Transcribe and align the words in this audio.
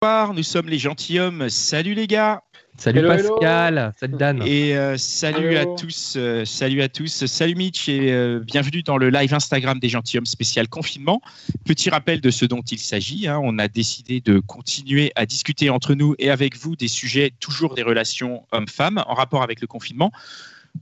Bonsoir, 0.00 0.32
nous 0.32 0.44
sommes 0.44 0.68
les 0.68 0.78
gentilshommes. 0.78 1.48
Salut 1.48 1.94
les 1.94 2.06
gars 2.06 2.44
Salut 2.76 3.00
Hello, 3.00 3.08
Pascal, 3.08 3.92
salut 3.98 4.16
Dan. 4.16 4.40
Et 4.46 4.76
euh, 4.76 4.96
salut 4.96 5.56
Hello. 5.56 5.72
à 5.74 5.76
tous, 5.76 6.14
euh, 6.16 6.44
salut 6.44 6.82
à 6.82 6.88
tous, 6.88 7.26
salut 7.26 7.56
Mitch 7.56 7.88
et 7.88 8.12
euh, 8.12 8.38
bienvenue 8.38 8.84
dans 8.84 8.96
le 8.96 9.10
live 9.10 9.34
Instagram 9.34 9.80
des 9.80 9.88
gentilshommes 9.88 10.24
spécial 10.24 10.68
confinement. 10.68 11.20
Petit 11.64 11.90
rappel 11.90 12.20
de 12.20 12.30
ce 12.30 12.44
dont 12.44 12.60
il 12.60 12.78
s'agit. 12.78 13.26
hein. 13.26 13.40
on 13.42 13.58
a 13.58 13.66
décidé 13.66 14.20
de 14.20 14.38
continuer 14.38 15.10
à 15.16 15.26
discuter 15.26 15.68
entre 15.68 15.94
nous 15.94 16.14
et 16.20 16.30
avec 16.30 16.56
vous 16.56 16.76
des 16.76 16.86
sujets 16.86 17.32
toujours 17.40 17.74
des 17.74 17.82
relations 17.82 18.46
hommes-femmes 18.52 19.02
en 19.04 19.14
rapport 19.14 19.42
avec 19.42 19.60
le 19.60 19.66
confinement. 19.66 20.12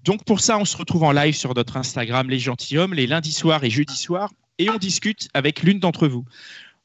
Donc 0.05 0.25
pour 0.25 0.41
ça, 0.41 0.59
on 0.59 0.67
se 0.67 0.77
retrouve 0.77 1.05
en 1.05 1.13
live 1.13 1.35
sur 1.35 1.55
notre 1.55 1.79
Instagram 1.79 2.29
les 2.29 2.39
gentilshommes 2.39 2.93
les 2.93 3.07
lundis 3.07 3.33
soirs 3.33 3.65
et 3.65 3.71
jeudis 3.71 3.97
soirs 3.97 4.31
et 4.59 4.71
on 4.71 4.77
discute 4.77 5.29
avec 5.35 5.63
l'une 5.63 5.81
d'entre 5.81 6.07
vous. 6.09 6.25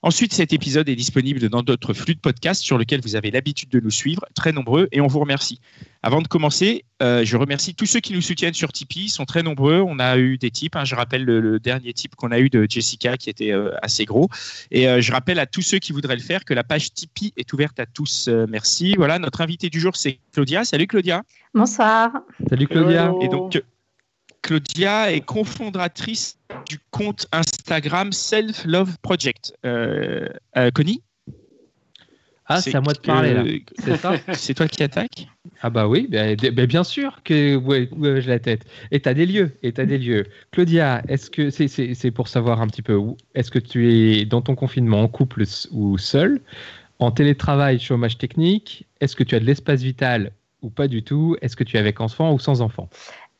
Ensuite, 0.03 0.33
cet 0.33 0.51
épisode 0.51 0.89
est 0.89 0.95
disponible 0.95 1.47
dans 1.49 1.61
notre 1.61 1.93
flux 1.93 2.15
de 2.15 2.19
podcast 2.19 2.63
sur 2.63 2.79
lequel 2.79 3.01
vous 3.01 3.15
avez 3.15 3.29
l'habitude 3.29 3.69
de 3.69 3.79
nous 3.79 3.91
suivre, 3.91 4.25
très 4.33 4.51
nombreux, 4.51 4.87
et 4.91 4.99
on 4.99 5.05
vous 5.05 5.19
remercie. 5.19 5.61
Avant 6.01 6.23
de 6.23 6.27
commencer, 6.27 6.85
euh, 7.03 7.23
je 7.23 7.37
remercie 7.37 7.75
tous 7.75 7.85
ceux 7.85 7.99
qui 7.99 8.13
nous 8.13 8.21
soutiennent 8.21 8.55
sur 8.55 8.71
Tipeee, 8.71 9.05
ils 9.05 9.09
sont 9.09 9.25
très 9.25 9.43
nombreux. 9.43 9.79
On 9.79 9.99
a 9.99 10.17
eu 10.17 10.39
des 10.39 10.49
tips, 10.49 10.75
hein. 10.75 10.85
je 10.85 10.95
rappelle 10.95 11.23
le, 11.23 11.39
le 11.39 11.59
dernier 11.59 11.93
tip 11.93 12.15
qu'on 12.15 12.31
a 12.31 12.39
eu 12.39 12.49
de 12.49 12.65
Jessica 12.67 13.15
qui 13.15 13.29
était 13.29 13.51
euh, 13.51 13.69
assez 13.83 14.05
gros. 14.05 14.27
Et 14.71 14.87
euh, 14.87 15.01
je 15.01 15.11
rappelle 15.11 15.37
à 15.37 15.45
tous 15.45 15.61
ceux 15.61 15.77
qui 15.77 15.93
voudraient 15.93 16.15
le 16.15 16.21
faire 16.23 16.45
que 16.45 16.55
la 16.55 16.63
page 16.63 16.91
Tipeee 16.93 17.33
est 17.37 17.53
ouverte 17.53 17.79
à 17.79 17.85
tous. 17.85 18.27
Euh, 18.27 18.47
merci. 18.49 18.95
Voilà, 18.97 19.19
notre 19.19 19.41
invité 19.41 19.69
du 19.69 19.79
jour, 19.79 19.95
c'est 19.95 20.17
Claudia. 20.33 20.63
Salut 20.63 20.87
Claudia. 20.87 21.21
Bonsoir. 21.53 22.09
Salut 22.49 22.67
Claudia. 22.67 23.05
Hello. 23.05 23.21
Et 23.21 23.27
donc, 23.27 23.61
Claudia 24.41 25.11
est 25.11 25.21
cofondatrice 25.21 26.37
du 26.67 26.79
compte 26.89 27.27
Instagram 27.31 28.11
Self 28.11 28.65
Love 28.65 28.97
Project. 29.01 29.53
Euh, 29.65 30.27
euh, 30.57 30.71
Connie 30.71 31.03
Ah, 32.45 32.61
c'est 32.61 32.75
à 32.75 32.81
moi 32.81 32.93
de 32.93 32.99
parler 32.99 33.33
là. 33.33 33.43
C'est 33.77 33.97
ça 33.97 34.15
C'est 34.33 34.53
toi 34.53 34.67
qui 34.67 34.83
attaque 34.83 35.27
Ah 35.61 35.69
bah 35.69 35.87
oui, 35.87 36.07
bah, 36.09 36.35
bah, 36.35 36.65
bien 36.65 36.83
sûr 36.83 37.21
que 37.23 37.55
ouais, 37.55 37.87
ouais, 37.91 38.21
j'ai 38.21 38.29
la 38.29 38.39
tête? 38.39 38.65
Et 38.89 38.99
t'as 38.99 39.13
des 39.13 39.25
lieux, 39.25 39.51
et 39.63 39.71
t'as 39.71 39.85
des 39.85 39.97
lieux. 39.97 40.25
Claudia, 40.51 41.03
est-ce 41.07 41.29
que 41.29 41.49
c'est 41.49 42.11
pour 42.11 42.27
savoir 42.27 42.61
un 42.61 42.67
petit 42.67 42.81
peu 42.81 42.95
où 42.95 43.17
Est-ce 43.35 43.51
que 43.51 43.59
tu 43.59 43.93
es 43.93 44.25
dans 44.25 44.41
ton 44.41 44.55
confinement 44.55 45.01
en 45.01 45.07
couple 45.07 45.43
ou 45.71 45.97
seul? 45.97 46.41
En 46.99 47.11
télétravail, 47.11 47.79
chômage 47.79 48.17
technique 48.17 48.85
Est-ce 48.99 49.15
que 49.15 49.23
tu 49.23 49.35
as 49.35 49.39
de 49.39 49.45
l'espace 49.45 49.81
vital 49.81 50.31
ou 50.61 50.69
pas 50.69 50.87
du 50.87 51.03
tout? 51.03 51.35
Est-ce 51.41 51.55
que 51.55 51.63
tu 51.63 51.77
es 51.77 51.79
avec 51.79 52.01
enfant 52.01 52.33
ou 52.33 52.39
sans 52.39 52.61
enfant? 52.61 52.89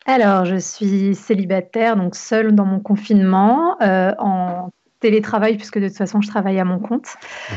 Alors, 0.06 0.46
je 0.46 0.56
suis 0.58 1.16
célibataire, 1.16 1.96
donc 1.96 2.16
seule 2.16 2.54
dans 2.56 2.66
mon 2.66 2.80
confinement, 2.80 3.78
euh, 3.82 4.12
en 4.18 4.70
télétravail, 5.00 5.58
puisque 5.58 5.80
de 5.80 5.88
toute 5.88 5.98
façon, 5.98 6.22
je 6.22 6.28
travaille 6.28 6.60
à 6.60 6.66
mon 6.66 6.80
compte, 6.80 7.08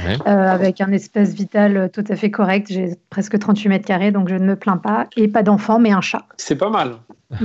Ouais. 0.07 0.19
euh, 0.27 0.31
avec 0.31 0.81
un 0.81 0.91
espace 0.93 1.31
vital 1.35 1.91
tout 1.93 2.05
à 2.09 2.17
fait 2.17 2.31
correct. 2.31 2.69
J'ai 2.71 2.95
presque 3.11 3.39
38 3.39 3.69
mètres 3.69 3.87
carrés, 3.87 4.13
donc 4.13 4.29
je 4.29 4.35
ne 4.35 4.45
me 4.45 4.57
plains 4.57 4.77
pas. 4.79 5.07
Et 5.17 5.29
pas 5.29 5.43
d'enfant, 5.43 5.79
mais 5.79 5.91
un 5.93 6.01
chat. 6.01 6.25
C'est 6.37 6.57
pas 6.57 6.71
mal. 6.71 6.97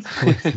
ça 0.00 0.50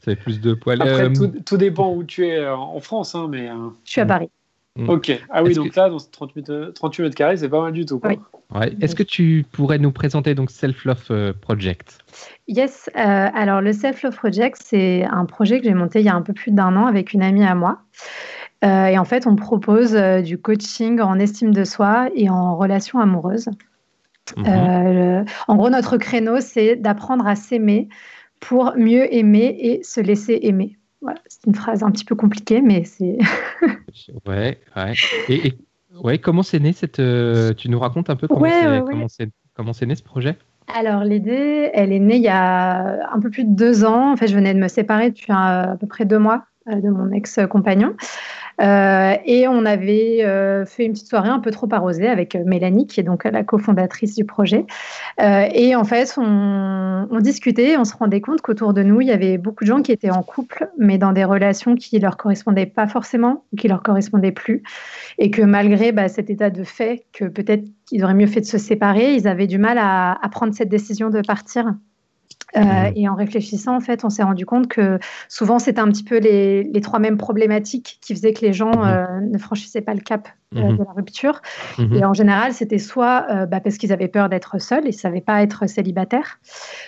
fait 0.00 0.16
plus 0.16 0.40
de 0.40 0.54
poils. 0.54 0.80
Après, 0.82 1.06
Euh, 1.06 1.12
tout, 1.12 1.28
tout 1.44 1.56
dépend 1.56 1.92
où 1.92 2.04
tu 2.04 2.26
es 2.26 2.38
euh, 2.38 2.56
en 2.56 2.80
France, 2.80 3.14
hein, 3.14 3.26
mais. 3.30 3.48
euh, 3.48 3.68
Je 3.84 3.90
suis 3.92 4.00
à. 4.00 4.06
Paris. 4.06 4.30
Mm. 4.78 4.88
Ok. 4.90 5.20
Ah 5.30 5.42
oui, 5.42 5.50
Est-ce 5.50 5.58
donc 5.60 5.70
que- 5.72 5.80
là, 5.80 5.90
dans 5.90 5.98
ce 5.98 6.08
38, 6.10 6.50
euh, 6.50 6.70
38 6.72 7.02
mètres 7.02 7.16
carrés, 7.16 7.36
c'est 7.36 7.48
pas 7.48 7.60
mal 7.60 7.72
du 7.72 7.84
tout. 7.84 7.98
Quoi. 7.98 8.10
Oui. 8.10 8.18
ouais. 8.54 8.72
Est-ce 8.80 8.94
que 8.94 9.02
tu 9.02 9.44
pourrais 9.50 9.78
nous 9.78 9.90
présenter 9.90 10.34
donc 10.36 10.50
Self 10.50 10.84
Love 10.84 11.04
euh, 11.10 11.32
Project? 11.38 11.98
Yes, 12.46 12.88
euh, 12.96 13.00
alors 13.34 13.60
le 13.60 13.72
Self 13.72 14.02
Love 14.04 14.14
Project, 14.16 14.58
c'est 14.64 15.04
un 15.04 15.24
projet 15.24 15.58
que 15.58 15.64
j'ai 15.64 15.74
monté 15.74 15.98
il 15.98 16.06
y 16.06 16.08
a 16.08 16.14
un 16.14 16.22
peu 16.22 16.32
plus 16.32 16.52
d'un 16.52 16.76
an 16.76 16.86
avec 16.86 17.12
une 17.12 17.22
amie 17.22 17.44
à 17.44 17.54
moi. 17.56 17.80
Euh, 18.64 18.86
et 18.86 18.98
en 18.98 19.04
fait, 19.04 19.26
on 19.26 19.34
propose 19.36 19.94
euh, 19.96 20.20
du 20.20 20.38
coaching 20.38 21.00
en 21.00 21.18
estime 21.18 21.52
de 21.52 21.64
soi 21.64 22.08
et 22.14 22.30
en 22.30 22.56
relation 22.56 23.00
amoureuse. 23.00 23.48
Le- 24.36 25.24
en 25.48 25.56
gros, 25.56 25.70
notre 25.70 25.96
créneau, 25.96 26.40
c'est 26.40 26.76
d'apprendre 26.76 27.26
à 27.26 27.34
s'aimer 27.34 27.88
pour 28.40 28.74
mieux 28.76 29.12
aimer 29.14 29.56
et 29.58 29.82
se 29.82 30.00
laisser 30.00 30.38
aimer. 30.42 30.76
C'est 31.26 31.46
une 31.46 31.54
phrase 31.54 31.82
un 31.82 31.90
petit 31.90 32.04
peu 32.04 32.14
compliquée, 32.14 32.60
mais 32.60 32.84
c'est. 32.84 33.18
Ouais, 34.26 34.60
ouais. 34.76 34.92
Et, 35.28 35.46
et- 35.48 35.58
ouais, 36.02 36.18
comment 36.18 36.42
c'est 36.42 36.60
né 36.60 36.72
cette. 36.72 37.00
euh, 37.00 37.54
tu 37.54 37.68
nous 37.68 37.78
racontes 37.78 38.10
un 38.10 38.16
peu 38.16 38.28
comment 38.28 38.42
Ouais, 38.42 38.50
c'est 38.50 38.66
ouais, 38.82 39.86
né 39.86 39.94
ce 39.94 40.02
projet? 40.02 40.36
Alors, 40.74 41.02
l'idée, 41.04 41.70
elle 41.72 41.92
est 41.92 41.98
née 41.98 42.16
il 42.16 42.22
y 42.22 42.28
a 42.28 43.10
un 43.12 43.20
peu 43.20 43.30
plus 43.30 43.44
de 43.44 43.54
deux 43.54 43.84
ans. 43.84 44.12
En 44.12 44.16
fait, 44.16 44.28
je 44.28 44.34
venais 44.34 44.52
de 44.54 44.58
me 44.58 44.68
séparer 44.68 45.10
depuis 45.10 45.32
un- 45.32 45.72
à 45.72 45.76
peu 45.76 45.86
près 45.86 46.04
deux 46.04 46.18
mois 46.18 46.44
euh, 46.68 46.80
de 46.80 46.90
mon 46.90 47.10
ex-compagnon. 47.12 47.94
Euh, 48.60 49.14
et 49.24 49.46
on 49.46 49.64
avait 49.64 50.24
euh, 50.24 50.66
fait 50.66 50.84
une 50.84 50.92
petite 50.92 51.08
soirée 51.08 51.28
un 51.28 51.38
peu 51.38 51.50
trop 51.50 51.68
arrosée 51.70 52.08
avec 52.08 52.34
euh, 52.34 52.42
Mélanie, 52.44 52.86
qui 52.86 52.98
est 52.98 53.04
donc 53.04 53.24
la 53.24 53.44
cofondatrice 53.44 54.16
du 54.16 54.24
projet. 54.24 54.66
Et 55.20 55.74
en 55.74 55.84
fait, 55.84 56.14
on, 56.16 57.18
discutait, 57.20 57.76
on 57.76 57.84
se 57.84 57.94
rendait 57.94 58.20
compte 58.20 58.40
qu'autour 58.40 58.72
de 58.72 58.82
nous, 58.82 59.00
il 59.00 59.08
y 59.08 59.12
avait 59.12 59.38
beaucoup 59.38 59.64
de 59.64 59.68
gens 59.68 59.82
qui 59.82 59.92
étaient 59.92 60.10
en 60.10 60.22
couple, 60.22 60.68
mais 60.78 60.98
dans 60.98 61.12
des 61.12 61.24
relations 61.24 61.74
qui 61.74 61.98
leur 61.98 62.16
correspondaient 62.16 62.66
pas 62.66 62.86
forcément, 62.86 63.44
qui 63.56 63.68
leur 63.68 63.82
correspondaient 63.82 64.32
plus. 64.32 64.62
Et 65.18 65.30
que 65.30 65.42
malgré 65.42 65.92
bah, 65.92 66.08
cet 66.08 66.30
état 66.30 66.50
de 66.50 66.64
fait, 66.64 67.04
que 67.12 67.24
peut-être 67.24 67.64
qu'ils 67.86 68.04
auraient 68.04 68.14
mieux 68.14 68.26
fait 68.26 68.40
de 68.40 68.46
se 68.46 68.58
séparer, 68.58 69.14
ils 69.14 69.26
avaient 69.26 69.46
du 69.46 69.58
mal 69.58 69.78
à 69.78 70.28
prendre 70.30 70.54
cette 70.54 70.68
décision 70.68 71.10
de 71.10 71.20
partir. 71.20 71.74
Euh, 72.56 72.60
Mhm. 72.60 72.92
Et 72.96 73.08
en 73.08 73.14
réfléchissant, 73.14 73.76
en 73.76 73.80
fait, 73.80 74.04
on 74.04 74.10
s'est 74.10 74.22
rendu 74.22 74.46
compte 74.46 74.68
que 74.68 74.98
souvent, 75.28 75.58
c'était 75.58 75.80
un 75.80 75.88
petit 75.88 76.02
peu 76.02 76.18
les, 76.18 76.64
les 76.64 76.80
trois 76.80 76.98
mêmes 76.98 77.18
problématiques 77.18 77.98
qui 78.00 78.14
faisaient 78.14 78.32
que 78.32 78.40
les 78.40 78.54
gens 78.54 78.70
Mhm. 78.70 78.84
euh, 78.84 79.20
ne 79.20 79.38
franchissaient 79.38 79.82
pas 79.82 79.92
le 79.94 80.00
cap 80.00 80.28
euh, 80.56 80.62
Mhm. 80.62 80.78
de 80.78 80.82
la 80.84 80.92
rupture. 80.92 81.42
Et 81.78 82.04
en 82.06 82.14
général, 82.14 82.54
c'était 82.54 82.78
soit 82.78 83.44
bah, 83.46 83.60
parce 83.60 83.76
qu'ils 83.76 83.92
avaient 83.92 84.08
peur 84.08 84.30
d'être 84.30 84.58
seuls 84.58 84.84
et 84.84 84.88
ne 84.88 84.92
savaient 84.92 85.20
pas 85.20 85.42
être 85.42 85.66
célibataires, 85.68 86.38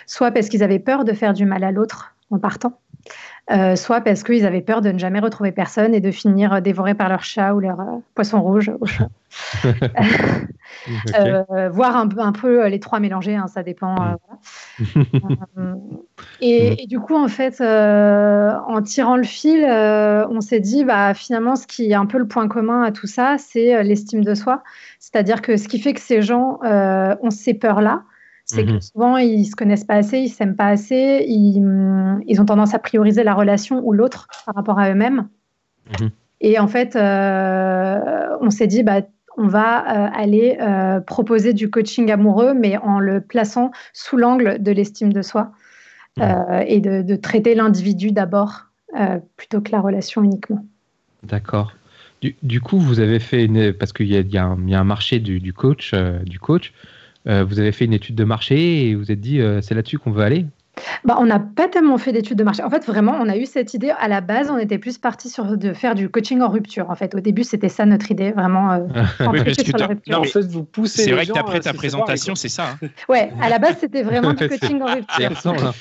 soit 0.06 0.30
parce 0.30 0.48
qu'ils 0.48 0.62
avaient 0.62 0.78
peur 0.78 1.04
de 1.04 1.12
faire 1.12 1.34
du 1.34 1.44
mal 1.44 1.62
à 1.62 1.70
l'autre 1.70 2.14
en 2.30 2.38
partant, 2.38 2.80
euh, 3.50 3.74
soit 3.74 4.00
parce 4.00 4.22
qu'ils 4.22 4.46
avaient 4.46 4.60
peur 4.60 4.80
de 4.80 4.90
ne 4.90 4.98
jamais 4.98 5.18
retrouver 5.18 5.50
personne 5.50 5.92
et 5.94 6.00
de 6.00 6.10
finir 6.10 6.52
euh, 6.52 6.60
dévorés 6.60 6.94
par 6.94 7.08
leur 7.08 7.24
chat 7.24 7.52
ou 7.54 7.60
leur 7.60 7.80
euh, 7.80 7.98
poisson 8.14 8.40
rouge, 8.40 8.70
voire 11.72 11.96
un, 11.96 12.06
peu- 12.06 12.20
un 12.20 12.32
peu 12.32 12.66
les 12.68 12.78
trois 12.80 13.00
mélangés, 13.00 13.34
hein, 13.34 13.46
ça 13.48 13.62
dépend. 13.62 13.94
voilà. 13.94 14.18
Euh, 15.58 15.74
et, 16.40 16.84
et 16.84 16.86
du 16.86 17.00
coup, 17.00 17.14
en 17.16 17.28
fait, 17.28 17.60
en 17.60 18.82
tirant 18.82 19.16
le 19.16 19.24
fil, 19.24 19.64
on 19.64 20.40
s'est 20.40 20.60
dit, 20.60 20.84
bah, 20.84 21.12
finalement, 21.12 21.56
ce 21.56 21.66
qui 21.66 21.90
est 21.90 21.94
un 21.94 22.06
peu 22.06 22.18
le 22.18 22.26
point 22.26 22.48
commun 22.48 22.82
à 22.82 22.92
tout 22.92 23.06
ça, 23.06 23.36
c'est 23.38 23.82
l'estime 23.82 24.24
de 24.24 24.34
soi. 24.34 24.62
C'est-à-dire 24.98 25.42
que 25.42 25.56
ce 25.56 25.68
qui 25.68 25.78
fait 25.80 25.92
que 25.92 26.00
ces 26.00 26.22
gens 26.22 26.60
ont 26.62 27.30
ces 27.30 27.54
peurs-là, 27.54 28.04
c'est 28.50 28.64
que 28.64 28.72
Mhm. 28.72 28.80
souvent, 28.80 29.16
ils 29.16 29.44
se 29.46 29.54
connaissent 29.56 29.84
pas 29.84 29.94
assez, 29.94 30.18
ils 30.18 30.28
s'aiment 30.28 30.56
pas 30.56 30.66
assez, 30.68 31.24
ils, 31.28 31.56
ils 32.26 32.40
ont 32.40 32.44
tendance 32.44 32.74
à 32.74 32.78
prioriser 32.78 33.22
la 33.24 33.34
relation 33.34 33.80
ou 33.84 33.92
l'autre 33.92 34.26
par 34.46 34.54
rapport 34.54 34.78
à 34.78 34.90
eux-mêmes. 34.90 35.28
Mhm. 36.00 36.10
Et 36.40 36.58
en 36.58 36.66
fait, 36.68 36.96
euh, 36.96 38.26
on 38.40 38.50
s'est 38.50 38.66
dit, 38.66 38.82
bah, 38.82 39.02
on 39.36 39.46
va 39.46 40.06
euh, 40.06 40.10
aller 40.14 40.58
euh, 40.60 41.00
proposer 41.00 41.52
du 41.52 41.70
coaching 41.70 42.10
amoureux, 42.10 42.54
mais 42.54 42.76
en 42.78 42.98
le 42.98 43.20
plaçant 43.20 43.70
sous 43.92 44.16
l'angle 44.16 44.62
de 44.62 44.72
l'estime 44.72 45.12
de 45.12 45.22
soi 45.22 45.52
Mhm. 46.18 46.64
et 46.66 46.80
de, 46.80 47.02
de 47.02 47.16
traiter 47.16 47.54
l'individu 47.54 48.10
d'abord 48.12 48.66
plutôt 49.36 49.60
que 49.60 49.70
la 49.70 49.80
relation 49.80 50.22
uniquement. 50.24 50.64
D'accord. 51.22 51.72
Du, 52.20 52.34
du 52.42 52.60
coup, 52.60 52.78
vous 52.78 52.98
avez 53.00 53.20
fait 53.20 53.44
une 53.44 53.72
parce 53.72 53.92
qu'il 53.92 54.08
y, 54.08 54.16
a- 54.16 54.20
y 54.20 54.36
un 54.36 54.58
il 54.60 54.68
y 54.70 54.74
a 54.74 54.80
un 54.80 54.84
marché 54.84 55.20
du, 55.20 55.38
du 55.40 55.52
coach, 55.52 55.94
du 56.26 56.38
coach. 56.38 56.72
Euh, 57.28 57.44
vous 57.44 57.58
avez 57.58 57.72
fait 57.72 57.84
une 57.84 57.92
étude 57.92 58.14
de 58.14 58.24
marché 58.24 58.88
et 58.88 58.94
vous 58.94 59.02
vous 59.02 59.12
êtes 59.12 59.20
dit 59.20 59.40
euh, 59.40 59.60
c'est 59.60 59.74
là-dessus 59.74 59.98
qu'on 59.98 60.10
veut 60.10 60.22
aller. 60.24 60.46
Bah, 61.04 61.16
on 61.20 61.26
n'a 61.26 61.38
pas 61.38 61.68
tellement 61.68 61.98
fait 61.98 62.12
d'études 62.12 62.38
de 62.38 62.44
marché. 62.44 62.62
En 62.62 62.70
fait, 62.70 62.86
vraiment, 62.86 63.12
on 63.20 63.28
a 63.28 63.36
eu 63.36 63.44
cette 63.44 63.74
idée. 63.74 63.90
À 64.00 64.08
la 64.08 64.22
base, 64.22 64.50
on 64.50 64.56
était 64.56 64.78
plus 64.78 64.96
parti 64.96 65.28
sur 65.28 65.58
de 65.58 65.74
faire 65.74 65.94
du 65.94 66.08
coaching 66.08 66.40
en 66.40 66.48
rupture. 66.48 66.88
En 66.88 66.94
fait, 66.94 67.14
au 67.14 67.20
début, 67.20 67.44
c'était 67.44 67.68
ça 67.68 67.84
notre 67.84 68.10
idée, 68.10 68.30
vraiment. 68.32 68.72
euh, 68.72 68.78
centré 69.18 69.44
parce 69.44 69.56
que 69.58 69.64
sur 69.64 69.72
la 69.74 69.78
t'as- 69.78 69.86
rupture. 69.88 70.12
non, 70.14 70.18
en 70.20 70.22
mais 70.22 70.28
fait, 70.28 70.46
vous 70.46 70.64
poussez. 70.64 71.02
C'est 71.02 71.10
vrai 71.12 71.22
que 71.22 71.28
gens 71.28 71.34
d'après 71.34 71.58
à 71.58 71.60
ta 71.60 71.72
se 71.72 71.76
présentation, 71.76 72.34
c'est 72.34 72.48
ça. 72.48 72.76
hein. 72.82 72.86
Ouais, 73.10 73.30
à 73.42 73.50
la 73.50 73.58
base, 73.58 73.76
c'était 73.80 74.02
vraiment 74.02 74.32
du 74.32 74.48
coaching 74.48 74.80
en 74.80 74.86
rupture. 74.94 75.72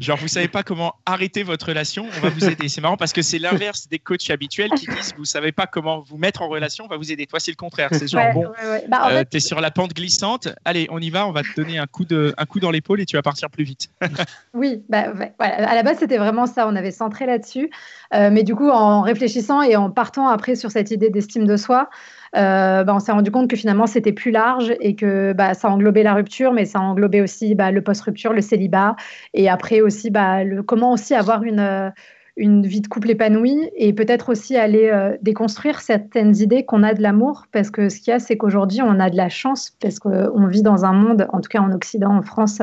Genre, 0.00 0.18
vous 0.18 0.26
savez 0.26 0.48
pas 0.48 0.64
comment 0.64 0.96
arrêter 1.06 1.44
votre 1.44 1.66
relation, 1.66 2.06
on 2.16 2.20
va 2.20 2.28
vous 2.28 2.44
aider. 2.46 2.68
C'est 2.68 2.80
marrant 2.80 2.96
parce 2.96 3.12
que 3.12 3.22
c'est 3.22 3.38
l'inverse 3.38 3.86
des 3.88 4.00
coachs 4.00 4.28
habituels 4.28 4.70
qui 4.70 4.86
disent 4.86 5.14
vous 5.16 5.24
savez 5.24 5.52
pas 5.52 5.68
comment 5.68 6.00
vous 6.00 6.16
mettre 6.16 6.42
en 6.42 6.48
relation, 6.48 6.84
on 6.84 6.88
va 6.88 6.96
vous 6.96 7.12
aider. 7.12 7.26
Toi, 7.26 7.38
c'est 7.38 7.52
le 7.52 7.56
contraire. 7.56 7.90
C'est 7.92 8.08
genre, 8.08 8.32
bon, 8.32 8.46
bah, 8.88 9.08
euh, 9.12 9.24
tu 9.30 9.36
es 9.36 9.40
sur 9.40 9.60
la 9.60 9.70
pente 9.70 9.94
glissante, 9.94 10.48
allez, 10.64 10.88
on 10.90 10.98
y 10.98 11.10
va, 11.10 11.28
on 11.28 11.30
va 11.30 11.42
te 11.42 11.54
donner 11.56 11.78
un 11.78 11.86
coup, 11.86 12.04
de, 12.04 12.34
un 12.36 12.44
coup 12.44 12.58
dans 12.58 12.72
l'épaule 12.72 13.00
et 13.00 13.06
tu 13.06 13.14
vas 13.14 13.22
partir 13.22 13.50
plus 13.50 13.62
vite. 13.62 13.90
oui, 14.52 14.82
bah, 14.88 15.12
voilà. 15.12 15.70
à 15.70 15.74
la 15.76 15.84
base, 15.84 15.98
c'était 15.98 16.18
vraiment 16.18 16.46
ça. 16.46 16.66
On 16.66 16.74
avait 16.74 16.90
centré 16.90 17.26
là-dessus. 17.26 17.70
Euh, 18.14 18.30
mais 18.32 18.42
du 18.42 18.56
coup, 18.56 18.70
en 18.70 19.02
réfléchissant 19.02 19.62
et 19.62 19.76
en 19.76 19.90
partant 19.90 20.26
après 20.26 20.56
sur 20.56 20.72
cette 20.72 20.90
idée 20.90 21.10
d'estime 21.10 21.46
de 21.46 21.56
soi, 21.56 21.88
bah, 22.34 22.94
on 22.94 22.98
s'est 22.98 23.12
rendu 23.12 23.30
compte 23.30 23.48
que 23.48 23.56
finalement 23.56 23.86
c'était 23.86 24.12
plus 24.12 24.30
large 24.30 24.74
et 24.80 24.96
que 24.96 25.32
bah, 25.32 25.54
ça 25.54 25.68
englobait 25.68 26.02
la 26.02 26.14
rupture, 26.14 26.52
mais 26.52 26.64
ça 26.64 26.80
englobait 26.80 27.20
aussi 27.20 27.54
bah, 27.54 27.70
le 27.70 27.82
post-rupture, 27.82 28.32
le 28.32 28.40
célibat, 28.40 28.96
et 29.34 29.48
après 29.48 29.80
aussi 29.80 30.10
le, 30.10 30.62
comment 30.62 30.92
aussi 30.92 31.14
avoir 31.14 31.44
une, 31.44 31.60
euh, 31.60 31.90
une 32.36 32.66
vie 32.66 32.80
de 32.80 32.88
couple 32.88 33.10
épanouie 33.10 33.70
et 33.76 33.92
peut-être 33.92 34.30
aussi 34.30 34.56
aller 34.56 34.90
euh, 34.92 35.16
déconstruire 35.22 35.80
certaines 35.80 36.36
idées 36.36 36.64
qu'on 36.64 36.82
a 36.82 36.94
de 36.94 37.02
l'amour, 37.02 37.46
parce 37.52 37.70
que 37.70 37.88
ce 37.88 38.00
qu'il 38.00 38.08
y 38.08 38.14
a, 38.14 38.18
c'est 38.18 38.36
qu'aujourd'hui 38.36 38.82
on 38.82 38.98
a 38.98 39.10
de 39.10 39.16
la 39.16 39.28
chance, 39.28 39.72
parce 39.80 39.98
qu'on 39.98 40.46
vit 40.46 40.62
dans 40.62 40.84
un 40.84 40.92
monde, 40.92 41.28
en 41.32 41.40
tout 41.40 41.48
cas 41.48 41.60
en 41.60 41.72
Occident, 41.72 42.16
en 42.16 42.22
France, 42.22 42.60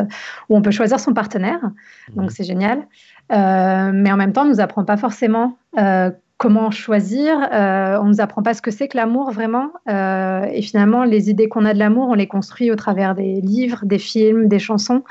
où 0.49 0.57
on 0.57 0.61
peut 0.61 0.71
choisir 0.71 0.99
son 0.99 1.13
partenaire, 1.13 1.61
donc 2.15 2.25
mmh. 2.25 2.33
c'est 2.33 2.43
génial. 2.43 2.87
mais 3.29 4.11
en 4.11 4.17
même 4.17 4.33
temps, 4.33 4.41
on 4.41 4.45
ne 4.45 4.49
nous 4.49 4.59
apprend 4.59 4.83
pas 4.83 4.97
forcément 4.97 5.57
comment 6.41 6.71
choisir. 6.71 7.37
Euh, 7.53 7.99
on 7.99 8.05
ne 8.05 8.09
nous 8.09 8.19
apprend 8.19 8.41
pas 8.41 8.55
ce 8.55 8.63
que 8.63 8.71
c'est 8.71 8.87
que 8.87 8.97
l'amour 8.97 9.29
vraiment. 9.29 9.71
Euh, 9.87 10.41
et 10.51 10.63
finalement, 10.63 11.03
les 11.03 11.29
idées 11.29 11.47
qu'on 11.47 11.65
a 11.65 11.73
de 11.75 11.77
l'amour, 11.77 12.09
on 12.09 12.15
les 12.15 12.25
construit 12.25 12.71
au 12.71 12.75
travers 12.75 13.13
des 13.13 13.41
livres, 13.41 13.81
des 13.85 13.99
films, 13.99 14.47
des 14.47 14.57
chansons. 14.57 15.03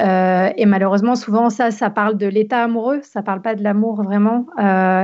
Euh, 0.00 0.50
et 0.58 0.66
malheureusement, 0.66 1.14
souvent, 1.14 1.48
ça, 1.48 1.70
ça 1.70 1.88
parle 1.88 2.18
de 2.18 2.26
l'état 2.26 2.62
amoureux, 2.62 3.00
ça 3.02 3.22
parle 3.22 3.40
pas 3.40 3.54
de 3.54 3.62
l'amour 3.62 4.02
vraiment. 4.02 4.44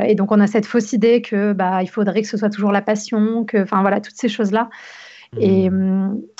et 0.04 0.14
donc, 0.14 0.30
on 0.30 0.40
a 0.40 0.46
cette 0.46 0.66
fausse 0.66 0.92
idée 0.92 1.22
que 1.22 1.54
bah, 1.54 1.82
il 1.82 1.88
faudrait 1.88 2.20
que 2.20 2.28
ce 2.28 2.36
soit 2.36 2.50
toujours 2.50 2.70
la 2.70 2.82
passion, 2.82 3.46
que, 3.46 3.62
enfin 3.62 3.80
voilà, 3.80 4.00
toutes 4.00 4.16
ces 4.16 4.28
choses-là. 4.28 4.68
Mmh. 5.32 5.38
Et, 5.40 5.70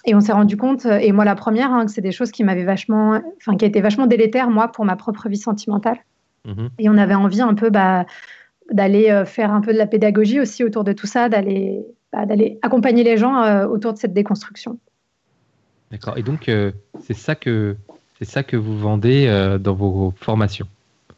et, 0.05 0.15
on 0.15 0.21
s'est 0.21 0.33
rendu 0.33 0.59
compte, 0.59 0.85
et 0.85 1.11
moi 1.13 1.25
la 1.25 1.35
première, 1.35 1.73
hein, 1.73 1.87
que 1.87 1.91
c'est 1.91 2.03
des 2.03 2.13
choses 2.13 2.33
qui 2.33 2.45
m'avaient 2.45 2.65
vachement, 2.65 3.19
enfin 3.39 3.57
qui 3.57 3.65
été 3.65 3.81
vachement 3.81 4.07
délétères 4.07 4.51
moi 4.51 4.69
pour 4.69 4.85
ma 4.85 4.95
propre 4.95 5.31
vie 5.31 5.39
sentimentale. 5.39 5.99
Mmh. 6.45 6.67
Et 6.79 6.89
on 6.91 6.99
avait 6.99 7.15
envie 7.15 7.41
un 7.41 7.55
peu 7.55 7.71
bah, 7.71 8.05
d'aller 8.73 9.11
euh, 9.11 9.25
faire 9.25 9.53
un 9.53 9.61
peu 9.61 9.73
de 9.73 9.79
la 9.79 9.87
pédagogie 9.87 10.41
aussi 10.41 10.65
autour 10.65 10.85
de 10.85 10.93
tout 10.93 11.07
ça, 11.07 11.29
d'aller 11.29 11.85
bah, 12.13 12.27
d'aller 12.27 12.59
accompagner 12.63 13.05
les 13.05 13.17
gens 13.17 13.43
euh, 13.43 13.67
autour 13.67 13.93
de 13.93 13.99
cette 13.99 14.15
déconstruction. 14.15 14.79
D'accord. 15.91 16.19
Et 16.19 16.23
donc 16.23 16.49
euh, 16.49 16.73
c'est 17.01 17.15
ça 17.15 17.35
que 17.35 17.77
c'est 18.19 18.25
ça 18.25 18.43
que 18.43 18.57
vous 18.57 18.79
vendez 18.79 19.27
dans 19.61 19.75
vos 19.75 20.13
formations 20.17 20.67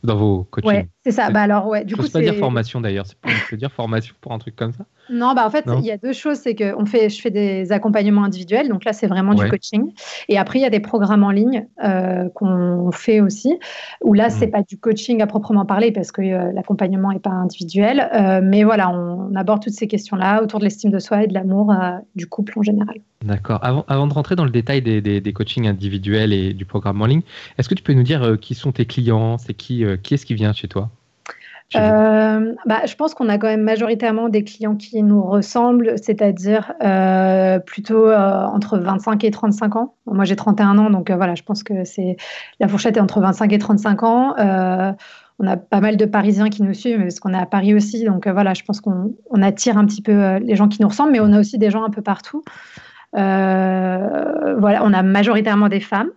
dans 0.04 0.16
vos 0.16 0.44
coachings? 0.44 0.70
Ouais, 0.70 0.88
c'est 1.08 1.16
ça. 1.16 1.30
Bah 1.30 1.40
alors, 1.40 1.66
ouais, 1.68 1.84
du 1.84 1.96
coup, 1.96 2.06
pas 2.08 2.20
dire 2.20 2.34
formation 2.34 2.80
d'ailleurs. 2.80 3.06
C'est 3.06 3.18
pas 3.18 3.56
dire 3.56 3.72
formation 3.72 4.14
pour 4.20 4.32
un 4.32 4.38
truc 4.38 4.54
comme 4.56 4.72
ça. 4.72 4.84
Non, 5.10 5.32
bah 5.34 5.46
en 5.46 5.50
fait, 5.50 5.64
il 5.78 5.86
y 5.86 5.90
a 5.90 5.96
deux 5.96 6.12
choses. 6.12 6.36
C'est 6.36 6.54
que 6.54 6.78
on 6.78 6.84
fait, 6.84 7.08
je 7.08 7.20
fais 7.20 7.30
des 7.30 7.72
accompagnements 7.72 8.24
individuels. 8.24 8.68
Donc 8.68 8.84
là, 8.84 8.92
c'est 8.92 9.06
vraiment 9.06 9.34
du 9.34 9.48
coaching. 9.48 9.92
Et 10.28 10.38
après, 10.38 10.58
il 10.58 10.62
y 10.62 10.66
a 10.66 10.70
des 10.70 10.80
programmes 10.80 11.24
en 11.24 11.30
ligne 11.30 11.66
euh, 11.82 12.28
qu'on 12.34 12.90
fait 12.92 13.20
aussi. 13.20 13.58
Où 14.02 14.12
là, 14.12 14.28
c'est 14.28 14.48
mmh. 14.48 14.50
pas 14.50 14.62
du 14.62 14.78
coaching 14.78 15.22
à 15.22 15.26
proprement 15.26 15.64
parler 15.64 15.92
parce 15.92 16.12
que 16.12 16.20
euh, 16.20 16.52
l'accompagnement 16.52 17.10
est 17.10 17.20
pas 17.20 17.30
individuel. 17.30 18.10
Euh, 18.14 18.40
mais 18.42 18.64
voilà, 18.64 18.90
on, 18.90 19.34
aborde 19.34 19.62
toutes 19.62 19.74
ces 19.74 19.86
questions-là 19.86 20.42
autour 20.42 20.58
de 20.58 20.64
l'estime 20.64 20.90
de 20.90 20.98
soi 20.98 21.22
et 21.22 21.26
de 21.26 21.34
l'amour 21.34 21.72
du 22.16 22.26
couple 22.26 22.58
en 22.58 22.62
général. 22.62 22.96
D'accord. 23.24 23.60
Avant, 23.62 23.84
avant, 23.88 24.06
de 24.06 24.12
rentrer 24.12 24.36
dans 24.36 24.44
le 24.44 24.50
détail 24.50 24.82
des, 24.82 25.00
des, 25.00 25.20
des, 25.20 25.32
coachings 25.32 25.66
individuels 25.66 26.32
et 26.32 26.52
du 26.52 26.64
programme 26.64 27.00
en 27.00 27.06
ligne, 27.06 27.22
est-ce 27.56 27.68
que 27.68 27.74
tu 27.74 27.82
peux 27.82 27.92
nous 27.92 28.02
dire 28.02 28.36
qui 28.40 28.54
sont 28.54 28.72
tes 28.72 28.84
clients 28.84 29.38
C'est 29.38 29.54
qui, 29.54 29.84
qui 30.02 30.14
est-ce 30.14 30.26
qui 30.26 30.34
vient 30.34 30.52
chez 30.52 30.66
toi? 30.66 30.90
Euh, 31.76 32.54
bah, 32.64 32.86
je 32.86 32.94
pense 32.94 33.14
qu'on 33.14 33.28
a 33.28 33.36
quand 33.36 33.46
même 33.46 33.62
majoritairement 33.62 34.28
des 34.30 34.42
clients 34.42 34.76
qui 34.76 35.02
nous 35.02 35.22
ressemblent, 35.22 35.94
c'est-à-dire 36.02 36.72
euh, 36.82 37.58
plutôt 37.58 38.08
euh, 38.08 38.44
entre 38.44 38.78
25 38.78 39.22
et 39.24 39.30
35 39.30 39.76
ans. 39.76 39.94
Moi, 40.06 40.24
j'ai 40.24 40.36
31 40.36 40.78
ans, 40.78 40.90
donc 40.90 41.10
voilà, 41.10 41.34
je 41.34 41.42
pense 41.42 41.62
que 41.62 41.84
c'est 41.84 42.16
la 42.58 42.68
fourchette 42.68 42.96
est 42.96 43.00
entre 43.00 43.20
25 43.20 43.52
et 43.52 43.58
35 43.58 44.02
ans. 44.02 44.34
on 45.40 45.46
a 45.46 45.56
pas 45.56 45.80
mal 45.80 45.96
de 45.96 46.04
Parisiens 46.06 46.48
qui 46.48 46.62
nous 46.62 46.74
suivent, 46.74 47.00
parce 47.00 47.20
qu'on 47.20 47.34
est 47.34 47.38
à 47.38 47.46
Paris 47.46 47.74
aussi, 47.74 48.04
donc 48.04 48.26
voilà, 48.26 48.54
je 48.54 48.62
pense 48.62 48.80
qu'on 48.80 49.12
attire 49.42 49.76
un 49.76 49.84
petit 49.84 50.02
peu 50.02 50.36
les 50.38 50.56
gens 50.56 50.68
qui 50.68 50.80
nous 50.80 50.88
ressemblent, 50.88 51.12
mais 51.12 51.20
on 51.20 51.32
a 51.32 51.40
aussi 51.40 51.58
des 51.58 51.70
gens 51.70 51.84
un 51.84 51.90
peu 51.90 52.00
partout. 52.00 52.42
voilà, 53.12 54.80
on 54.82 54.92
a 54.94 55.02
majoritairement 55.02 55.68
des 55.68 55.80
femmes. 55.80 56.10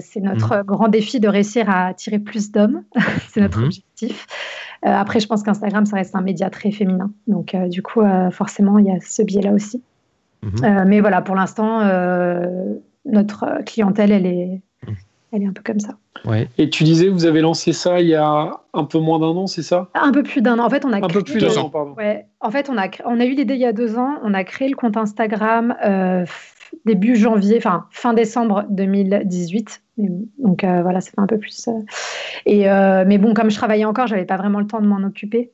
c'est 0.00 0.20
notre 0.20 0.58
mmh. 0.58 0.64
grand 0.64 0.88
défi 0.88 1.20
de 1.20 1.28
réussir 1.28 1.70
à 1.70 1.86
attirer 1.86 2.18
plus 2.18 2.50
d'hommes. 2.50 2.82
c'est 3.28 3.40
notre 3.40 3.60
mmh. 3.60 3.64
objectif. 3.64 4.26
Euh, 4.86 4.88
après, 4.88 5.20
je 5.20 5.26
pense 5.26 5.42
qu'Instagram, 5.42 5.84
ça 5.84 5.96
reste 5.96 6.14
un 6.14 6.22
média 6.22 6.48
très 6.48 6.70
féminin. 6.70 7.10
Donc, 7.26 7.54
euh, 7.54 7.68
du 7.68 7.82
coup, 7.82 8.00
euh, 8.00 8.30
forcément, 8.30 8.78
il 8.78 8.86
y 8.86 8.90
a 8.90 8.98
ce 9.00 9.22
biais-là 9.22 9.52
aussi. 9.52 9.82
Mhm. 10.42 10.84
mais 10.86 11.00
voilà, 11.00 11.20
pour 11.20 11.34
l'instant, 11.34 11.80
notre 13.04 13.62
clientèle, 13.66 14.10
elle 14.10 14.24
est, 14.24 14.62
mhm. 14.86 14.94
elle 15.32 15.42
est 15.42 15.46
un 15.46 15.52
peu 15.52 15.62
comme 15.62 15.80
ça. 15.80 15.96
Ouais. 16.24 16.48
Et 16.56 16.70
tu 16.70 16.82
disais, 16.82 17.08
vous 17.08 17.26
avez 17.26 17.42
lancé 17.42 17.74
ça 17.74 18.00
il 18.00 18.08
y 18.08 18.14
a 18.14 18.58
un 18.72 18.84
peu 18.84 18.98
moins 18.98 19.18
d'un 19.18 19.26
an, 19.26 19.46
c'est 19.46 19.62
ça? 19.62 19.88
Un 19.92 20.12
peu 20.12 20.22
plus 20.22 20.40
d'un 20.40 20.58
an. 20.58 20.64
En 20.64 20.70
fait, 20.70 20.86
on 20.86 20.92
a 20.94 20.96
un 20.96 21.08
peu 21.08 21.22
plus 21.22 21.40
d'un 21.40 21.54
an, 21.58 21.68
pardon. 21.68 21.92
Ouais. 21.92 22.24
En 22.40 22.50
fait, 22.50 22.70
on 22.70 22.78
a, 22.78 22.88
on 23.04 23.20
a 23.20 23.26
eu 23.26 23.34
l'idée 23.34 23.52
il 23.52 23.60
y 23.60 23.66
a 23.66 23.74
deux 23.74 23.98
ans. 23.98 24.14
On 24.22 24.32
a 24.32 24.42
créé 24.44 24.70
le 24.70 24.76
compte 24.76 24.96
Instagram 24.96 25.74
début 26.84 27.16
janvier, 27.16 27.56
enfin 27.58 27.86
fin 27.90 28.14
décembre 28.14 28.64
2018. 28.70 29.82
Donc 30.38 30.64
euh, 30.64 30.82
voilà, 30.82 31.00
ça 31.00 31.10
fait 31.10 31.20
un 31.20 31.26
peu 31.26 31.38
plus. 31.38 31.68
Euh, 31.68 31.72
et, 32.46 32.70
euh, 32.70 33.04
mais 33.06 33.18
bon, 33.18 33.34
comme 33.34 33.50
je 33.50 33.56
travaillais 33.56 33.84
encore, 33.84 34.06
j'avais 34.06 34.24
pas 34.24 34.36
vraiment 34.36 34.60
le 34.60 34.66
temps 34.66 34.80
de 34.80 34.86
m'en 34.86 35.02
occuper. 35.06 35.50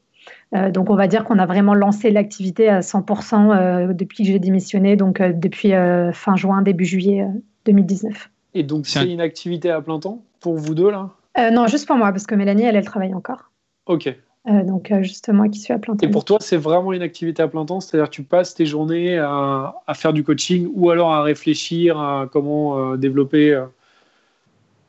donc 0.52 0.90
on 0.90 0.96
va 0.96 1.06
dire 1.06 1.24
qu'on 1.24 1.38
a 1.38 1.46
vraiment 1.46 1.74
lancé 1.74 2.10
l'activité 2.10 2.68
à 2.68 2.80
100% 2.80 3.92
depuis 3.94 4.24
que 4.24 4.30
j'ai 4.30 4.38
démissionné, 4.38 4.96
donc 4.96 5.20
depuis 5.20 5.72
fin 6.12 6.36
juin, 6.36 6.62
début 6.62 6.84
juillet 6.84 7.26
2019. 7.64 8.30
Et 8.54 8.62
donc 8.62 8.86
c'est 8.86 9.10
une 9.10 9.20
activité 9.20 9.70
à 9.70 9.80
plein 9.80 9.98
temps 9.98 10.22
pour 10.40 10.56
vous 10.56 10.74
deux 10.74 10.90
là? 10.90 11.10
Non, 11.52 11.66
juste 11.66 11.86
pour 11.86 11.96
moi, 11.96 12.12
parce 12.12 12.26
que 12.26 12.34
Mélanie, 12.34 12.62
elle, 12.62 12.76
elle 12.76 12.84
travaille 12.84 13.12
encore. 13.12 13.50
Ok. 13.84 14.08
Donc 14.46 14.92
juste 15.02 15.28
moi 15.30 15.48
qui 15.48 15.58
suis 15.58 15.72
à 15.72 15.78
plein 15.78 15.96
temps. 15.96 16.06
Et 16.06 16.10
pour 16.10 16.24
toi, 16.24 16.38
c'est 16.40 16.56
vraiment 16.56 16.92
une 16.92 17.02
activité 17.02 17.42
à 17.42 17.48
plein 17.48 17.64
temps, 17.64 17.80
c'est-à-dire 17.80 18.10
tu 18.10 18.22
passes 18.22 18.54
tes 18.54 18.66
journées 18.66 19.18
à, 19.18 19.74
à, 19.86 19.94
faire 19.94 20.12
du 20.12 20.22
coaching 20.22 20.68
ou 20.74 20.90
alors 20.90 21.12
à 21.12 21.22
réfléchir 21.22 21.98
à 21.98 22.28
comment 22.30 22.96
développer 22.96 23.60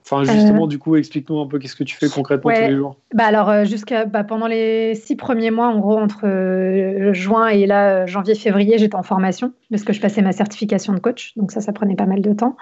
Enfin, 0.09 0.23
justement, 0.23 0.63
euh, 0.63 0.67
du 0.67 0.79
coup, 0.79 0.95
explique-nous 0.95 1.39
un 1.39 1.47
peu 1.47 1.59
qu'est-ce 1.59 1.75
que 1.75 1.83
tu 1.83 1.97
fais 1.97 2.07
concrètement 2.07 2.53
tous 2.53 2.61
les 2.61 2.75
jours. 2.75 2.95
Bah 3.13 3.25
alors, 3.25 3.49
euh, 3.49 3.65
jusqu'à 3.65 4.05
bah, 4.05 4.23
pendant 4.23 4.47
les 4.47 4.95
six 4.95 5.17
premiers 5.17 5.51
mois, 5.51 5.67
en 5.67 5.79
gros, 5.79 5.97
entre 5.97 6.25
euh, 6.25 7.11
juin 7.11 7.47
et 7.47 7.65
là, 7.65 8.05
janvier-février, 8.05 8.77
j'étais 8.77 8.95
en 8.95 9.03
formation 9.03 9.51
parce 9.69 9.83
que 9.83 9.91
je 9.91 9.99
passais 9.99 10.21
ma 10.21 10.31
certification 10.31 10.93
de 10.93 10.99
coach. 10.99 11.33
Donc 11.35 11.51
ça, 11.51 11.59
ça 11.59 11.73
prenait 11.73 11.95
pas 11.95 12.05
mal 12.05 12.21
de 12.21 12.31
temps. 12.31 12.55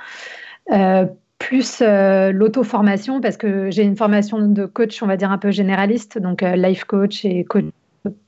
Plus 1.38 1.82
l'auto-formation 1.82 3.22
parce 3.22 3.38
que 3.38 3.70
j'ai 3.70 3.84
une 3.84 3.98
formation 3.98 4.40
de 4.40 4.66
coach, 4.66 5.04
on 5.04 5.08
va 5.08 5.18
dire 5.18 5.32
un 5.32 5.38
peu 5.38 5.52
généraliste, 5.52 6.18
donc 6.18 6.42
life 6.42 6.86
coach 6.86 7.26
et 7.26 7.44
coach 7.44 7.66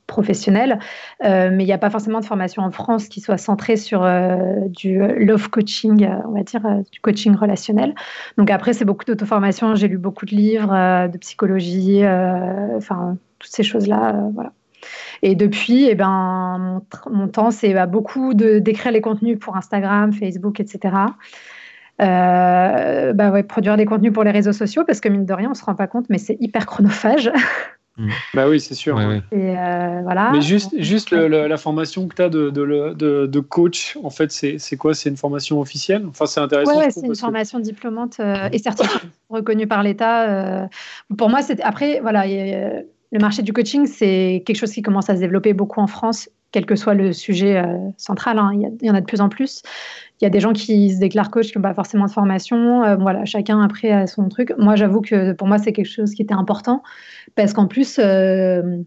professionnel, 0.08 0.80
euh, 1.26 1.50
mais 1.52 1.64
il 1.64 1.68
n'y 1.68 1.74
a 1.74 1.78
pas 1.78 1.90
forcément 1.90 2.22
de 2.22 2.26
formation 2.26 2.64
en 2.64 2.72
France 2.72 3.10
qui 3.10 3.20
soit 3.20 3.38
centrée 3.38 3.76
sur 3.76 4.04
euh, 4.04 4.38
du 4.68 5.00
love 5.00 5.50
coaching, 5.50 6.10
on 6.26 6.32
va 6.32 6.44
dire, 6.44 6.66
euh, 6.66 6.82
du 6.92 7.00
coaching 7.02 7.36
relationnel. 7.36 7.94
Donc 8.38 8.50
après, 8.50 8.74
c'est 8.74 8.86
beaucoup 8.86 9.06
d'auto-formation. 9.06 9.76
J'ai 9.76 9.90
lu 9.90 9.98
beaucoup 9.98 10.26
de 10.26 10.36
livres 10.36 11.08
de 11.08 11.18
psychologie, 11.18 12.02
enfin, 12.76 13.18
toutes 13.40 13.52
ces 13.52 13.64
choses-là. 13.64 14.16
Et 15.22 15.36
depuis, 15.36 15.86
eh 15.86 15.96
ben, 15.96 16.82
mon, 17.10 17.28
temps, 17.28 17.52
c'est 17.52 17.74
bah, 17.74 17.86
beaucoup 17.86 18.34
d'écrire 18.34 18.92
les 18.92 19.02
contenus 19.02 19.38
pour 19.38 19.58
Instagram, 19.58 20.14
Facebook, 20.14 20.60
etc. 20.60 20.94
bah 22.00 23.32
ouais, 23.32 23.44
produire 23.44 23.77
des 23.77 23.86
contenus 23.86 24.13
pour 24.13 24.24
les 24.24 24.32
réseaux 24.32 24.54
sociaux 24.54 24.84
parce 24.86 25.01
que 25.01 25.10
mine 25.10 25.25
de 25.25 25.34
rien, 25.34 25.50
on 25.51 25.54
se 25.54 25.63
rend 25.63 25.75
pas 25.75 25.88
compte, 25.88 26.06
mais 26.10 26.18
c'est 26.18 26.38
hyper 26.39 26.66
chronophage. 26.66 27.32
Mm. 27.98 28.10
Bah 28.34 28.48
oui, 28.48 28.60
c'est 28.60 28.75
sûr. 28.75 29.00
Et 29.01 29.58
euh, 29.58 30.01
voilà. 30.04 30.32
Mais 30.32 30.42
juste, 30.42 30.72
juste 30.77 31.12
la 31.12 31.58
formation 31.58 32.08
que 32.08 32.16
tu 32.16 32.22
as 32.22 32.30
de, 32.30 32.50
de, 32.50 33.25
de, 33.25 33.39
coach, 33.39 33.98
en 34.04 34.10
fait, 34.10 34.32
c'est 34.32 34.77
quoi? 34.77 34.94
C'est 34.94 35.10
une 35.10 35.18
formation 35.18 35.60
officielle? 35.60 36.06
Enfin, 36.08 36.25
c'est 36.25 36.39
intéressant. 36.39 36.77
Oui, 36.77 36.86
c'est 36.89 37.06
une 37.06 37.16
formation 37.16 37.60
diplômante 37.60 38.18
euh, 38.20 38.50
et 38.51 38.60
certifiée, 38.60 39.10
reconnue 39.30 39.68
par 39.68 39.84
l'État. 39.84 40.30
Euh. 40.30 40.68
pour 41.18 41.30
moi, 41.30 41.42
c'est 41.42 41.62
après, 41.62 42.00
voilà, 42.01 42.25
le 42.27 43.20
marché 43.20 43.42
du 43.42 43.54
coaching, 43.54 43.88
c'est 43.88 44.44
quelque 44.46 44.58
chose 44.58 44.72
qui 44.72 44.82
commence 44.82 45.10
à 45.10 45.16
se 45.16 45.22
développer 45.22 45.54
beaucoup 45.54 45.80
en 45.80 45.88
France, 45.88 46.30
quel 46.51 46.66
que 46.66 46.75
soit 46.75 46.94
le 46.94 47.13
sujet 47.13 47.62
central. 47.98 48.39
Hein. 48.39 48.51
Il, 48.54 48.86
y, 48.86 48.92
en 48.92 48.96
a 48.96 49.01
de 49.01 49.06
plus 49.06 49.22
en 49.22 49.30
plus. 49.30 49.62
Il 50.20 50.24
y 50.24 50.27
a 50.27 50.30
des 50.30 50.39
gens 50.39 50.54
qui 50.54 50.94
se 50.94 51.00
déclarent 51.00 51.30
coach 51.30 51.51
qui 51.51 51.58
n'ont 51.58 51.62
pas 51.62 51.74
forcément 51.74 52.06
de 52.06 52.12
formation. 52.12 52.96
voilà, 52.98 53.25
chacun 53.25 53.62
après 53.62 53.92
a 53.92 54.08
son 54.08 54.30
truc. 54.30 54.54
Moi, 54.58 54.75
j'avoue 54.75 55.01
que 55.01 55.34
pour 55.34 55.48
moi, 55.48 55.58
c'est 55.58 55.74
quelque 55.74 55.92
chose 55.92 56.13
qui 56.13 56.22
était 56.22 56.34
important 56.34 56.84
parce 57.36 57.54
qu'en 57.54 57.68
plus, 57.68 58.00
euh, 58.00 58.77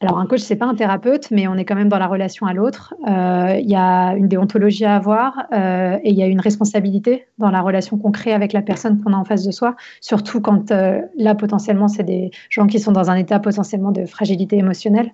alors 0.00 0.18
un 0.18 0.26
coach, 0.26 0.40
c'est 0.40 0.56
pas 0.56 0.66
un 0.66 0.74
thérapeute, 0.74 1.30
mais 1.30 1.48
on 1.48 1.54
est 1.54 1.64
quand 1.64 1.74
même 1.74 1.88
dans 1.88 1.98
la 1.98 2.06
relation 2.06 2.46
à 2.46 2.52
l'autre. 2.52 2.92
Euh, 3.08 3.56
il 3.58 3.68
y 3.68 3.74
a 3.74 4.14
une 4.14 4.28
déontologie 4.28 4.84
à 4.84 4.94
avoir 4.94 5.46
euh, 5.54 5.96
et 6.02 6.10
il 6.10 6.18
y 6.18 6.22
a 6.22 6.26
une 6.26 6.40
responsabilité 6.40 7.26
dans 7.38 7.50
la 7.50 7.62
relation 7.62 7.96
qu'on 7.96 8.12
crée 8.12 8.34
avec 8.34 8.52
la 8.52 8.60
personne 8.60 9.02
qu'on 9.02 9.14
a 9.14 9.16
en 9.16 9.24
face 9.24 9.42
de 9.44 9.50
soi, 9.50 9.74
surtout 10.02 10.42
quand 10.42 10.70
euh, 10.70 11.00
là 11.16 11.34
potentiellement 11.34 11.88
c'est 11.88 12.02
des 12.02 12.30
gens 12.50 12.66
qui 12.66 12.78
sont 12.78 12.92
dans 12.92 13.10
un 13.10 13.16
état 13.16 13.40
potentiellement 13.40 13.90
de 13.90 14.04
fragilité 14.04 14.58
émotionnelle. 14.58 15.12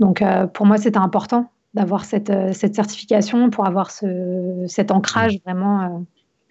Donc 0.00 0.24
pour 0.54 0.64
moi, 0.64 0.78
c'était 0.78 0.96
important 0.96 1.50
d'avoir 1.74 2.06
cette, 2.06 2.32
cette, 2.54 2.74
certification 2.74 3.50
pour 3.50 3.66
avoir 3.66 3.90
ce, 3.90 4.64
cet 4.66 4.90
ancrage 4.92 5.38
vraiment 5.44 6.06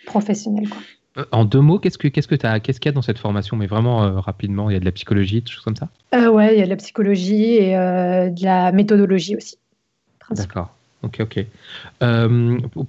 professionnel. 0.05 0.67
Euh, 1.17 1.25
en 1.31 1.45
deux 1.45 1.61
mots, 1.61 1.79
qu'est-ce 1.79 1.97
que 1.97 2.07
qu'est-ce 2.07 2.27
que 2.27 2.35
qu'est-ce 2.35 2.79
qu'il 2.79 2.89
y 2.89 2.93
a 2.93 2.93
dans 2.93 3.01
cette 3.01 3.19
formation? 3.19 3.57
Mais 3.57 3.67
vraiment 3.67 4.03
euh, 4.03 4.19
rapidement, 4.19 4.69
il 4.69 4.73
y 4.73 4.75
a 4.75 4.79
de 4.79 4.85
la 4.85 4.91
psychologie, 4.91 5.41
des 5.41 5.51
choses 5.51 5.63
comme 5.63 5.75
ça? 5.75 5.89
Euh, 6.13 6.29
ouais, 6.29 6.55
il 6.55 6.59
y 6.59 6.61
a 6.61 6.65
de 6.65 6.69
la 6.69 6.75
psychologie 6.75 7.55
et 7.55 7.77
euh, 7.77 8.29
de 8.29 8.43
la 8.43 8.71
méthodologie 8.71 9.35
aussi. 9.35 9.57
D'accord. 10.31 10.71
Ok, 11.03 11.19
ok. 11.19 11.45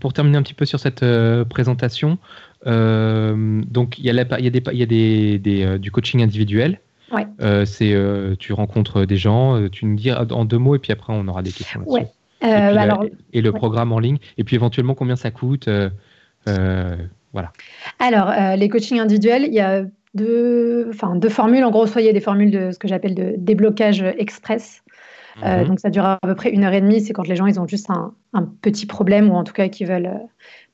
pour 0.00 0.12
terminer 0.14 0.38
un 0.38 0.42
petit 0.42 0.54
peu 0.54 0.64
sur 0.64 0.80
cette 0.80 1.04
présentation, 1.50 2.16
donc 2.64 3.99
il 3.99 4.06
y 4.06 4.11
a, 4.11 4.38
il 4.38 4.45
y 4.45 4.47
a, 4.47 4.50
des, 4.50 4.62
il 4.73 4.78
y 4.78 4.83
a 4.83 4.87
des, 4.87 5.38
des 5.38 5.78
du 5.78 5.90
coaching 5.90 6.23
individuel. 6.23 6.80
Ouais. 7.12 7.26
c'est 7.66 7.95
tu 8.38 8.54
rencontres 8.54 9.04
des 9.04 9.18
gens, 9.18 9.68
tu 9.68 9.85
nous 9.85 9.97
dis 9.97 10.11
en 10.12 10.47
deux 10.47 10.56
mots 10.56 10.76
et 10.76 10.78
puis 10.78 10.92
après 10.92 11.12
on 11.12 11.28
aura 11.28 11.42
des 11.42 11.52
questions. 11.52 11.83
Ouais. 11.87 12.06
Et, 12.40 12.47
alors, 12.47 13.04
et, 13.35 13.42
le 13.42 13.52
programme 13.52 13.92
en 13.92 13.99
ligne 13.99 14.18
et 14.38 14.45
puis 14.45 14.56
éventuellement 14.56 14.95
combien 14.95 15.16
ça 15.16 15.30
coûte. 15.30 15.68
Alors, 17.99 18.31
euh, 18.31 18.57
les 18.57 18.69
coachings 18.69 18.99
individuels, 18.99 19.45
il 19.47 19.55
y 19.55 19.61
a 19.61 19.83
deux, 20.14 20.88
enfin, 20.90 21.14
deux 21.16 21.28
formules. 21.28 21.64
En 21.64 21.71
gros, 21.71 21.87
soit 21.87 22.02
il 22.02 22.07
y 22.07 22.11
a 22.11 22.12
des 22.12 22.21
formules 22.21 22.50
de 22.50 22.71
ce 22.71 22.78
que 22.78 22.88
j'appelle 22.88 23.14
de 23.14 23.35
déblocage 23.37 24.02
express. 24.19 24.83
Euh, 25.45 25.61
mhm. 25.61 25.69
donc, 25.69 25.81
ça 25.81 25.90
dure 25.90 26.07
à 26.07 26.19
peu 26.23 26.35
près 26.35 26.50
une 26.50 26.64
heure 26.64 26.73
et 26.73 26.81
demie. 26.81 27.00
C'est 27.00 27.12
quand 27.12 27.26
les 27.26 27.37
gens 27.37 27.47
ils 27.47 27.61
ont 27.61 27.66
juste 27.66 27.90
un, 27.90 28.14
petit 28.62 28.87
problème 28.87 29.31
ou 29.31 29.35
en 29.35 29.45
tout 29.45 29.52
cas 29.52 29.69
qui 29.69 29.85
veulent 29.85 30.07
euh, 30.07 30.26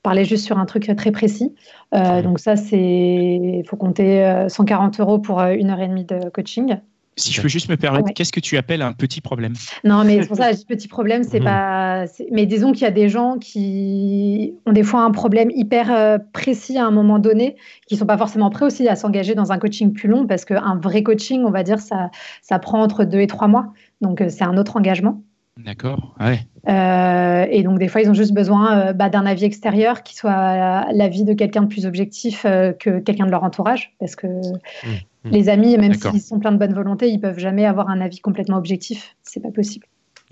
parler 0.02 0.24
juste 0.24 0.44
sur 0.44 0.58
un 0.58 0.66
truc 0.66 0.90
très 0.96 1.12
précis. 1.12 1.54
donc, 1.92 2.38
ça, 2.38 2.56
c'est. 2.56 2.78
Il 2.78 3.64
faut 3.66 3.76
compter 3.76 4.46
140 4.48 5.00
euros 5.00 5.18
pour 5.18 5.40
une 5.40 5.70
heure 5.70 5.80
et 5.80 5.88
demie 5.88 6.04
de 6.04 6.28
coaching. 6.30 6.76
Si 7.16 7.32
je 7.32 7.42
peux 7.42 7.48
juste 7.48 7.68
me 7.68 7.76
permettre, 7.76 8.12
qu'est-ce 8.14 8.32
que 8.32 8.40
tu 8.40 8.56
appelles 8.56 8.80
un 8.80 8.92
petit 8.92 9.20
problème? 9.20 9.52
Non, 9.84 10.02
mais 10.04 10.22
c'est 10.22 10.28
pour 10.28 10.36
ça, 10.38 10.50
petit 10.66 10.88
problème, 10.88 11.24
c'est 11.24 11.40
mhm. 11.40 11.44
pas. 11.44 12.04
Mais 12.30 12.46
disons 12.46 12.72
qu'il 12.72 12.82
y 12.82 12.86
a 12.86 12.90
des 12.90 13.10
gens 13.10 13.36
qui 13.38 14.54
ont 14.64 14.72
des 14.72 14.82
fois 14.82 15.02
un 15.02 15.10
problème 15.10 15.50
hyper 15.50 15.92
euh, 15.92 16.18
précis 16.32 16.78
à 16.78 16.86
un 16.86 16.90
moment 16.90 17.18
donné, 17.18 17.56
qui 17.86 17.96
sont 17.96 18.06
pas 18.06 18.16
forcément 18.16 18.48
prêts 18.48 18.64
aussi 18.64 18.88
à 18.88 18.96
s'engager 18.96 19.34
dans 19.34 19.52
un 19.52 19.58
coaching 19.58 19.92
plus 19.92 20.08
long, 20.08 20.26
parce 20.26 20.46
qu'un 20.46 20.78
vrai 20.82 21.02
coaching, 21.02 21.44
on 21.44 21.50
va 21.50 21.62
dire, 21.62 21.80
ça, 21.80 22.10
ça 22.40 22.58
prend 22.58 22.82
entre 22.82 23.04
deux 23.04 23.20
et 23.20 23.26
trois 23.26 23.48
mois. 23.48 23.72
Donc, 24.00 24.22
euh, 24.22 24.28
c'est 24.30 24.44
un 24.44 24.56
autre 24.56 24.78
engagement. 24.78 25.22
D'accord, 25.58 26.14
ouais. 26.18 26.40
Euh, 26.66 27.46
et 27.50 27.62
donc, 27.62 27.78
des 27.78 27.88
fois, 27.88 28.00
ils 28.00 28.08
ont 28.08 28.14
juste 28.14 28.32
besoin 28.32 28.94
bah, 28.94 29.10
d'un 29.10 29.26
avis 29.26 29.44
extérieur 29.44 30.02
qui 30.02 30.16
soit 30.16 30.86
l'avis 30.92 31.24
de 31.24 31.34
quelqu'un 31.34 31.62
de 31.62 31.66
plus 31.66 31.84
objectif 31.84 32.44
que 32.44 33.00
quelqu'un 33.00 33.26
de 33.26 33.30
leur 33.30 33.44
entourage, 33.44 33.94
parce 34.00 34.16
que 34.16 34.28
mmh. 34.28 34.98
Hmm. 35.24 35.30
Les 35.30 35.48
amis, 35.48 35.76
même 35.78 35.94
s'ils 35.94 36.20
sont 36.20 36.38
pleins 36.38 36.52
de 36.52 36.58
bonne 36.58 36.74
volonté, 36.74 37.08
ils 37.08 37.20
peuvent 37.20 37.38
jamais 37.38 37.64
avoir 37.64 37.88
un 37.88 38.00
avis 38.00 38.20
complètement 38.20 38.56
objectif. 38.56 39.16
C'est 39.22 39.40
pas 39.40 39.50
possible. 39.50 39.86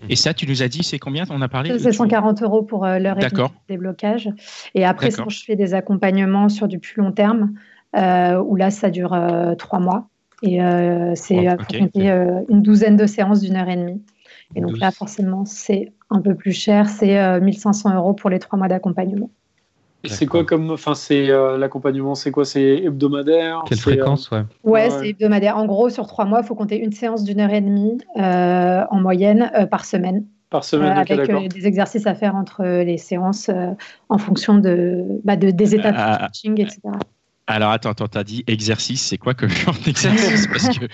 Et 0.09 0.17
ça, 0.17 0.33
tu 0.33 0.47
nous 0.47 0.63
as 0.63 0.69
dit, 0.69 0.83
c'est 0.83 0.99
combien 0.99 1.25
On 1.31 1.43
a 1.43 1.49
parlé 1.49 1.79
C'est 1.79 1.93
140 1.93 2.43
euros 2.43 2.63
pour 2.63 2.87
euh, 2.87 2.99
l'heure 2.99 3.19
et 3.19 3.29
demie 3.29 3.49
déblocage. 3.69 4.31
Et 4.75 4.85
après, 4.85 5.11
je 5.11 5.45
fais 5.45 5.57
des 5.57 5.75
accompagnements 5.75 6.49
sur 6.49 6.69
du 6.69 6.79
plus 6.79 7.03
long 7.03 7.13
terme, 7.13 7.53
euh, 7.97 8.43
où 8.43 8.57
là, 8.57 8.71
ça 8.71 8.91
dure 8.91 9.13
euh, 9.13 9.55
trois 9.55 9.79
mois. 9.79 10.09
Et 10.43 10.59
c'est 11.17 11.49
une 11.69 12.63
douzaine 12.63 12.97
de 12.97 13.07
séances 13.07 13.41
d'une 13.41 13.57
heure 13.57 13.69
et 13.69 13.77
demie. 13.77 14.03
Et 14.57 14.63
donc 14.63 14.79
là, 14.79 14.91
forcément, 14.91 15.45
c'est 15.45 15.93
un 16.09 16.21
peu 16.21 16.35
plus 16.35 16.53
cher. 16.53 16.89
C'est 16.89 17.41
1500 17.41 17.95
euros 17.95 18.15
pour 18.15 18.31
les 18.31 18.39
trois 18.39 18.59
mois 18.59 18.69
d'accompagnement. 18.69 19.31
C'est 20.07 20.27
quoi 20.27 20.45
comme, 20.45 20.71
enfin, 20.71 20.95
c'est 20.95 21.31
euh, 21.31 21.59
l'accompagnement, 21.59 22.15
c'est 22.15 22.31
quoi, 22.31 22.45
c'est 22.45 22.85
hebdomadaire? 22.85 23.63
Quelle 23.67 23.79
fréquence, 23.79 24.31
ouais. 24.31 24.43
ouais. 24.65 24.91
c'est 24.91 25.11
hebdomadaire. 25.11 25.57
En 25.57 25.67
gros, 25.67 25.91
sur 25.91 26.07
trois 26.07 26.25
mois, 26.25 26.41
il 26.43 26.47
faut 26.47 26.55
compter 26.55 26.79
une 26.79 26.93
séance 26.93 27.25
d'une 27.25 27.41
heure 27.41 27.53
et 27.53 27.61
demie 27.61 27.99
euh, 28.17 28.83
en 28.91 29.01
moyenne 29.01 29.51
euh, 29.55 29.67
par 29.67 29.85
semaine. 29.85 30.25
Par 30.49 30.65
semaine, 30.65 30.97
avec 30.97 31.53
des 31.55 31.67
exercices 31.67 32.07
à 32.07 32.15
faire 32.15 32.35
entre 32.35 32.65
les 32.65 32.99
séances 32.99 33.51
en 34.09 34.19
fonction 34.19 34.59
de, 34.59 35.05
bah, 35.23 35.37
de 35.37 35.53
des 35.53 35.77
étapes 35.77 35.95
de 35.95 36.27
coaching, 36.27 36.61
etc. 36.61 36.81
Alors 37.51 37.73
attends, 37.73 37.91
attends, 37.91 38.07
t'as 38.07 38.23
dit 38.23 38.45
exercice, 38.47 39.03
c'est 39.03 39.19
quoi 39.19 39.35
que 39.35 39.49
genre 39.49 39.75
d'exercice 39.85 40.47
Parce 40.53 40.79
que 40.79 40.85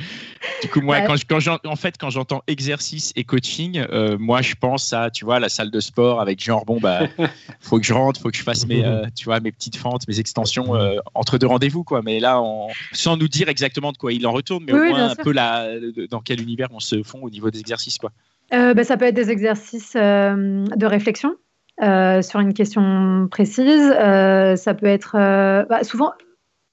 du 0.62 0.68
coup, 0.70 0.80
moi, 0.80 1.02
quand, 1.02 1.16
quand 1.28 1.66
en 1.66 1.76
fait, 1.76 1.96
quand 1.98 2.08
j'entends 2.08 2.42
exercice 2.46 3.12
et 3.14 3.24
coaching, 3.24 3.84
euh, 3.92 4.16
moi, 4.18 4.40
je 4.40 4.54
pense 4.58 4.94
à, 4.94 5.10
tu 5.10 5.26
vois, 5.26 5.38
la 5.38 5.50
salle 5.50 5.70
de 5.70 5.80
sport 5.80 6.18
avec 6.18 6.42
genre, 6.42 6.64
bon, 6.64 6.78
bah, 6.80 7.00
faut 7.60 7.78
que 7.78 7.84
je 7.84 7.92
rentre, 7.92 8.18
faut 8.18 8.30
que 8.30 8.38
je 8.38 8.42
fasse 8.42 8.66
mes, 8.66 8.82
euh, 8.82 9.04
tu 9.14 9.26
vois, 9.26 9.38
mes 9.40 9.52
petites 9.52 9.76
fentes, 9.76 10.08
mes 10.08 10.18
extensions 10.18 10.74
euh, 10.74 10.96
entre 11.12 11.36
deux 11.36 11.46
rendez-vous, 11.46 11.84
quoi. 11.84 12.00
Mais 12.02 12.20
là, 12.20 12.42
sans 12.92 13.18
nous 13.18 13.28
dire 13.28 13.50
exactement 13.50 13.92
de 13.92 13.98
quoi 13.98 14.14
il 14.14 14.26
en 14.26 14.32
retourne, 14.32 14.64
mais 14.66 14.72
au 14.72 14.82
moins 14.82 15.10
un 15.10 15.14
peu 15.14 15.32
la, 15.32 15.68
dans 16.10 16.20
quel 16.20 16.40
univers 16.40 16.68
on 16.72 16.80
se 16.80 17.02
fond 17.02 17.18
au 17.20 17.28
niveau 17.28 17.50
des 17.50 17.60
exercices, 17.60 17.98
quoi. 17.98 18.12
Bah, 18.50 18.82
ça 18.82 18.96
peut 18.96 19.04
être 19.04 19.14
des 19.14 19.30
exercices 19.30 19.92
de 19.92 20.86
réflexion. 20.86 21.34
sur 21.82 22.40
une 22.40 22.54
question 22.54 23.28
précise, 23.30 23.90
ça 23.90 24.74
peut 24.74 24.86
être 24.86 25.12
bah, 25.68 25.84
souvent 25.84 26.12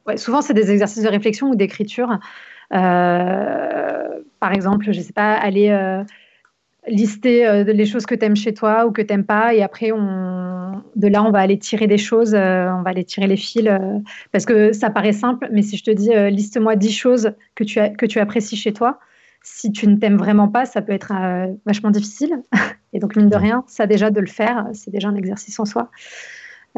Ouais, 0.06 0.18
souvent, 0.18 0.42
c'est 0.42 0.54
des 0.54 0.72
exercices 0.72 1.04
de 1.04 1.10
réflexion 1.10 1.50
ou 1.50 1.56
d'écriture. 1.56 2.20
Euh, 2.74 4.20
par 4.40 4.52
exemple, 4.54 4.86
je 4.92 4.98
ne 4.98 5.04
sais 5.04 5.14
pas, 5.14 5.34
aller 5.34 5.70
euh, 5.70 6.04
lister 6.88 7.48
euh, 7.48 7.64
les 7.64 7.86
choses 7.86 8.06
que 8.06 8.16
tu 8.16 8.26
aimes 8.26 8.36
chez 8.36 8.54
toi 8.54 8.86
ou 8.86 8.92
que 8.92 9.02
tu 9.02 9.14
n'aimes 9.14 9.26
pas. 9.26 9.54
Et 9.54 9.64
après, 9.64 9.92
on, 9.92 10.84
de 10.96 11.08
là, 11.08 11.24
on 11.24 11.32
va 11.32 11.40
aller 11.40 11.58
tirer 11.58 11.88
des 11.88 11.98
choses, 11.98 12.34
on 12.34 12.82
va 12.82 12.90
aller 12.90 13.06
tirer 13.06 13.28
les 13.28 13.38
fils. 13.38 13.70
parce 14.32 14.46
que 14.46 14.74
ça 14.74 14.90
paraît 14.90 15.14
simple, 15.14 15.48
mais 15.52 15.62
si 15.62 15.78
je 15.78 15.84
te 15.84 15.92
dis, 15.92 16.10
liste-moi 16.32 16.76
10 16.76 16.92
choses 16.92 17.32
que 17.56 17.64
tu, 17.64 17.80
as, 17.80 17.90
que 17.90 18.06
tu 18.06 18.20
apprécies 18.20 18.58
chez 18.58 18.74
toi, 18.74 19.00
si 19.42 19.72
tu 19.72 19.88
ne 19.88 19.98
t'aimes 19.98 20.18
vraiment 20.18 20.48
pas, 20.48 20.66
ça 20.66 20.82
peut 20.82 20.94
être 20.94 21.14
vachement 21.66 21.92
difficile. 21.92 22.42
Et 22.94 23.00
donc, 23.00 23.16
mine 23.16 23.30
de 23.30 23.36
rien, 23.36 23.64
ça 23.68 23.88
déjà 23.88 24.12
de 24.12 24.20
le 24.20 24.28
faire, 24.28 24.68
c'est 24.74 24.92
déjà 24.92 25.08
un 25.08 25.16
exercice 25.16 25.60
en 25.60 25.66
soi. 25.66 25.90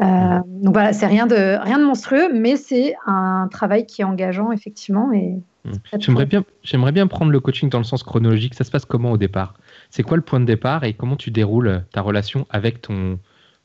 Euh, 0.02 0.40
donc 0.46 0.74
voilà, 0.74 0.92
c'est 0.92 1.06
rien 1.06 1.26
de, 1.26 1.62
rien 1.62 1.78
de 1.78 1.84
monstrueux, 1.84 2.28
mais 2.32 2.56
c'est 2.56 2.94
un 3.06 3.48
travail 3.50 3.86
qui 3.86 4.02
est 4.02 4.04
engageant, 4.04 4.52
effectivement. 4.52 5.10
Et 5.12 5.40
hmm. 5.64 5.72
j'aimerais, 5.98 6.26
bien, 6.26 6.44
j'aimerais 6.62 6.92
bien 6.92 7.06
prendre 7.06 7.30
le 7.30 7.40
coaching 7.40 7.70
dans 7.70 7.78
le 7.78 7.84
sens 7.84 8.02
chronologique. 8.02 8.54
Ça 8.54 8.64
se 8.64 8.70
passe 8.70 8.84
comment 8.84 9.12
au 9.12 9.16
départ? 9.16 9.54
C'est 9.90 10.02
quoi 10.02 10.16
le 10.16 10.22
point 10.22 10.40
de 10.40 10.44
départ 10.44 10.84
et 10.84 10.92
comment 10.92 11.16
tu 11.16 11.30
déroules 11.30 11.84
ta 11.92 12.02
relation 12.02 12.46
avec 12.50 12.82
ton, 12.82 13.18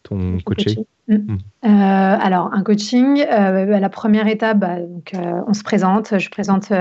ton 0.04 0.38
coaché? 0.40 0.78
Hmm. 1.08 1.38
Euh, 1.66 1.68
alors, 1.68 2.54
un 2.54 2.64
coaching, 2.64 3.26
euh, 3.30 3.80
la 3.80 3.90
première 3.90 4.28
étape, 4.28 4.60
bah, 4.60 4.80
donc, 4.80 5.14
on 5.48 5.54
se 5.54 5.64
présente, 5.64 6.18
je 6.18 6.30
présente 6.30 6.72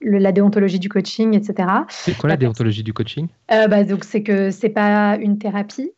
la 0.00 0.32
déontologie 0.32 0.80
du 0.80 0.88
coaching, 0.88 1.36
etc. 1.36 1.68
C'est 1.88 2.18
quoi 2.18 2.30
la, 2.30 2.36
déontologie 2.36 2.82
du 2.82 2.92
coaching? 2.92 3.28
Bah, 3.48 3.84
donc, 3.84 4.02
C'est 4.02 4.24
que 4.24 4.50
c'est 4.50 4.70
pas 4.70 5.16
une 5.18 5.38
thérapie, 5.38 5.92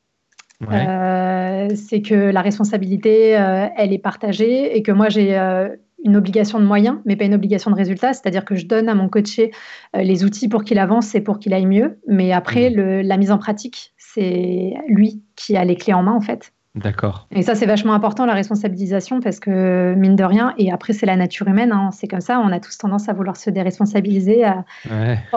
euh, 0.62 1.68
c'est 1.75 2.02
que 2.02 2.14
la 2.14 2.42
responsabilité, 2.42 3.37
euh, 3.37 3.66
elle 3.76 3.92
est 3.92 3.99
partagée 3.99 4.76
et 4.76 4.82
que 4.82 4.92
moi, 4.92 5.08
j'ai 5.08 5.38
euh, 5.38 5.68
une 6.04 6.16
obligation 6.16 6.61
de 6.61 6.64
moyens, 6.64 6.99
mais 7.04 7.16
pas 7.16 7.25
une 7.25 7.34
obligation 7.34 7.70
de 7.70 7.76
résultat. 7.76 8.12
C'est-à-dire 8.12 8.44
que 8.44 8.54
je 8.54 8.66
donne 8.66 8.88
à 8.88 8.94
mon 8.94 9.08
coaché 9.08 9.52
les 9.94 10.25
outils 10.25 10.49
pour 10.49 10.64
qu'il 10.64 10.78
avance 10.78 11.14
et 11.14 11.20
pour 11.20 11.38
qu'il 11.38 11.52
aille 11.54 11.66
mieux. 11.66 11.99
Mais 12.06 12.32
après, 12.32 12.70
mmh. 12.70 13.00
la 13.00 13.16
mise 13.16 13.30
en 13.30 13.38
pratique, 13.38 13.92
c'est 13.96 14.75
lui 14.87 15.23
qui 15.37 15.56
a 15.56 15.64
les 15.64 15.76
clés 15.76 15.94
en 15.94 16.02
main, 16.02 16.12
en 16.12 16.20
fait. 16.20 16.52
D'accord. 16.75 17.28
Et 17.31 17.43
ça, 17.43 17.54
c'est 17.54 17.66
vachement 17.66 17.95
important, 17.95 18.26
la 18.26 18.35
responsabilisation, 18.35 19.21
parce 19.21 19.38
que, 19.38 19.95
mine 19.95 20.16
de 20.16 20.25
rien, 20.25 20.54
et 20.59 20.73
après, 20.73 20.93
c'est 20.93 21.07
la 21.07 21.14
nature 21.14 21.47
humaine, 21.47 21.71
hein, 21.71 21.90
c'est 21.93 22.09
comme 22.09 22.21
ça, 22.21 22.40
on 22.40 22.50
a 22.50 22.59
tous 22.59 22.76
tendance 22.76 23.09
à 23.09 23.12
vouloir 23.12 23.37
se 23.37 23.49
déresponsabiliser, 23.49 24.45
à, 24.45 24.64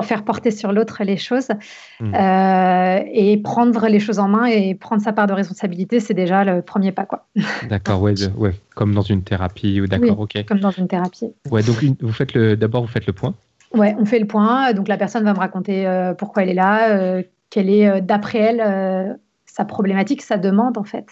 faire 0.02 0.24
porter 0.24 0.50
sur 0.50 0.72
l'autre 0.72 1.04
les 1.04 1.18
choses. 1.18 1.50
Hmm. 2.00 2.16
Euh, 2.16 3.04
et 3.14 3.38
prendre 3.38 3.88
les 3.88 4.00
choses 4.00 4.18
en 4.18 4.28
main 4.28 4.46
et 4.46 4.74
prendre 4.74 5.02
sa 5.02 5.14
part 5.14 5.28
de 5.28 5.34
responsabilité, 5.34 6.00
c'est 6.00 6.16
déjà 6.16 6.44
le 6.44 6.64
premier 6.64 6.92
pas. 6.92 7.06
quoi. 7.06 7.28
D'accord, 7.70 8.02
ouais, 8.02 8.16
ouais, 8.36 8.56
comme 8.74 8.96
dans 8.96 9.02
une 9.02 9.22
thérapie, 9.22 9.80
ou 9.80 9.86
d'accord, 9.86 10.20
ok. 10.20 10.44
Comme 10.48 10.60
dans 10.60 10.72
une 10.72 10.88
thérapie. 10.88 11.28
Ouais, 11.52 11.62
donc 11.62 11.84
vous 12.02 12.14
faites 12.14 12.34
le, 12.34 12.58
d'abord, 12.58 12.82
vous 12.82 12.92
faites 12.92 13.06
le 13.06 13.14
point 13.14 13.36
Ouais, 13.76 13.96
on 14.00 14.06
fait 14.06 14.20
le 14.20 14.26
point. 14.26 14.74
Donc 14.74 14.88
la 14.88 14.98
personne 14.98 15.24
va 15.24 15.34
me 15.34 15.40
raconter 15.40 15.86
euh, 15.86 16.16
pourquoi 16.16 16.44
elle 16.44 16.50
est 16.50 16.56
là, 16.56 16.98
euh, 16.98 17.22
quelle 17.52 17.70
est, 17.70 18.02
d'après 18.02 18.40
elle, 18.40 19.20
sa 19.46 19.66
problématique, 19.66 20.24
sa 20.24 20.38
demande, 20.38 20.80
en 20.80 20.84
fait. 20.84 21.06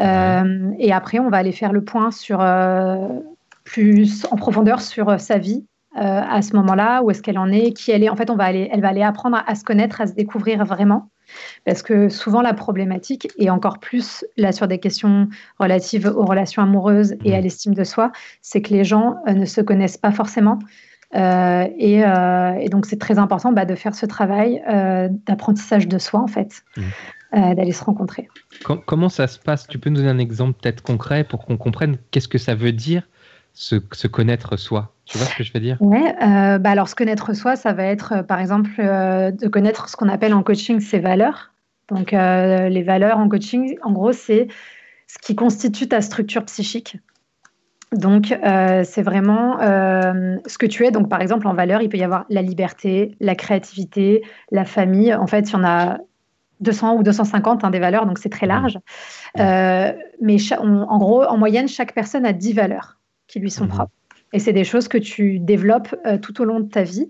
Euh, 0.00 0.70
et 0.78 0.92
après, 0.92 1.18
on 1.18 1.28
va 1.28 1.38
aller 1.38 1.52
faire 1.52 1.72
le 1.72 1.82
point 1.82 2.10
sur 2.10 2.40
euh, 2.40 3.08
plus 3.64 4.26
en 4.30 4.36
profondeur 4.36 4.80
sur 4.80 5.08
euh, 5.08 5.18
sa 5.18 5.38
vie 5.38 5.64
à 6.00 6.42
ce 6.42 6.54
moment-là, 6.54 7.02
où 7.02 7.10
est-ce 7.10 7.22
qu'elle 7.22 7.38
en 7.38 7.50
est, 7.50 7.72
qui 7.72 7.90
elle 7.90 8.04
est. 8.04 8.08
En 8.08 8.14
fait, 8.14 8.30
on 8.30 8.36
va 8.36 8.44
aller, 8.44 8.68
elle 8.70 8.80
va 8.80 8.88
aller 8.88 9.02
apprendre 9.02 9.42
à, 9.44 9.54
se 9.56 9.64
connaître, 9.64 10.00
à 10.00 10.06
se 10.06 10.12
découvrir 10.12 10.64
vraiment. 10.64 11.10
Parce 11.64 11.82
que 11.82 12.08
souvent, 12.08 12.40
la 12.40 12.54
problématique, 12.54 13.26
et 13.36 13.50
encore 13.50 13.80
plus 13.80 14.24
là 14.36 14.52
sur 14.52 14.68
des 14.68 14.78
questions 14.78 15.28
relatives 15.58 16.06
aux 16.06 16.24
relations 16.24 16.62
amoureuses 16.62 17.16
et 17.24 17.34
à 17.34 17.40
l'estime 17.40 17.74
de 17.74 17.82
soi, 17.82 18.12
c'est 18.42 18.62
que 18.62 18.72
les 18.72 18.84
gens 18.84 19.16
ne 19.26 19.44
se 19.44 19.60
connaissent 19.60 19.96
pas 19.96 20.12
forcément. 20.12 20.60
Et, 21.14 21.96
et, 21.96 22.68
donc, 22.70 22.86
c'est 22.86 23.00
très 23.00 23.18
important 23.18 23.50
bah, 23.50 23.64
de 23.64 23.74
faire 23.74 23.96
ce 23.96 24.06
travail 24.06 24.62
d'apprentissage 25.26 25.88
de 25.88 25.98
soi, 25.98 26.20
en 26.20 26.28
fait, 26.28 26.62
mmh. 26.76 26.82
D'aller 27.32 27.72
se 27.72 27.84
rencontrer. 27.84 28.28
comment 28.86 29.08
ça 29.08 29.26
se 29.26 29.38
passe? 29.38 29.66
Tu 29.66 29.78
peux 29.78 29.90
nous 29.90 29.96
donner 29.96 30.08
un 30.08 30.18
exemple 30.18 30.58
peut-être 30.60 30.82
concret 30.82 31.24
pour 31.24 31.44
qu'on 31.44 31.56
comprenne 31.56 31.98
qu'est-ce 32.10 32.28
que 32.28 32.38
ça 32.38 32.54
veut 32.54 32.72
dire 32.72 33.02
se, 33.52 33.76
se, 33.92 34.06
connaître 34.06 34.56
soi? 34.56 34.94
Tu 35.04 35.18
vois 35.18 35.26
ce 35.26 35.36
que 35.36 35.44
je 35.44 35.52
veux 35.52 35.60
dire? 35.60 35.76
Oui, 35.80 36.00
bah 36.20 36.70
alors 36.70 36.88
se 36.88 36.94
connaître 36.94 37.34
soi, 37.34 37.56
ça 37.56 37.72
va 37.74 37.84
être 37.84 38.22
par 38.22 38.40
exemple 38.40 38.70
de 38.78 39.48
connaître 39.48 39.88
ce 39.88 39.96
qu'on 39.96 40.08
appelle 40.08 40.32
en 40.32 40.42
coaching 40.42 40.80
ses 40.80 41.00
valeurs. 41.00 41.52
Donc, 41.88 42.12
euh, 42.12 42.68
les 42.68 42.82
valeurs 42.82 43.18
en 43.18 43.28
coaching, 43.28 43.78
en 43.82 43.92
gros, 43.92 44.12
c'est 44.12 44.48
ce 45.06 45.18
qui 45.18 45.34
constitue 45.34 45.88
ta 45.88 46.00
structure 46.00 46.44
psychique. 46.44 46.98
Donc, 47.92 48.32
euh, 48.32 48.82
c'est 48.84 49.00
vraiment 49.00 49.60
euh, 49.62 50.36
ce 50.46 50.58
que 50.58 50.66
tu 50.66 50.84
es. 50.84 50.90
Donc, 50.90 51.08
par 51.08 51.22
exemple, 51.22 51.46
en 51.46 51.54
valeur, 51.54 51.80
il 51.80 51.88
peut 51.88 51.96
y 51.96 52.04
avoir 52.04 52.26
la 52.28 52.42
liberté, 52.42 53.16
la 53.20 53.34
créativité, 53.34 54.22
la 54.52 54.66
famille. 54.66 55.14
En 55.14 55.26
fait, 55.26 55.48
il 55.48 55.52
y 55.54 55.56
en 55.56 55.64
a 55.64 55.98
200 56.60 56.96
ou 56.96 57.02
250 57.02 57.64
hein, 57.64 57.70
des 57.70 57.78
valeurs, 57.78 58.06
donc 58.06 58.18
c'est 58.18 58.28
très 58.28 58.46
mmh. 58.46 58.48
large. 58.48 58.78
mais 59.36 60.36
en 60.58 60.98
gros, 60.98 61.24
en 61.24 61.36
moyenne, 61.36 61.68
chaque 61.68 61.94
personne 61.94 62.26
a 62.26 62.32
10 62.32 62.52
valeurs 62.54 62.98
qui 63.26 63.40
lui 63.40 63.50
sont 63.50 63.64
mmh. 63.64 63.68
propres. 63.68 63.92
Et 64.34 64.38
c'est 64.38 64.52
des 64.52 64.64
choses 64.64 64.88
que 64.88 64.98
tu 64.98 65.38
développes 65.38 65.94
tout 66.20 66.42
au 66.42 66.44
long 66.44 66.60
de 66.60 66.68
ta 66.68 66.82
vie. 66.82 67.08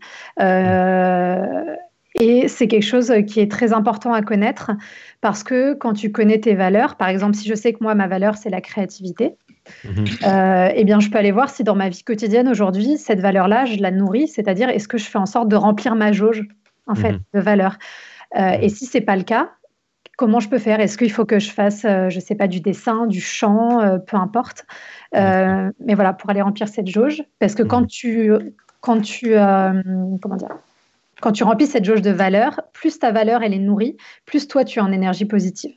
Et 2.20 2.48
c'est 2.48 2.66
quelque 2.66 2.84
chose 2.84 3.12
qui 3.26 3.40
est 3.40 3.50
très 3.50 3.72
important 3.72 4.12
à 4.12 4.22
connaître 4.22 4.72
parce 5.20 5.44
que 5.44 5.74
quand 5.74 5.92
tu 5.92 6.10
connais 6.10 6.38
tes 6.38 6.54
valeurs, 6.54 6.96
par 6.96 7.08
exemple, 7.08 7.34
si 7.34 7.48
je 7.48 7.54
sais 7.54 7.72
que 7.72 7.78
moi, 7.80 7.94
ma 7.94 8.08
valeur, 8.08 8.36
c'est 8.36 8.50
la 8.50 8.60
créativité, 8.60 9.36
euh, 10.26 10.68
eh 10.74 10.84
bien, 10.84 11.00
je 11.00 11.10
peux 11.10 11.18
aller 11.18 11.30
voir 11.30 11.50
si 11.50 11.62
dans 11.64 11.74
ma 11.74 11.88
vie 11.88 12.02
quotidienne 12.02 12.48
aujourd'hui, 12.48 12.96
cette 12.96 13.20
valeur-là, 13.20 13.66
je 13.66 13.80
la 13.80 13.90
nourris, 13.90 14.28
c'est-à-dire 14.28 14.68
est-ce 14.68 14.88
que 14.88 14.98
je 14.98 15.04
fais 15.04 15.18
en 15.18 15.26
sorte 15.26 15.48
de 15.48 15.56
remplir 15.56 15.94
ma 15.94 16.12
jauge 16.12 16.46
en 16.86 16.94
fait 16.94 17.16
de 17.34 17.40
valeurs? 17.40 17.78
Euh, 18.36 18.58
et 18.60 18.68
si 18.68 18.86
c'est 18.86 19.00
pas 19.00 19.16
le 19.16 19.22
cas, 19.22 19.50
comment 20.16 20.40
je 20.40 20.48
peux 20.48 20.58
faire? 20.58 20.80
Est-ce 20.80 20.98
qu'il 20.98 21.10
faut 21.10 21.24
que 21.24 21.38
je 21.38 21.50
fasse, 21.50 21.84
euh, 21.84 22.08
je 22.10 22.20
sais 22.20 22.34
pas, 22.34 22.48
du 22.48 22.60
dessin, 22.60 23.06
du 23.06 23.20
chant, 23.20 23.98
peu 24.06 24.16
importe? 24.16 24.66
mais 25.12 25.94
voilà, 25.94 26.12
pour 26.12 26.30
aller 26.30 26.42
remplir 26.42 26.68
cette 26.68 26.88
jauge, 26.88 27.22
parce 27.38 27.54
que 27.54 27.62
quand 27.62 27.82
mhm. 27.82 27.86
tu, 27.86 28.32
quand 28.80 29.00
tu, 29.00 29.32
comment 29.32 30.36
dire 30.36 30.56
quand 31.20 31.32
tu 31.32 31.42
remplis 31.42 31.66
cette 31.66 31.84
jauge 31.84 32.02
de 32.02 32.10
valeur, 32.10 32.60
plus 32.72 32.98
ta 32.98 33.12
valeur 33.12 33.42
elle 33.42 33.54
est 33.54 33.58
nourrie, 33.58 33.96
plus 34.24 34.48
toi 34.48 34.64
tu 34.64 34.78
es 34.78 34.82
en 34.82 34.92
énergie 34.92 35.24
positive. 35.24 35.72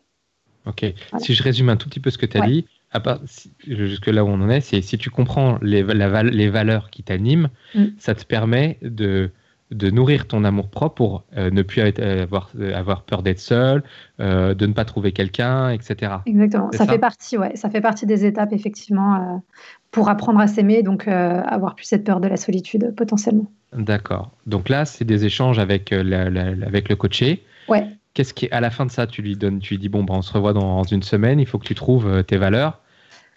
Ok. 0.65 0.86
Si 1.17 1.34
je 1.34 1.41
résume 1.41 1.70
un 1.70 1.77
tout 1.77 1.89
petit 1.89 2.00
peu 2.00 2.12
ce 2.12 2.17
que 2.17 2.25
tu 2.25 2.38
as 2.38 2.46
dit, 2.46 2.67
à 2.91 3.00
part, 3.00 3.20
jusque 3.65 4.08
là 4.08 4.24
où 4.24 4.27
on 4.27 4.41
en 4.41 4.50
est, 4.50 4.62
c'est 4.62 4.81
si 4.81 4.98
tu 4.98 5.10
comprends 5.10 5.58
les, 5.62 5.84
les 5.84 6.50
valeurs 6.50 6.89
qui 6.91 7.03
t'animent, 7.03 7.50
mm. 7.74 7.86
ça 7.98 8.13
te 8.13 8.25
permet 8.25 8.77
de, 8.81 9.31
de 9.72 9.90
nourrir 9.90 10.28
ton 10.28 10.44
amour 10.44 10.70
propre 10.70 10.96
pour 10.96 11.24
euh, 11.38 11.50
ne 11.50 11.62
plus 11.62 11.82
avoir, 11.82 12.51
euh, 12.60 12.74
avoir 12.74 13.04
peur 13.04 13.24
d'être 13.24 13.40
seul, 13.40 13.84
euh, 14.20 14.54
de 14.54 14.66
ne 14.66 14.74
pas 14.74 14.86
trouver 14.86 15.12
quelqu'un, 15.12 15.70
etc. 15.70 16.13
Exactement. 16.25 16.70
Ça, 16.74 16.86
fait 16.86 17.00
partie, 17.00 17.38
ouais, 17.38 17.56
ça 17.56 17.70
fait 17.70 17.82
partie 17.82 18.06
des 18.06 18.25
étapes 18.25 18.54
effectivement 18.54 19.42
pour 19.92 20.10
apprendre 20.10 20.40
à 20.40 20.48
s'aimer, 20.48 20.84
donc 20.84 21.08
avoir 21.08 21.75
plus 21.75 21.86
cette 21.86 22.04
peur 22.04 22.20
de 22.20 22.28
la 22.28 22.38
solitude 22.38 22.94
potentiellement. 22.96 23.51
D'accord. 23.74 24.32
Donc 24.48 24.70
là, 24.70 24.86
c'est 24.86 25.06
des 25.06 25.25
échanges 25.25 25.60
avec, 25.60 25.94
euh, 25.94 26.56
avec 26.66 26.90
le 26.90 26.96
coaché. 26.96 27.44
Ouais. 27.70 27.86
Qu'est-ce 28.13 28.34
qui, 28.34 28.50
à 28.51 28.60
la 28.60 28.70
fin 28.70 28.86
de 28.86 28.92
ça, 28.92 29.08
tu 29.08 29.22
lui 29.22 29.38
donnes, 29.38 29.60
tu 29.60 29.75
lui 29.75 29.80
dis 29.80 29.90
bon, 29.90 30.04
ben, 30.04 30.16
on 30.16 30.22
se 30.22 30.34
revoit 30.34 30.54
dans 30.54 30.84
une 30.84 31.04
semaine. 31.04 31.40
Il 31.40 31.46
faut 31.46 31.58
que 31.58 31.66
tu 31.66 31.75
trouves 31.75 32.08
euh, 32.08 32.24
tes 32.24 32.38
valeurs. 32.38 32.80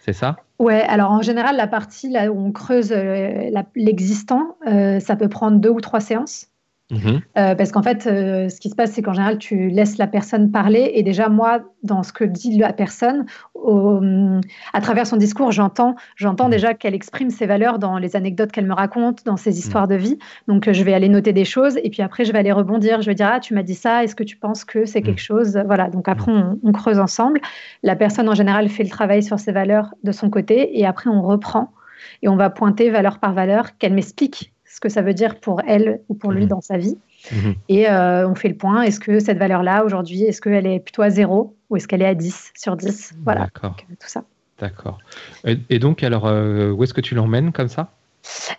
C'est 0.05 0.13
ça? 0.13 0.35
Ouais. 0.59 0.83
Alors 0.83 1.09
en 1.09 1.23
général, 1.23 1.57
la 1.57 1.65
partie 1.65 2.09
là 2.11 2.31
où 2.31 2.39
on 2.39 2.51
creuse 2.51 2.91
euh, 2.91 3.49
l'existant, 3.75 4.55
ça 4.63 5.15
peut 5.15 5.29
prendre 5.29 5.59
deux 5.59 5.71
ou 5.71 5.81
trois 5.81 5.99
séances. 5.99 6.51
Mhm. 6.91 7.21
Euh, 7.37 7.55
parce 7.55 7.71
qu'en 7.71 7.81
fait, 7.81 8.05
euh, 8.05 8.47
ce 8.47 8.59
qui 8.59 8.69
se 8.69 8.75
passe, 8.75 8.91
c'est 8.91 9.01
qu'en 9.01 9.13
général, 9.13 9.39
tu 9.39 9.69
laisses 9.69 9.97
la 9.97 10.05
personne 10.05 10.51
parler. 10.51 10.91
Et 10.93 11.01
déjà, 11.01 11.29
moi, 11.29 11.61
dans 11.81 12.03
ce 12.03 12.13
que 12.13 12.23
dit 12.23 12.57
la 12.59 12.73
personne, 12.73 13.25
à 14.73 14.81
travers 14.81 15.07
son 15.07 15.17
discours, 15.17 15.51
j'entends, 15.51 15.95
j'entends 16.15 16.45
mhm. 16.45 16.51
déjà 16.51 16.73
qu'elle 16.75 16.93
exprime 16.93 17.31
ses 17.31 17.47
valeurs 17.47 17.79
dans 17.79 17.97
les 17.97 18.15
anecdotes 18.15 18.51
qu'elle 18.51 18.67
me 18.67 18.73
raconte, 18.73 19.25
dans 19.25 19.37
ses 19.37 19.57
histoires 19.57 19.87
de 19.87 19.95
vie. 19.95 20.19
Donc, 20.47 20.71
je 20.71 20.83
vais 20.83 20.93
aller 20.93 21.09
noter 21.09 21.33
des 21.33 21.45
choses. 21.45 21.77
Et 21.83 21.89
puis 21.89 22.03
après, 22.03 22.23
je 22.23 22.31
vais 22.31 22.39
aller 22.39 22.51
rebondir. 22.51 23.01
Je 23.01 23.07
vais 23.07 23.15
dire, 23.15 23.29
ah, 23.33 23.39
tu 23.39 23.55
m'as 23.55 23.63
dit 23.63 23.73
ça. 23.73 24.03
Est-ce 24.03 24.15
que 24.15 24.23
tu 24.23 24.37
penses 24.37 24.63
que 24.63 24.85
c'est 24.85 25.01
quelque 25.01 25.15
mhm. 25.15 25.39
chose? 25.39 25.63
Voilà. 25.65 25.89
Donc 25.89 26.07
après, 26.07 26.31
on, 26.31 26.59
on, 26.61 26.71
creuse 26.71 26.99
ensemble. 26.99 27.41
La 27.81 27.95
personne, 27.95 28.29
en 28.29 28.35
général, 28.35 28.69
fait 28.69 28.83
le 28.83 28.89
travail 28.89 29.23
sur 29.23 29.39
ses 29.39 29.51
valeurs 29.51 29.95
de 30.03 30.11
son 30.11 30.29
côté. 30.29 30.79
Et 30.79 30.85
après, 30.85 31.09
on 31.09 31.23
reprend. 31.23 31.71
Et 32.21 32.27
on 32.27 32.35
va 32.35 32.51
pointer 32.51 32.91
valeur 32.91 33.17
par 33.19 33.33
valeur, 33.33 33.77
qu'elle 33.79 33.93
m'explique 33.93 34.53
ce 34.75 34.81
que 34.81 34.89
ça 34.89 35.01
veut 35.01 35.13
dire 35.13 35.39
pour 35.39 35.61
elle 35.65 36.01
ou 36.09 36.15
pour 36.15 36.33
lui 36.33 36.43
mhm. 36.43 36.49
dans 36.49 36.59
sa 36.59 36.77
vie. 36.77 36.97
Mhm. 37.31 37.55
Et 37.69 37.89
euh, 37.89 38.27
on 38.27 38.35
fait 38.35 38.49
le 38.49 38.55
point. 38.55 38.81
Est-ce 38.81 38.99
que 38.99 39.19
cette 39.19 39.37
valeur-là, 39.37 39.85
aujourd'hui, 39.85 40.23
est-ce 40.23 40.41
qu'elle 40.41 40.67
est 40.67 40.81
plutôt 40.81 41.01
à 41.01 41.09
0 41.09 41.55
ou 41.69 41.77
est-ce 41.77 41.87
qu'elle 41.87 42.01
est 42.01 42.07
à 42.07 42.13
10 42.13 42.51
sur 42.55 42.75
10 42.75 43.13
Voilà. 43.23 43.45
D'accord. 43.45 43.77
Tout 43.77 44.07
ça. 44.07 44.25
D'accord. 44.59 44.97
Et, 45.45 45.79
donc, 45.79 46.03
alors, 46.03 46.27
euh, 46.27 46.71
où 46.71 46.83
est-ce 46.83 46.93
que 46.93 46.99
tu 46.99 47.15
l'emmènes 47.15 47.53
comme 47.53 47.69
ça? 47.69 47.91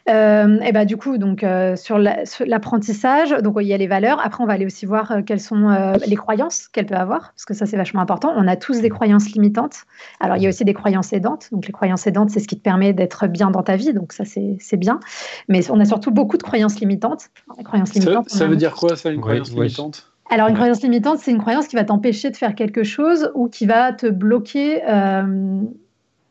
Euh, 0.09 0.61
et 0.61 0.73
bah, 0.73 0.85
du 0.85 0.97
coup, 0.97 1.19
donc, 1.19 1.43
euh, 1.43 1.77
sur 1.77 1.99
l'apprentissage, 1.99 3.31
donc 3.43 3.57
il 3.61 3.67
y 3.67 3.75
a 3.75 3.77
les 3.77 3.87
valeurs. 3.87 4.21
Après, 4.25 4.43
on 4.43 4.47
va 4.47 4.55
aller 4.55 4.67
aussi 4.67 4.87
voir 4.87 5.11
euh, 5.11 5.23
quelles 5.23 5.41
sont 5.41 5.97
les 6.07 6.17
croyances 6.17 6.69
qu'elle 6.69 6.87
peut 6.87 6.95
avoir, 6.95 7.33
parce 7.33 7.45
que 7.45 7.55
ça, 7.55 7.67
c'est 7.67 7.77
vachement 7.77 8.01
important. 8.01 8.33
On 8.37 8.47
a 8.47 8.57
tous 8.57 8.81
des 8.81 8.89
croyances 8.89 9.31
limitantes. 9.31 9.85
Alors, 10.21 10.37
il 10.37 10.43
y 10.43 10.47
a 10.47 10.49
aussi 10.49 10.65
des 10.65 10.75
croyances 10.75 11.13
aidantes. 11.13 11.49
Donc, 11.53 11.67
les 11.67 11.73
croyances 11.73 12.07
aidantes, 12.07 12.31
c'est 12.31 12.41
ce 12.41 12.49
qui 12.49 12.57
te 12.57 12.63
permet 12.63 12.93
d'être 12.93 13.27
bien 13.27 13.51
dans 13.51 13.63
ta 13.63 13.77
vie. 13.77 13.93
Donc, 13.93 14.13
ça, 14.13 14.25
c'est 14.25 14.77
bien. 14.77 15.01
Mais 15.49 15.69
on 15.71 15.81
a 15.81 15.85
surtout 15.85 16.11
beaucoup 16.11 16.37
de 16.37 16.43
croyances 16.43 16.81
limitantes. 16.81 17.29
croyances 17.65 17.95
limitantes 17.95 18.29
ça, 18.29 18.47
veut 18.47 18.57
dire 18.57 18.75
quoi, 18.75 18.97
ça, 18.97 19.11
une 19.11 19.21
croyance 19.21 19.51
limitante? 19.51 20.13
Alors, 20.31 20.49
une 20.49 20.55
croyance 20.55 20.83
limitante, 20.83 21.19
c'est 21.21 21.31
une 21.31 21.39
croyance 21.39 21.69
qui 21.69 21.77
va 21.77 21.85
t'empêcher 21.85 22.31
de 22.31 22.37
faire 22.37 22.55
quelque 22.55 22.83
chose 22.83 23.31
ou 23.35 23.49
qui 23.49 23.65
va 23.67 23.93
te 23.93 24.09
bloquer 24.09 24.83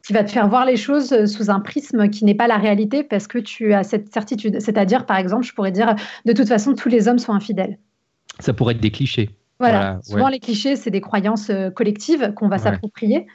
qui 0.05 0.13
va 0.13 0.23
te 0.23 0.31
faire 0.31 0.47
voir 0.47 0.65
les 0.65 0.77
choses 0.77 1.11
euh, 1.13 1.25
sous 1.25 1.49
un 1.49 1.59
prisme 1.59 2.09
qui 2.09 2.25
n'est 2.25 2.35
pas 2.35 2.47
la 2.47 2.57
réalité 2.57 3.03
parce 3.03 3.25
que 3.27 3.39
tu 3.39 3.73
as 3.73 3.83
cette 3.83 4.13
certitude. 4.13 4.61
C'est-à-dire, 4.61 5.05
par 5.07 5.17
exemple, 5.17 5.43
je 5.43 5.53
pourrais 5.53 5.71
dire, 5.71 5.95
de 6.25 6.33
toute 6.33 6.47
façon, 6.47 6.75
tous 6.75 6.89
les 6.89 7.07
hommes 7.07 7.17
sont 7.17 7.33
infidèles. 7.33 7.79
Ça 8.39 8.53
pourrait 8.53 8.75
être 8.75 8.81
des 8.81 8.91
clichés. 8.91 9.31
Voilà. 9.59 9.99
Souvent, 10.03 10.27
les 10.27 10.39
clichés, 10.39 10.75
c'est 10.75 10.91
des 10.91 11.01
croyances 11.01 11.49
euh, 11.49 11.71
collectives 11.71 12.33
qu'on 12.35 12.47
va 12.47 12.59
s'approprier. 12.59 13.25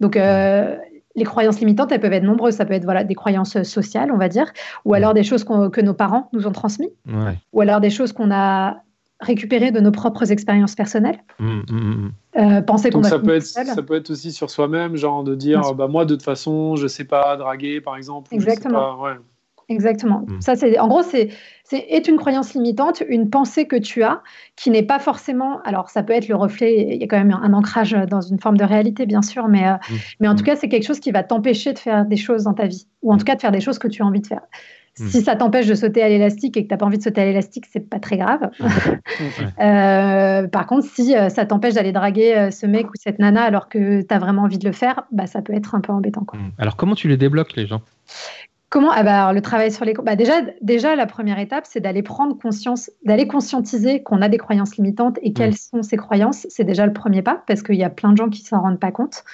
Donc, 0.00 0.16
euh, 0.16 0.76
les 1.14 1.24
croyances 1.24 1.60
limitantes, 1.60 1.92
elles 1.92 2.00
peuvent 2.00 2.12
être 2.12 2.24
nombreuses. 2.24 2.54
Ça 2.54 2.64
peut 2.64 2.74
être 2.74 2.84
voilà, 2.84 3.04
des 3.04 3.14
croyances 3.14 3.62
sociales, 3.62 4.10
on 4.10 4.16
va 4.16 4.28
dire, 4.28 4.50
ou 4.84 4.94
alors 4.94 5.12
des 5.12 5.24
choses 5.24 5.44
que 5.44 5.80
nos 5.80 5.94
parents 5.94 6.30
nous 6.32 6.46
ont 6.46 6.52
transmises, 6.52 6.88
ou 7.52 7.60
alors 7.60 7.80
des 7.80 7.90
choses 7.90 8.12
qu'on 8.12 8.32
a 8.32 8.82
récupérer 9.24 9.70
de 9.70 9.80
nos 9.80 9.90
propres 9.90 10.30
expériences 10.30 10.74
personnelles. 10.74 11.18
Mmh, 11.38 11.46
mmh, 11.46 11.76
mmh. 11.76 12.12
Euh, 12.36 12.62
penser 12.62 12.90
qu'on 12.90 13.02
ça 13.02 13.18
peut 13.18 13.34
être 13.34 13.44
ça 13.44 13.82
peut 13.82 13.96
être 13.96 14.10
aussi 14.10 14.32
sur 14.32 14.50
soi-même, 14.50 14.96
genre 14.96 15.24
de 15.24 15.34
dire 15.34 15.74
bah 15.74 15.88
moi 15.88 16.04
de 16.04 16.14
toute 16.14 16.22
façon 16.22 16.76
je 16.76 16.86
sais 16.86 17.04
pas 17.04 17.36
draguer 17.36 17.80
par 17.80 17.96
exemple. 17.96 18.32
Exactement. 18.32 19.06
Exactement. 19.68 20.26
Ça 20.40 20.56
c'est 20.56 20.78
en 20.78 20.88
gros 20.88 21.02
c'est 21.02 21.30
c'est 21.64 21.78
est 21.78 22.06
une 22.08 22.16
croyance 22.16 22.52
limitante, 22.54 23.02
une 23.08 23.30
pensée 23.30 23.66
que 23.66 23.76
tu 23.76 24.02
as 24.02 24.22
qui 24.56 24.70
n'est 24.70 24.82
pas 24.82 24.98
forcément. 24.98 25.60
Alors 25.62 25.88
ça 25.88 26.02
peut 26.02 26.12
être 26.12 26.28
le 26.28 26.36
reflet. 26.36 26.86
Il 26.90 27.00
y 27.00 27.04
a 27.04 27.06
quand 27.06 27.16
même 27.16 27.32
un 27.32 27.52
ancrage 27.54 27.96
dans 28.10 28.20
une 28.20 28.38
forme 28.38 28.58
de 28.58 28.64
réalité 28.64 29.06
bien 29.06 29.22
sûr, 29.22 29.48
mais 29.48 29.66
euh, 29.66 29.76
mais 30.20 30.28
en 30.28 30.34
tout 30.34 30.44
cas 30.44 30.56
c'est 30.56 30.68
quelque 30.68 30.86
chose 30.86 31.00
qui 31.00 31.12
va 31.12 31.22
t'empêcher 31.22 31.72
de 31.72 31.78
faire 31.78 32.04
des 32.04 32.16
choses 32.16 32.44
dans 32.44 32.54
ta 32.54 32.66
vie 32.66 32.86
ou 33.02 33.12
en 33.12 33.16
tout 33.16 33.24
cas 33.24 33.36
de 33.36 33.40
faire 33.40 33.52
des 33.52 33.60
choses 33.60 33.78
que 33.78 33.88
tu 33.88 34.02
as 34.02 34.06
envie 34.06 34.20
de 34.20 34.26
faire. 34.26 34.42
Hmm. 34.98 35.08
Si 35.08 35.22
ça 35.22 35.34
t'empêche 35.34 35.66
de 35.66 35.74
sauter 35.74 36.02
à 36.02 36.08
l'élastique 36.08 36.56
et 36.56 36.62
que 36.62 36.68
tu 36.68 36.72
n'as 36.72 36.78
pas 36.78 36.86
envie 36.86 36.98
de 36.98 37.02
sauter 37.02 37.20
à 37.20 37.24
l'élastique, 37.24 37.66
c'est 37.70 37.88
pas 37.88 37.98
très 37.98 38.16
grave. 38.16 38.50
Euh, 39.60 40.48
par 40.48 40.66
contre, 40.66 40.86
si 40.86 41.16
euh, 41.16 41.28
ça 41.28 41.46
t'empêche 41.46 41.74
d'aller 41.74 41.92
draguer 41.92 42.34
euh, 42.34 42.50
ce 42.50 42.66
mec 42.66 42.86
ou 42.88 42.92
cette 42.94 43.18
nana 43.18 43.42
alors 43.42 43.68
que 43.68 44.02
tu 44.02 44.14
as 44.14 44.18
vraiment 44.18 44.42
envie 44.42 44.58
de 44.58 44.66
le 44.66 44.72
faire, 44.72 45.04
bah, 45.12 45.26
ça 45.26 45.40
peut 45.40 45.54
être 45.54 45.74
un 45.74 45.80
peu 45.80 45.92
embêtant. 45.92 46.24
Quoi. 46.24 46.38
Hmm. 46.38 46.50
Alors, 46.58 46.76
comment 46.76 46.94
tu 46.94 47.08
les 47.08 47.16
débloques, 47.16 47.54
les 47.54 47.66
gens? 47.66 47.80
Comment? 48.70 48.90
Ah 48.92 49.02
bah, 49.02 49.32
Le 49.32 49.40
travail 49.40 49.70
sur 49.70 49.84
les. 49.84 49.94
Bah, 49.94 50.16
déjà, 50.16 50.42
déjà, 50.60 50.96
la 50.96 51.06
première 51.06 51.38
étape, 51.38 51.64
c'est 51.66 51.80
d'aller 51.80 52.02
prendre 52.02 52.36
conscience, 52.36 52.90
d'aller 53.04 53.26
conscientiser 53.26 54.02
qu'on 54.02 54.20
a 54.20 54.28
des 54.28 54.38
croyances 54.38 54.76
limitantes 54.76 55.18
et 55.22 55.32
quelles 55.32 55.50
hmm. 55.50 55.70
sont 55.70 55.82
ces 55.82 55.96
croyances. 55.96 56.46
C'est 56.50 56.64
déjà 56.64 56.86
le 56.86 56.92
premier 56.92 57.22
pas 57.22 57.42
parce 57.46 57.62
qu'il 57.62 57.76
y 57.76 57.84
a 57.84 57.90
plein 57.90 58.12
de 58.12 58.16
gens 58.16 58.28
qui 58.28 58.42
s'en 58.42 58.60
rendent 58.60 58.80
pas 58.80 58.92
compte. 58.92 59.24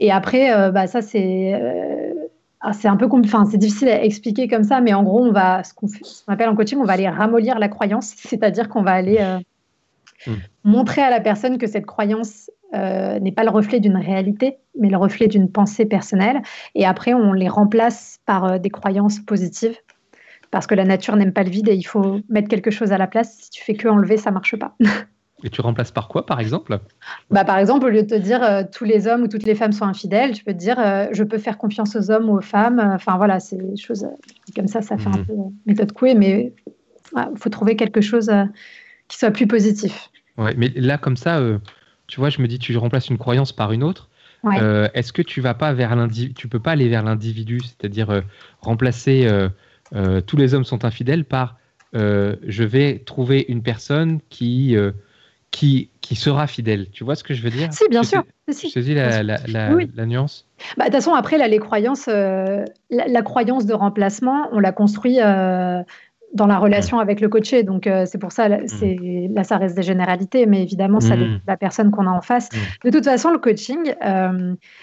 Et 0.00 0.10
après, 0.10 0.70
bah, 0.72 0.86
ça, 0.86 1.00
c'est 1.00 1.60
c'est 2.72 2.88
un 2.88 2.96
peu 2.96 3.08
enfin, 3.10 3.44
c'est 3.50 3.58
difficile 3.58 3.88
à 3.88 4.04
expliquer 4.04 4.46
comme 4.46 4.62
ça, 4.62 4.80
mais 4.80 4.94
en 4.94 5.02
gros, 5.02 5.24
on 5.24 5.32
va, 5.32 5.64
ce 5.64 5.74
qu'on 5.74 5.88
appelle 6.28 6.48
en 6.48 6.54
coaching, 6.54 6.78
on 6.78 6.84
va 6.84 6.92
aller 6.92 7.08
ramollir 7.08 7.58
la 7.58 7.68
croyance, 7.68 8.14
c'est-à-dire 8.16 8.68
qu'on 8.68 8.82
va 8.82 8.92
aller 8.92 9.18
euh, 9.20 9.38
hmm. 10.26 10.36
montrer 10.64 11.02
à 11.02 11.10
la 11.10 11.20
personne 11.20 11.58
que 11.58 11.66
cette 11.66 11.86
croyance 11.86 12.50
euh, 12.74 13.18
n'est 13.18 13.32
pas 13.32 13.42
le 13.42 13.50
reflet 13.50 13.80
d'une 13.80 13.96
réalité, 13.96 14.58
mais 14.78 14.88
le 14.88 14.96
reflet 14.96 15.26
d'une 15.26 15.50
pensée 15.50 15.86
personnelle. 15.86 16.40
Et 16.74 16.86
après, 16.86 17.14
on 17.14 17.32
les 17.32 17.48
remplace 17.48 18.20
par 18.26 18.44
euh, 18.44 18.58
des 18.58 18.70
croyances 18.70 19.18
positives, 19.18 19.76
parce 20.52 20.68
que 20.68 20.74
la 20.74 20.84
nature 20.84 21.16
n'aime 21.16 21.32
pas 21.32 21.42
le 21.42 21.50
vide 21.50 21.68
et 21.68 21.74
il 21.74 21.82
faut 21.82 22.20
mettre 22.28 22.48
quelque 22.48 22.70
chose 22.70 22.92
à 22.92 22.98
la 22.98 23.08
place. 23.08 23.38
Si 23.40 23.50
tu 23.50 23.64
fais 23.64 23.74
que 23.74 23.88
enlever, 23.88 24.18
ça 24.18 24.30
marche 24.30 24.56
pas. 24.56 24.76
Et 25.44 25.50
tu 25.50 25.60
remplaces 25.60 25.90
par 25.90 26.08
quoi, 26.08 26.24
par 26.24 26.40
exemple? 26.40 26.78
Bah, 27.30 27.44
Par 27.44 27.58
exemple, 27.58 27.86
au 27.86 27.88
lieu 27.88 28.02
de 28.02 28.08
te 28.08 28.14
dire 28.14 28.42
euh, 28.42 28.62
tous 28.70 28.84
les 28.84 29.06
hommes 29.06 29.22
ou 29.22 29.28
toutes 29.28 29.44
les 29.44 29.54
femmes 29.54 29.72
sont 29.72 29.84
infidèles, 29.84 30.32
tu 30.32 30.44
peux 30.44 30.52
te 30.52 30.58
dire 30.58 30.78
euh, 30.78 31.06
je 31.12 31.24
peux 31.24 31.38
faire 31.38 31.58
confiance 31.58 31.96
aux 31.96 32.10
hommes 32.10 32.28
ou 32.28 32.38
aux 32.38 32.42
femmes. 32.42 32.80
Enfin 32.94 33.16
voilà, 33.16 33.40
c'est 33.40 33.56
des 33.56 33.76
choses 33.76 34.06
comme 34.54 34.68
ça, 34.68 34.82
ça 34.82 34.96
fait 34.98 35.08
un 35.08 35.18
mhm. 35.18 35.26
peu 35.26 35.34
méthode 35.66 35.92
couée, 35.92 36.14
mais 36.14 36.52
il 37.16 37.38
faut 37.38 37.50
trouver 37.50 37.76
quelque 37.76 38.00
chose 38.00 38.30
qui 39.08 39.18
soit 39.18 39.30
plus 39.30 39.46
positif. 39.46 40.10
Ouais, 40.38 40.54
mais 40.56 40.70
là, 40.76 40.96
comme 40.96 41.16
ça, 41.16 41.40
tu 42.06 42.20
vois, 42.20 42.30
je 42.30 42.40
me 42.40 42.46
dis, 42.46 42.58
tu 42.58 42.76
remplaces 42.76 43.08
une 43.08 43.18
croyance 43.18 43.52
par 43.52 43.72
une 43.72 43.82
autre. 43.82 44.08
Est-ce 44.94 45.12
que 45.12 45.22
tu 45.22 45.40
vas 45.40 45.54
pas 45.54 45.72
vers 45.72 45.94
l'individu 45.94 46.34
Tu 46.34 46.48
peux 46.48 46.60
pas 46.60 46.72
aller 46.72 46.88
vers 46.88 47.02
l'individu, 47.02 47.60
c'est-à-dire 47.60 48.22
remplacer 48.60 49.28
tous 50.26 50.36
les 50.36 50.54
hommes 50.54 50.64
sont 50.64 50.84
infidèles 50.84 51.24
par 51.24 51.58
je 51.92 52.62
vais 52.62 53.00
trouver 53.00 53.44
une 53.48 53.62
personne 53.62 54.20
qui 54.30 54.74
qui, 55.52 55.90
qui 56.00 56.16
sera 56.16 56.48
fidèle. 56.48 56.88
Tu 56.90 57.04
vois 57.04 57.14
ce 57.14 57.22
que 57.22 57.34
je 57.34 57.42
veux 57.42 57.50
dire 57.50 57.72
Si, 57.72 57.84
bien 57.88 58.02
sûr. 58.02 58.24
Je 58.48 58.72
te 58.72 58.80
dis 58.80 58.94
la, 58.94 59.22
la, 59.22 59.38
la, 59.46 60.06
nuance 60.06 60.48
bah, 60.76 60.84
De 60.84 60.90
toute 60.90 60.94
façon, 60.96 61.14
après, 61.14 61.38
là, 61.38 61.46
les 61.46 61.58
croyances, 61.58 62.08
euh, 62.08 62.64
la, 62.90 63.22
croyance 63.22 63.66
de 63.66 63.74
remplacement, 63.74 64.48
on 64.50 64.58
l'a 64.58 64.72
construit 64.72 65.20
euh, 65.20 65.82
dans 66.34 66.46
la 66.46 66.58
relation 66.58 66.98
avec 66.98 67.20
le 67.20 67.28
coaché. 67.28 67.62
Donc, 67.62 67.86
euh, 67.86 68.06
c'est 68.06 68.18
pour 68.18 68.32
ça, 68.32 68.48
là, 68.48 68.58
mm. 68.58 69.34
là, 69.34 69.44
ça 69.44 69.58
reste 69.58 69.76
des 69.76 69.82
généralités, 69.82 70.46
mais 70.46 70.62
évidemment, 70.62 71.00
ça 71.00 71.16
mm. 71.16 71.42
la 71.46 71.56
personne 71.56 71.90
qu'on 71.90 72.06
a 72.06 72.10
en 72.10 72.22
face. 72.22 72.48
Mm. 72.52 72.88
De 72.88 72.90
toute 72.90 73.04
façon, 73.04 73.30
le 73.30 73.38
coaching, 73.38 73.94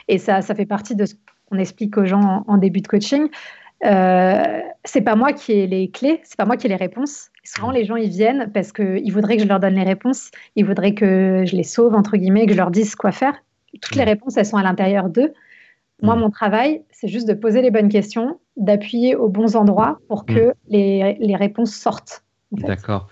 et 0.08 0.17
ça, 0.19 0.41
ça 0.41 0.55
fait 0.55 0.67
partie 0.67 0.95
de 0.95 1.05
ce 1.05 1.15
qu'on 1.49 1.58
explique 1.58 1.97
aux 1.97 2.05
gens 2.05 2.43
en 2.47 2.58
début 2.58 2.82
de 2.82 2.88
coaching, 2.88 3.27
euh, 3.86 4.62
c'est 4.84 5.02
pas 5.02 5.15
moi 5.15 5.34
qui 5.34 5.54
ai 5.54 5.68
les 5.68 5.89
clés, 5.89 6.22
c'est 6.24 6.38
pas 6.38 6.46
moi 6.46 6.58
qui 6.58 6.68
ai 6.68 6.70
les 6.70 6.76
réponses. 6.76 7.30
Souvent, 7.44 7.72
les 7.72 7.86
gens 7.86 7.96
ils 7.96 8.10
viennent 8.10 8.52
parce 8.54 8.72
qu'ils 8.72 9.12
voudraient 9.12 9.38
que 9.38 9.44
je 9.44 9.48
leur 9.48 9.60
donne 9.60 9.76
les 9.76 9.84
réponses, 9.84 10.32
ils 10.56 10.65
voudraient 10.65 10.94
que 10.94 11.44
je 11.46 11.56
les 11.56 11.63
sauve 11.63 11.96
entre 11.96 12.18
guillemets, 12.18 12.46
que 12.46 12.54
je 12.54 12.58
leur 12.58 12.72
dise 12.72 12.96
quoi 12.96 13.12
faire. 13.12 13.34
Toutes 13.82 13.96
les 13.96 14.04
réponses, 14.04 14.38
elles 14.38 14.46
sont 14.46 14.58
à 14.58 14.63
l'intérieur 14.63 15.10
d'eux. 15.10 15.34
Moi, 16.02 16.15
mon 16.15 16.30
travail, 16.30 16.82
c'est 16.92 17.10
juste 17.10 17.28
de 17.28 17.34
poser 17.34 17.62
les 17.62 17.72
bonnes 17.72 17.89
questions, 17.89 18.39
d'appuyer 18.56 19.15
aux 19.15 19.28
bons 19.28 19.56
endroits 19.56 20.00
pour 20.08 20.26
que 20.26 20.54
les, 20.70 21.18
les 21.20 21.36
réponses 21.36 21.72
sortent. 21.72 22.24
D'accord. 22.52 23.10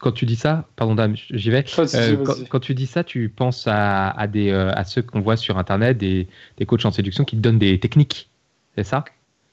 quand 0.00 0.12
tu 0.12 0.26
dis 0.26 0.36
ça, 0.36 0.66
pardon 0.74 0.96
dame, 0.96 1.14
j'y 1.16 1.50
vais. 1.50 1.64
Euh, 1.78 2.24
quand, 2.48 2.60
tu 2.60 2.74
dis 2.74 2.86
ça, 2.86 3.04
tu 3.04 3.28
penses 3.28 3.68
à, 3.68 4.10
à 4.10 4.26
des, 4.26 4.50
euh, 4.50 4.72
à 4.72 4.84
ceux 4.84 5.02
qu'on 5.02 5.20
voit 5.20 5.36
sur 5.36 5.58
Internet, 5.58 5.98
des, 5.98 6.26
des 6.56 6.66
coachs 6.66 6.84
en 6.84 6.90
séduction 6.90 7.24
qui 7.24 7.36
te 7.36 7.40
donnent 7.40 7.58
des 7.58 7.78
techniques, 7.78 8.30
c'est 8.74 8.84
ça? 8.84 9.04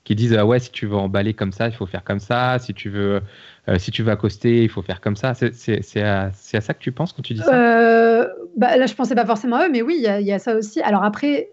Qui 0.10 0.15
disent 0.15 0.34
ah 0.34 0.43
ouais 0.43 0.58
si 0.58 0.72
tu 0.72 0.88
veux 0.88 0.95
emballer 0.95 1.36
comme 1.36 1.52
ça 1.52 1.67
il 1.67 1.72
faut 1.72 1.86
faire 1.86 2.04
comme 2.04 2.19
ça. 2.19 2.58
Si 2.58 2.74
tu 2.74 2.89
veux 2.89 3.22
euh, 3.67 3.78
si 3.78 3.91
tu 3.91 4.02
veux 4.02 4.12
accoster 4.12 4.63
il 4.63 4.69
faut 4.69 4.82
faire 4.82 5.02
comme 5.02 5.15
ça. 5.15 5.36
C'est 5.36 6.02
à, 6.02 6.32
à, 6.32 6.62
ça 6.62 6.74
que 6.74 6.80
tu 6.80 6.91
penses 6.91 7.13
quand 7.13 7.22
tu 7.22 7.36
dis 7.36 7.41
ça? 7.41 7.54
Euh, 7.54 8.28
bah, 8.58 8.76
là 8.76 8.88
je 8.88 8.95
pensais 8.95 9.13
pas 9.13 9.28
forcément 9.28 9.58
à 9.58 9.67
eux 9.67 9.72
mais 9.72 9.84
oui 9.84 9.98
il 10.00 10.26
y, 10.26 10.32
a 10.32 10.39
ça 10.39 10.56
aussi. 10.56 10.82
Alors 10.82 11.04
après 11.04 11.52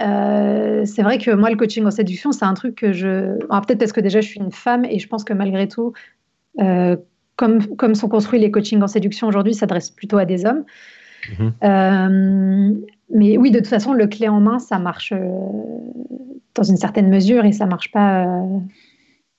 euh, 0.00 0.84
c'est 0.84 1.02
vrai 1.02 1.18
que 1.18 1.30
moi 1.30 1.48
le 1.48 1.54
coaching 1.54 1.84
en 1.86 1.92
séduction 1.92 2.32
c'est 2.32 2.44
un 2.44 2.54
truc 2.54 2.74
que 2.74 2.92
je 2.92 3.38
peut-être 3.38 3.78
parce 3.78 3.92
que 3.92 4.00
déjà 4.00 4.20
je 4.20 4.26
suis 4.26 4.40
une 4.40 4.50
femme 4.50 4.84
et 4.84 4.98
je 4.98 5.06
pense 5.06 5.22
que 5.22 5.32
malgré 5.32 5.68
tout 5.68 5.92
comme, 7.36 7.76
comme 7.76 7.94
sont 7.94 8.08
construits 8.08 8.40
les 8.40 8.50
coachings 8.50 8.82
en 8.82 8.88
séduction 8.88 9.28
aujourd'hui 9.28 9.54
s'adressent 9.54 9.92
plutôt 9.92 10.18
à 10.18 10.24
des 10.24 10.44
hommes. 10.44 10.64
Mhm. 11.38 12.84
Mais 13.10 13.36
oui 13.36 13.50
de 13.50 13.58
toute 13.58 13.68
façon 13.68 13.92
le 13.92 14.06
clé 14.06 14.28
en 14.28 14.40
main 14.40 14.58
ça 14.58 14.78
marche 14.78 15.12
dans 16.56 16.62
une 16.62 16.76
certaine 16.76 17.08
mesure 17.08 17.44
et 17.44 17.52
ça 17.52 17.66
marche 17.66 17.90
pas 17.92 18.24
euh, 18.24 18.58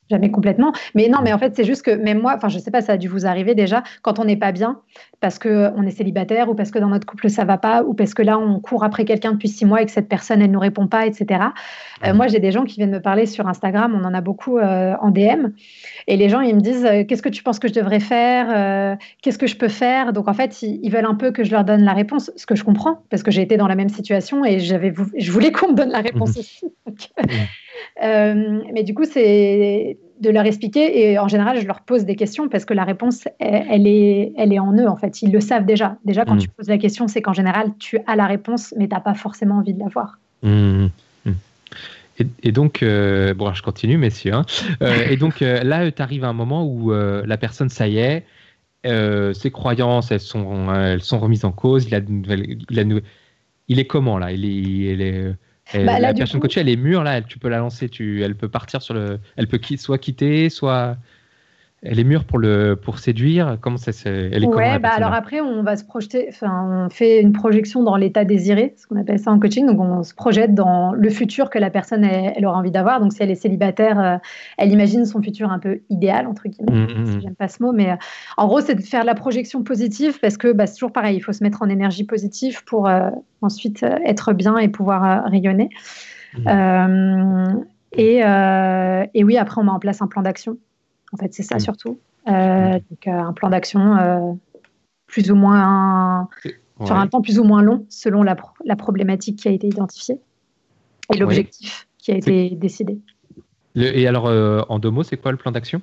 jamais 0.09 0.31
complètement. 0.31 0.71
Mais 0.95 1.09
non, 1.09 1.19
mais 1.23 1.33
en 1.33 1.37
fait, 1.37 1.55
c'est 1.55 1.63
juste 1.63 1.83
que 1.83 1.91
même 1.91 2.19
moi, 2.19 2.33
enfin, 2.35 2.49
je 2.49 2.59
sais 2.59 2.71
pas, 2.71 2.81
ça 2.81 2.93
a 2.93 2.97
dû 2.97 3.07
vous 3.07 3.25
arriver 3.25 3.55
déjà 3.55 3.83
quand 4.01 4.19
on 4.19 4.25
n'est 4.25 4.37
pas 4.37 4.51
bien 4.51 4.79
parce 5.19 5.39
que 5.39 5.71
on 5.75 5.83
est 5.83 5.91
célibataire 5.91 6.49
ou 6.49 6.55
parce 6.55 6.71
que 6.71 6.79
dans 6.79 6.89
notre 6.89 7.07
couple 7.07 7.29
ça 7.29 7.43
va 7.43 7.57
pas 7.57 7.83
ou 7.83 7.93
parce 7.93 8.13
que 8.13 8.21
là 8.21 8.37
on 8.37 8.59
court 8.59 8.83
après 8.83 9.03
quelqu'un 9.03 9.31
depuis 9.31 9.47
six 9.47 9.65
mois 9.65 9.81
et 9.81 9.85
que 9.85 9.91
cette 9.91 10.07
personne 10.07 10.41
elle 10.41 10.51
nous 10.51 10.59
répond 10.59 10.87
pas, 10.87 11.07
etc. 11.07 11.45
Euh, 12.05 12.13
moi, 12.13 12.27
j'ai 12.27 12.39
des 12.39 12.51
gens 12.51 12.63
qui 12.63 12.75
viennent 12.75 12.91
me 12.91 13.01
parler 13.01 13.25
sur 13.25 13.47
Instagram, 13.47 13.99
on 13.99 14.05
en 14.05 14.13
a 14.13 14.21
beaucoup 14.21 14.57
euh, 14.57 14.93
en 15.01 15.09
DM, 15.09 15.47
et 16.07 16.17
les 16.17 16.29
gens 16.29 16.41
ils 16.41 16.55
me 16.55 16.61
disent 16.61 16.87
qu'est-ce 17.07 17.21
que 17.21 17.29
tu 17.29 17.43
penses 17.43 17.59
que 17.59 17.67
je 17.67 17.73
devrais 17.73 17.99
faire, 17.99 18.97
qu'est-ce 19.21 19.37
que 19.37 19.47
je 19.47 19.57
peux 19.57 19.67
faire? 19.67 20.13
Donc 20.13 20.27
en 20.27 20.33
fait, 20.33 20.61
ils, 20.61 20.89
veulent 20.89 21.05
un 21.05 21.15
peu 21.15 21.31
que 21.31 21.43
je 21.43 21.51
leur 21.51 21.63
donne 21.63 21.83
la 21.83 21.93
réponse, 21.93 22.31
ce 22.35 22.45
que 22.45 22.55
je 22.55 22.63
comprends 22.63 23.01
parce 23.09 23.23
que 23.23 23.31
j'ai 23.31 23.41
été 23.41 23.57
dans 23.57 23.67
la 23.67 23.75
même 23.75 23.89
situation 23.89 24.45
et 24.45 24.59
j'avais, 24.59 24.93
je 25.17 25.31
voulais 25.31 25.51
qu'on 25.51 25.69
me 25.69 25.75
donne 25.75 25.89
la 25.89 26.01
réponse 26.01 26.37
aussi. 26.37 26.65
Euh, 27.19 27.23
mais 28.01 28.83
du 28.83 28.93
coup, 28.93 29.05
c'est 29.05 29.97
de 30.19 30.29
leur 30.29 30.45
expliquer 30.45 31.01
et 31.01 31.19
en 31.19 31.27
général, 31.27 31.59
je 31.59 31.67
leur 31.67 31.81
pose 31.81 32.05
des 32.05 32.15
questions 32.15 32.49
parce 32.49 32.65
que 32.65 32.73
la 32.73 32.83
réponse, 32.83 33.27
elle, 33.39 33.87
est, 33.87 34.33
elle 34.37 34.53
est 34.53 34.59
en 34.59 34.73
eux 34.73 34.87
en 34.87 34.95
fait. 34.95 35.21
Ils 35.21 35.31
le 35.31 35.39
savent 35.39 35.65
déjà. 35.65 35.97
Déjà, 36.05 36.25
quand 36.25 36.35
mm. 36.35 36.39
tu 36.39 36.49
poses 36.49 36.67
la 36.67 36.77
question, 36.77 37.07
c'est 37.07 37.21
qu'en 37.21 37.33
général, 37.33 37.71
tu 37.79 37.99
as 38.07 38.15
la 38.15 38.25
réponse, 38.25 38.73
mais 38.77 38.87
tu 38.87 38.95
n'as 38.95 39.01
pas 39.01 39.13
forcément 39.13 39.57
envie 39.57 39.73
de 39.73 39.79
l'avoir. 39.79 40.17
Mm. 40.43 40.87
Mm. 41.25 41.31
Et, 42.41 42.51
donc, 42.51 42.81
euh, 42.81 43.35
bon, 43.35 43.53
je 43.53 43.61
continue, 43.61 43.97
messieurs. 43.97 44.33
Hein. 44.33 44.45
Euh, 44.81 45.07
et 45.07 45.17
donc 45.17 45.39
là, 45.41 45.91
tu 45.91 46.01
arrives 46.01 46.23
à 46.23 46.29
un 46.29 46.33
moment 46.33 46.65
où 46.65 46.91
la 46.91 47.37
personne, 47.37 47.69
ça 47.69 47.87
y 47.87 47.97
est, 47.99 48.25
ses 48.83 49.51
croyances, 49.51 50.11
elles 50.11 50.19
sont, 50.19 50.73
elles 50.73 51.03
sont 51.03 51.19
remises 51.19 51.45
en 51.45 51.51
cause. 51.51 51.85
Il, 51.85 51.95
a, 51.95 51.99
il, 51.99 53.01
il 53.67 53.79
est 53.79 53.85
comment 53.85 54.17
là? 54.17 54.31
Il 54.31 54.45
est, 54.45 54.93
il 54.93 55.01
est 55.01 55.31
bah, 55.73 55.99
la 55.99 56.13
personne 56.13 56.39
coachée, 56.39 56.61
elle 56.61 56.69
est 56.69 56.75
mûre 56.75 57.03
là, 57.03 57.21
tu 57.21 57.39
peux 57.39 57.49
la 57.49 57.57
lancer, 57.57 57.89
tu, 57.89 58.23
elle 58.23 58.35
peut 58.35 58.49
partir 58.49 58.81
sur 58.81 58.93
le, 58.93 59.19
elle 59.35 59.47
peut 59.47 59.59
soit 59.77 59.97
quitter, 59.97 60.49
soit 60.49 60.97
elle 61.83 61.99
est 61.99 62.03
mûre 62.03 62.25
pour 62.25 62.39
le 62.39 62.75
pour 62.75 62.97
séduire. 62.97 63.57
Comment 63.61 63.77
ça, 63.77 63.91
elle 64.05 64.43
est 64.43 64.47
Ouais, 64.47 64.79
bah 64.79 64.89
alors 64.89 65.13
après 65.13 65.41
on 65.41 65.61
va 65.61 65.75
se 65.75 65.83
projeter, 65.83 66.25
enfin 66.29 66.85
on 66.87 66.89
fait 66.89 67.21
une 67.21 67.33
projection 67.33 67.83
dans 67.83 67.95
l'état 67.95 68.25
désiré, 68.25 68.73
ce 68.77 68.87
qu'on 68.87 68.99
appelle 68.99 69.19
ça 69.19 69.31
en 69.31 69.39
coaching. 69.39 69.67
Donc 69.67 69.79
on 69.79 70.01
se 70.01 70.15
projette 70.15 70.55
dans 70.55 70.93
le 70.93 71.09
futur 71.11 71.51
que 71.51 71.59
la 71.59 71.69
personne 71.69 72.03
elle, 72.03 72.45
aura 72.47 72.57
envie 72.57 72.71
d'avoir. 72.71 72.99
Donc 72.99 73.13
si 73.13 73.21
elle 73.21 73.29
est 73.29 73.35
célibataire, 73.35 73.99
euh, 73.99 74.17
elle 74.57 74.71
imagine 74.71 75.05
son 75.05 75.21
futur 75.21 75.51
un 75.51 75.59
peu 75.59 75.81
idéal 75.91 76.25
entre 76.25 76.47
guillemets. 76.47 76.87
Mmh, 76.87 76.93
mmh, 76.93 77.15
mmh. 77.15 77.21
J'aime 77.21 77.35
pas 77.35 77.47
ce 77.47 77.61
mot, 77.61 77.71
mais 77.71 77.91
euh, 77.91 77.95
en 78.37 78.47
gros 78.47 78.61
c'est 78.61 78.73
de 78.73 78.81
faire 78.81 79.01
de 79.01 79.05
la 79.05 79.15
projection 79.15 79.61
positive 79.63 80.19
parce 80.19 80.37
que 80.37 80.51
bah, 80.51 80.65
c'est 80.65 80.73
toujours 80.73 80.93
pareil, 80.93 81.15
il 81.15 81.21
faut 81.21 81.33
se 81.33 81.43
mettre 81.43 81.61
en 81.61 81.69
énergie 81.69 82.05
positive 82.05 82.63
pour 82.63 82.87
euh, 82.87 83.11
ensuite 83.43 83.83
être 83.83 84.33
bien 84.33 84.57
et 84.57 84.67
pouvoir 84.67 85.25
rayonner. 85.25 85.69
Et, 87.93 88.17
et 88.17 89.23
oui, 89.23 89.37
après 89.37 89.61
on 89.61 89.63
met 89.63 89.71
en 89.71 89.79
place 89.79 90.01
un 90.01 90.07
plan 90.07 90.23
d'action 90.23 90.57
en 91.13 91.17
fait, 91.17 91.33
c'est 91.33 91.43
ça 91.43 91.59
surtout. 91.59 91.99
Euh, 92.27 92.73
donc, 92.73 93.07
euh, 93.07 93.11
un 93.11 93.33
plan 93.33 93.49
d'action 93.49 93.97
euh, 93.97 94.33
plus 95.07 95.31
ou 95.31 95.35
moins 95.35 96.27
sur 96.85 96.95
un 96.95 97.07
temps 97.07 97.21
plus 97.21 97.39
ou 97.39 97.43
moins 97.43 97.61
long 97.61 97.85
selon 97.89 98.21
la, 98.21 98.35
la 98.65 98.75
problématique 98.75 99.39
qui 99.39 99.47
a 99.47 99.51
été 99.51 99.67
identifiée 99.67 100.19
et 101.13 101.17
l'objectif 101.17 101.87
qui 101.97 102.11
a 102.11 102.15
été 102.15 102.49
décidé. 102.51 102.99
et 103.75 104.07
alors, 104.07 104.25
en 104.69 104.79
deux 104.79 104.89
mots, 104.89 105.03
c'est 105.03 105.17
quoi 105.17 105.31
le 105.31 105.37
plan 105.37 105.51
d'action? 105.51 105.81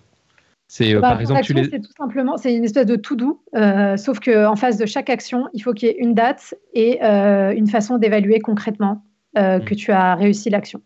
C'est 0.69 0.95
bah, 0.95 1.01
par 1.01 1.21
exemple, 1.21 1.41
les... 1.55 1.65
c'est 1.65 1.81
tout 1.81 1.93
simplement, 1.97 2.37
c'est 2.37 2.55
une 2.55 2.65
espèce 2.65 2.87
de 2.87 2.97
tout 2.97 3.17
doux, 3.17 3.41
sauf 3.97 4.21
qu'en 4.21 4.57
face 4.57 4.77
de 4.77 4.87
chaque 4.87 5.09
action, 5.09 5.49
il 5.55 5.61
faut 5.61 5.73
qu'il 5.73 5.89
y 5.89 5.93
ait 5.93 5.97
une 5.99 6.15
date 6.15 6.55
et 6.75 7.03
une 7.03 7.69
façon 7.69 7.97
d'évaluer 7.97 8.41
concrètement 8.41 9.03
mmh. 9.35 9.61
que 9.65 9.75
tu 9.75 9.93
as 9.93 10.15
réussi 10.15 10.51
l'action. 10.51 10.83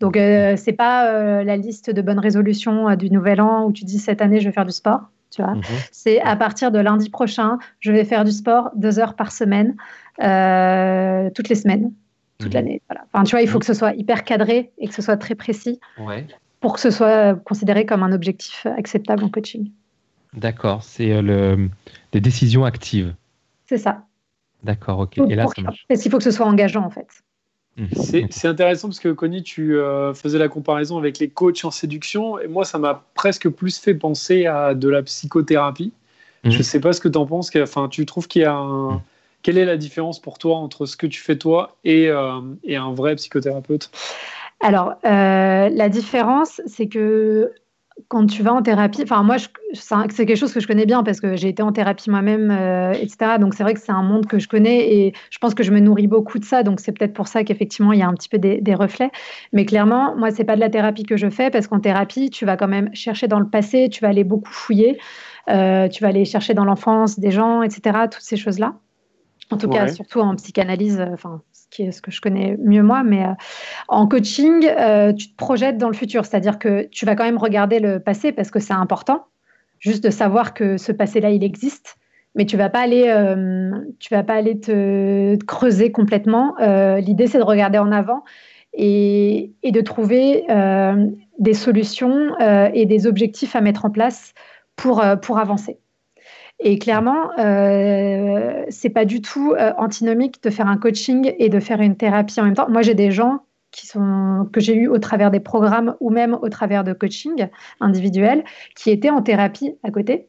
Donc, 0.00 0.16
euh, 0.16 0.54
c'est 0.56 0.72
pas 0.72 1.10
euh, 1.10 1.42
la 1.42 1.56
liste 1.56 1.90
de 1.90 2.02
bonnes 2.02 2.18
résolutions 2.18 2.88
euh, 2.88 2.96
du 2.96 3.10
nouvel 3.10 3.40
an 3.40 3.64
où 3.64 3.72
tu 3.72 3.84
dis 3.84 3.98
cette 3.98 4.20
année, 4.20 4.40
je 4.40 4.46
vais 4.46 4.52
faire 4.52 4.66
du 4.66 4.72
sport. 4.72 5.00
Tu 5.30 5.42
vois, 5.42 5.54
mhm. 5.54 5.62
c'est 5.90 6.20
à 6.20 6.36
partir 6.36 6.70
de 6.70 6.78
lundi 6.78 7.10
prochain, 7.10 7.58
je 7.80 7.90
vais 7.90 8.04
faire 8.04 8.24
du 8.24 8.30
sport 8.30 8.70
deux 8.76 8.98
heures 8.98 9.14
par 9.14 9.32
semaine, 9.32 9.74
toutes 10.16 11.48
les 11.48 11.54
semaines, 11.54 11.92
toute 12.38 12.48
mhm. 12.48 12.54
l'année. 12.54 12.82
Enfin, 13.12 13.24
tu 13.24 13.32
vois, 13.32 13.42
il 13.42 13.48
faut 13.48 13.56
mhm. 13.56 13.60
que 13.60 13.66
ce 13.66 13.74
soit 13.74 13.92
hyper 13.94 14.24
cadré 14.24 14.70
et 14.78 14.86
que 14.86 14.94
ce 14.94 15.02
soit 15.02 15.16
très 15.16 15.34
précis 15.34 15.80
pour 16.60 16.74
que 16.74 16.80
ce 16.80 16.90
soit 16.90 17.34
considéré 17.44 17.86
comme 17.86 18.02
un 18.02 18.12
objectif 18.12 18.66
acceptable 18.66 19.24
en 19.24 19.28
coaching. 19.28 19.70
D'accord, 20.32 20.82
c'est 20.84 21.20
le... 21.20 21.68
des 22.12 22.20
décisions 22.20 22.64
actives. 22.64 23.14
C'est 23.66 23.78
ça. 23.78 24.04
D'accord, 24.62 25.00
ok. 25.00 25.18
et 25.18 25.34
là, 25.34 25.46
ça 25.54 25.62
marche. 25.62 25.84
Parce 25.88 26.00
qu'il 26.02 26.10
faut 26.10 26.18
que 26.18 26.24
ce 26.24 26.30
soit 26.30 26.46
engageant, 26.46 26.84
en 26.84 26.90
fait. 26.90 27.08
C'est 27.92 28.48
intéressant 28.48 28.88
parce 28.88 29.00
que 29.00 29.10
Connie, 29.10 29.42
tu 29.42 29.76
euh, 29.76 30.14
faisais 30.14 30.38
la 30.38 30.48
comparaison 30.48 30.96
avec 30.98 31.18
les 31.18 31.28
coachs 31.28 31.64
en 31.64 31.70
séduction 31.70 32.38
et 32.38 32.48
moi, 32.48 32.64
ça 32.64 32.78
m'a 32.78 33.04
presque 33.14 33.48
plus 33.48 33.78
fait 33.78 33.94
penser 33.94 34.46
à 34.46 34.74
de 34.74 34.88
la 34.88 35.02
psychothérapie. 35.02 35.92
Mhm. 36.44 36.52
Je 36.52 36.58
ne 36.58 36.62
sais 36.62 36.80
pas 36.80 36.92
ce 36.92 37.00
que 37.00 37.08
tu 37.08 37.18
en 37.18 37.26
penses. 37.26 37.50
Enfin, 37.56 37.88
tu 37.88 38.06
trouves 38.06 38.28
qu'il 38.28 38.42
y 38.42 38.46
a 38.46 38.54
un... 38.54 38.92
Mhm. 38.92 39.00
Quelle 39.42 39.58
est 39.58 39.64
la 39.64 39.76
différence 39.76 40.20
pour 40.20 40.38
toi 40.38 40.56
entre 40.56 40.86
ce 40.86 40.96
que 40.96 41.06
tu 41.06 41.20
fais 41.20 41.36
toi 41.36 41.76
et, 41.84 42.08
euh, 42.08 42.40
et 42.64 42.76
un 42.76 42.92
vrai 42.92 43.14
psychothérapeute? 43.14 43.90
Alors, 44.60 44.94
euh, 45.04 45.68
la 45.68 45.88
différence, 45.88 46.60
c'est 46.66 46.88
que 46.88 47.52
quand 48.08 48.26
tu 48.26 48.42
vas 48.42 48.52
en 48.52 48.62
thérapie, 48.62 49.02
enfin 49.02 49.22
moi, 49.22 49.36
c'est 49.72 50.26
quelque 50.26 50.36
chose 50.36 50.52
que 50.52 50.60
je 50.60 50.66
connais 50.66 50.86
bien 50.86 51.02
parce 51.02 51.20
que 51.20 51.34
j'ai 51.34 51.48
été 51.48 51.62
en 51.62 51.72
thérapie 51.72 52.10
moi-même, 52.10 52.50
euh, 52.50 52.92
etc. 52.92 53.38
Donc 53.40 53.54
c'est 53.54 53.62
vrai 53.62 53.74
que 53.74 53.80
c'est 53.80 53.92
un 53.92 54.02
monde 54.02 54.26
que 54.26 54.38
je 54.38 54.48
connais 54.48 54.94
et 54.94 55.12
je 55.30 55.38
pense 55.38 55.54
que 55.54 55.62
je 55.62 55.72
me 55.72 55.80
nourris 55.80 56.06
beaucoup 56.06 56.38
de 56.38 56.44
ça. 56.44 56.62
Donc 56.62 56.80
c'est 56.80 56.92
peut-être 56.92 57.14
pour 57.14 57.26
ça 57.26 57.42
qu'effectivement 57.42 57.92
il 57.92 57.98
y 57.98 58.02
a 58.02 58.08
un 58.08 58.14
petit 58.14 58.28
peu 58.28 58.38
des, 58.38 58.74
reflets. 58.74 59.10
Mais 59.52 59.64
clairement, 59.64 60.14
moi 60.16 60.30
c'est 60.30 60.44
pas 60.44 60.56
de 60.56 60.60
la 60.60 60.68
thérapie 60.68 61.04
que 61.04 61.16
je 61.16 61.30
fais 61.30 61.50
parce 61.50 61.66
qu'en 61.66 61.80
thérapie, 61.80 62.30
tu 62.30 62.44
vas 62.44 62.56
quand 62.56 62.68
même 62.68 62.90
chercher 62.94 63.28
dans 63.28 63.40
le 63.40 63.48
passé, 63.48 63.88
tu 63.90 64.02
vas 64.02 64.08
aller 64.08 64.24
beaucoup 64.24 64.52
fouiller, 64.52 64.98
euh, 65.48 65.88
tu 65.88 66.02
vas 66.02 66.08
aller 66.08 66.24
chercher 66.24 66.54
dans 66.54 66.64
l'enfance 66.64 67.18
des 67.18 67.30
gens, 67.30 67.62
etc. 67.62 67.98
Toutes 68.10 68.22
ces 68.22 68.36
choses-là. 68.36 68.74
En 69.50 69.56
tout 69.56 69.68
cas, 69.68 69.88
surtout 69.88 70.20
en 70.20 70.34
psychanalyse, 70.34 71.00
euh, 71.00 71.12
enfin, 71.12 71.40
qui 71.70 71.82
est 71.82 71.92
ce 71.92 72.00
que 72.00 72.10
je 72.10 72.20
connais 72.20 72.56
mieux 72.62 72.82
moi, 72.82 73.02
mais 73.02 73.24
euh, 73.24 73.32
en 73.88 74.06
coaching, 74.06 74.66
euh, 74.66 75.12
tu 75.12 75.30
te 75.30 75.36
projettes 75.36 75.78
dans 75.78 75.88
le 75.88 75.94
futur, 75.94 76.24
c'est-à-dire 76.24 76.58
que 76.58 76.88
tu 76.90 77.06
vas 77.06 77.16
quand 77.16 77.24
même 77.24 77.38
regarder 77.38 77.80
le 77.80 78.00
passé 78.00 78.32
parce 78.32 78.50
que 78.50 78.60
c'est 78.60 78.74
important, 78.74 79.26
juste 79.78 80.02
de 80.04 80.10
savoir 80.10 80.54
que 80.54 80.76
ce 80.76 80.92
passé-là, 80.92 81.30
il 81.30 81.44
existe, 81.44 81.96
mais 82.34 82.46
tu 82.46 82.56
vas 82.56 82.68
pas 82.68 82.80
aller, 82.80 83.04
tu 83.98 84.12
vas 84.12 84.22
pas 84.22 84.34
aller 84.34 84.60
te, 84.60 85.36
creuser 85.46 85.90
complètement. 85.90 86.54
L'idée, 86.98 87.28
c'est 87.28 87.38
de 87.38 87.42
regarder 87.42 87.78
en 87.78 87.90
avant 87.92 88.24
et, 88.74 89.54
et 89.62 89.72
de 89.72 89.80
trouver 89.80 90.44
des 91.38 91.54
solutions 91.54 92.38
et 92.38 92.84
des 92.84 93.06
objectifs 93.06 93.56
à 93.56 93.62
mettre 93.62 93.86
en 93.86 93.90
place 93.90 94.34
pour, 94.76 95.02
pour 95.22 95.38
avancer. 95.38 95.78
Et 96.58 96.78
clairement, 96.78 97.30
euh, 97.38 98.64
c'est 98.70 98.88
pas 98.88 99.04
du 99.04 99.20
tout 99.20 99.52
euh, 99.52 99.72
antinomique 99.76 100.42
de 100.42 100.50
faire 100.50 100.68
un 100.68 100.78
coaching 100.78 101.34
et 101.38 101.48
de 101.48 101.60
faire 101.60 101.80
une 101.80 101.96
thérapie 101.96 102.40
en 102.40 102.44
même 102.44 102.54
temps. 102.54 102.68
Moi, 102.70 102.82
j'ai 102.82 102.94
des 102.94 103.10
gens 103.10 103.40
qui 103.72 103.86
sont, 103.86 104.48
que 104.52 104.60
j'ai 104.60 104.74
eu 104.74 104.88
au 104.88 104.98
travers 104.98 105.30
des 105.30 105.40
programmes 105.40 105.96
ou 106.00 106.08
même 106.08 106.38
au 106.40 106.48
travers 106.48 106.82
de 106.82 106.94
coaching 106.94 107.48
individuel 107.80 108.42
qui 108.74 108.90
étaient 108.90 109.10
en 109.10 109.20
thérapie 109.20 109.76
à 109.82 109.90
côté 109.90 110.28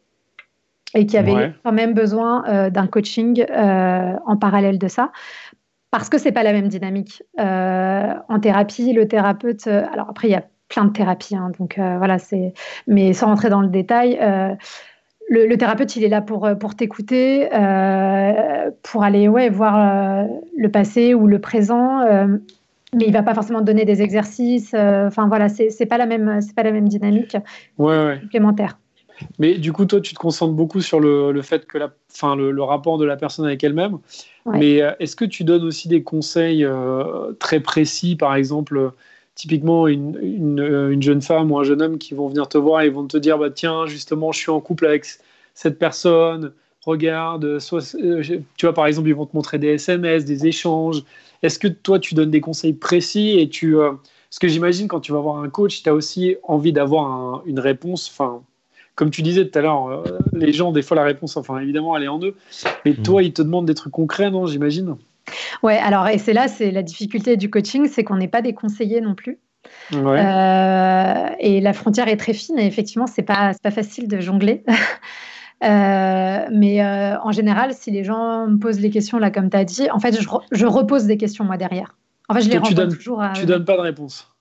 et 0.93 1.05
qui 1.05 1.17
avaient 1.17 1.53
quand 1.63 1.71
même 1.71 1.93
besoin 1.93 2.43
euh, 2.47 2.69
d'un 2.69 2.87
coaching 2.87 3.45
euh, 3.49 4.13
en 4.25 4.35
parallèle 4.35 4.79
de 4.79 4.87
ça. 4.87 5.11
Parce 5.91 6.09
que 6.09 6.17
c'est 6.17 6.33
pas 6.33 6.43
la 6.43 6.51
même 6.51 6.67
dynamique. 6.67 7.23
en 7.37 8.39
thérapie, 8.41 8.91
le 8.91 9.07
thérapeute. 9.07 9.67
alors 9.67 10.09
après, 10.09 10.27
il 10.27 10.31
y 10.31 10.35
a 10.35 10.43
plein 10.67 10.83
de 10.83 10.91
thérapies, 10.91 11.37
hein, 11.37 11.51
donc 11.57 11.75
voilà, 11.77 12.19
c'est. 12.19 12.53
Mais 12.87 13.13
sans 13.13 13.27
rentrer 13.27 13.49
dans 13.49 13.61
le 13.61 13.69
détail, 13.69 14.19
le, 15.29 15.55
thérapeute, 15.55 15.95
il 15.95 16.03
est 16.03 16.09
là 16.09 16.21
pour, 16.21 16.45
euh, 16.45 16.55
pour 16.55 16.75
t'écouter, 16.75 17.49
euh, 17.53 18.71
pour 18.83 19.03
aller 19.03 19.27
ouais, 19.27 19.49
voir 19.49 19.75
euh, 19.75 20.27
le 20.57 20.69
passé 20.69 21.13
ou 21.13 21.27
le 21.27 21.39
présent, 21.39 22.05
mais 22.93 23.05
il 23.05 23.13
va 23.13 23.23
pas 23.23 23.33
forcément 23.33 23.59
te 23.59 23.65
donner 23.65 23.85
des 23.85 24.01
exercices. 24.01 24.73
Enfin 24.73 25.27
voilà, 25.27 25.49
c'est 25.49 25.85
pas 25.85 25.97
la 25.97 26.05
même, 26.05 26.39
c'est 26.41 26.55
pas 26.55 26.63
la 26.63 26.71
même 26.71 26.87
dynamique 26.87 27.37
ouais, 27.77 28.19
supplémentaire. 28.21 28.79
Mais 29.39 29.55
du 29.55 29.73
coup, 29.73 29.85
toi, 29.85 29.99
tu 29.99 30.13
te 30.13 30.19
concentres 30.19 30.53
beaucoup 30.53 30.79
sur 30.79 30.99
le, 30.99 31.31
le 31.31 31.41
fait 31.41 31.65
que 31.65 31.79
la, 31.79 31.91
fin, 32.07 32.35
le, 32.35 32.61
rapport 32.61 32.99
de 32.99 33.05
la 33.05 33.17
personne 33.17 33.45
avec 33.45 33.63
elle-même. 33.63 33.97
Mais 34.45 34.81
est-ce 34.99 35.17
que 35.17 35.25
tu 35.25 35.43
donnes 35.43 35.63
aussi 35.63 35.89
des 35.89 36.03
conseils 36.03 36.65
très 37.39 37.59
précis, 37.59 38.15
par 38.15 38.35
exemple? 38.35 38.93
Typiquement 39.38 39.88
une, 39.88 40.17
une, 40.19 40.89
une, 40.91 41.02
jeune 41.02 41.21
femme 41.21 41.52
ou 41.52 41.60
un 41.60 41.63
jeune 41.63 41.82
homme 41.82 41.97
qui 42.00 42.15
vont 42.15 42.28
venir 42.28 42.50
te 42.50 42.58
voir 42.58 42.82
et 42.82 42.89
vont 42.89 43.06
te 43.06 43.17
dire 43.17 43.38
bah, 43.38 43.52
tiens 43.52 43.86
justement 43.86 44.32
je 44.32 44.39
suis 44.39 44.50
en 44.50 44.60
couple 44.60 44.88
avec 44.88 45.06
cette 45.54 45.78
personne 45.78 46.54
regarde 46.84 47.60
soit 47.60 47.95
euh, 47.95 48.23
tu 48.23 48.65
vois 48.65 48.73
par 48.73 48.88
exemple 48.88 49.08
ils 49.10 49.15
vont 49.15 49.28
te 49.28 49.36
montrer 49.36 49.60
des 49.60 49.67
SMS 49.67 50.26
des 50.26 50.47
échanges. 50.47 51.04
Est-ce 51.43 51.60
que 51.60 51.67
toi 51.67 52.00
tu 52.00 52.15
donnes 52.15 52.32
des 52.32 52.41
conseils 52.41 52.73
précis 52.73 53.39
et 53.39 53.47
tu 53.47 53.78
euh, 53.78 53.91
ce 54.32 54.39
que 54.39 54.47
j'imagine 54.47 54.88
quand 54.88 55.02
tu 55.02 55.12
vas 55.12 55.19
voir 55.19 55.38
un 55.38 55.50
coach 55.50 55.84
tu 55.84 55.89
as 55.89 55.93
aussi 55.93 56.36
envie 56.41 56.73
d'avoir 56.73 57.43
une 57.45 57.60
réponse 57.60 58.10
enfin 58.12 58.41
comme 58.95 59.12
tu 59.12 59.21
disais 59.21 59.47
tout 59.47 59.60
à 59.60 59.62
l'heure 59.62 59.88
euh, 59.88 60.17
les 60.34 60.52
gens 60.52 60.71
des 60.71 60.82
fois 60.82 60.97
la 60.97 61.04
réponse 61.04 61.38
enfin 61.38 61.60
évidemment 61.60 61.95
elle 61.95 62.04
est 62.04 62.08
en 62.08 62.19
eux. 62.23 62.34
Mais 62.86 62.93
mmh. 62.93 63.04
toi 63.04 63.21
ils 63.21 63.34
te 63.34 63.43
demandent 63.43 63.67
des 63.67 63.76
trucs 63.76 63.93
concrets 63.93 64.32
non 64.32 64.47
j'imagine? 64.47 64.95
Ouais, 65.63 65.77
alors, 65.77 66.07
et 66.07 66.17
c'est 66.17 66.33
là, 66.33 66.47
c'est 66.47 66.71
la 66.71 66.83
difficulté 66.83 67.37
du 67.37 67.49
coaching, 67.49 67.87
c'est 67.87 68.03
qu'on 68.03 68.17
n'est 68.17 68.27
pas 68.27 68.41
des 68.41 68.53
conseillers 68.53 69.01
non 69.01 69.15
plus. 69.15 69.39
Euh, 69.93 71.29
et 71.39 71.61
la 71.61 71.73
frontière 71.73 72.07
est 72.07 72.17
très 72.17 72.33
fine 72.33 72.57
et 72.57 72.65
effectivement, 72.65 73.07
c'est 73.07 73.23
pas, 73.23 73.51
pas 73.61 73.71
facile 73.71 74.07
de 74.07 74.19
jongler. 74.19 74.63
Euh, 75.63 76.45
mais 76.51 76.85
euh, 76.85 77.19
en 77.19 77.31
général, 77.31 77.73
si 77.73 77.89
les 77.89 78.03
gens 78.03 78.45
me 78.45 78.59
posent 78.59 78.79
les 78.79 78.91
questions, 78.91 79.17
là, 79.17 79.31
comme 79.31 79.49
tu 79.49 79.57
as 79.57 79.63
dit, 79.63 79.89
en 79.89 79.99
fait, 79.99 80.15
je, 80.21 80.27
je, 80.51 80.65
repose 80.67 81.05
des 81.05 81.17
questions 81.17 81.43
moi 81.45 81.57
derrière. 81.57 81.95
En 82.29 82.35
fait, 82.35 82.41
je 82.41 82.49
les 82.51 82.59
renvoie 82.59 82.85
toujours 82.85 83.23
à. 83.23 83.29
Tu 83.33 83.47
donnes 83.47 83.65
pas 83.65 83.75
de 83.75 83.81
réponse 83.81 84.31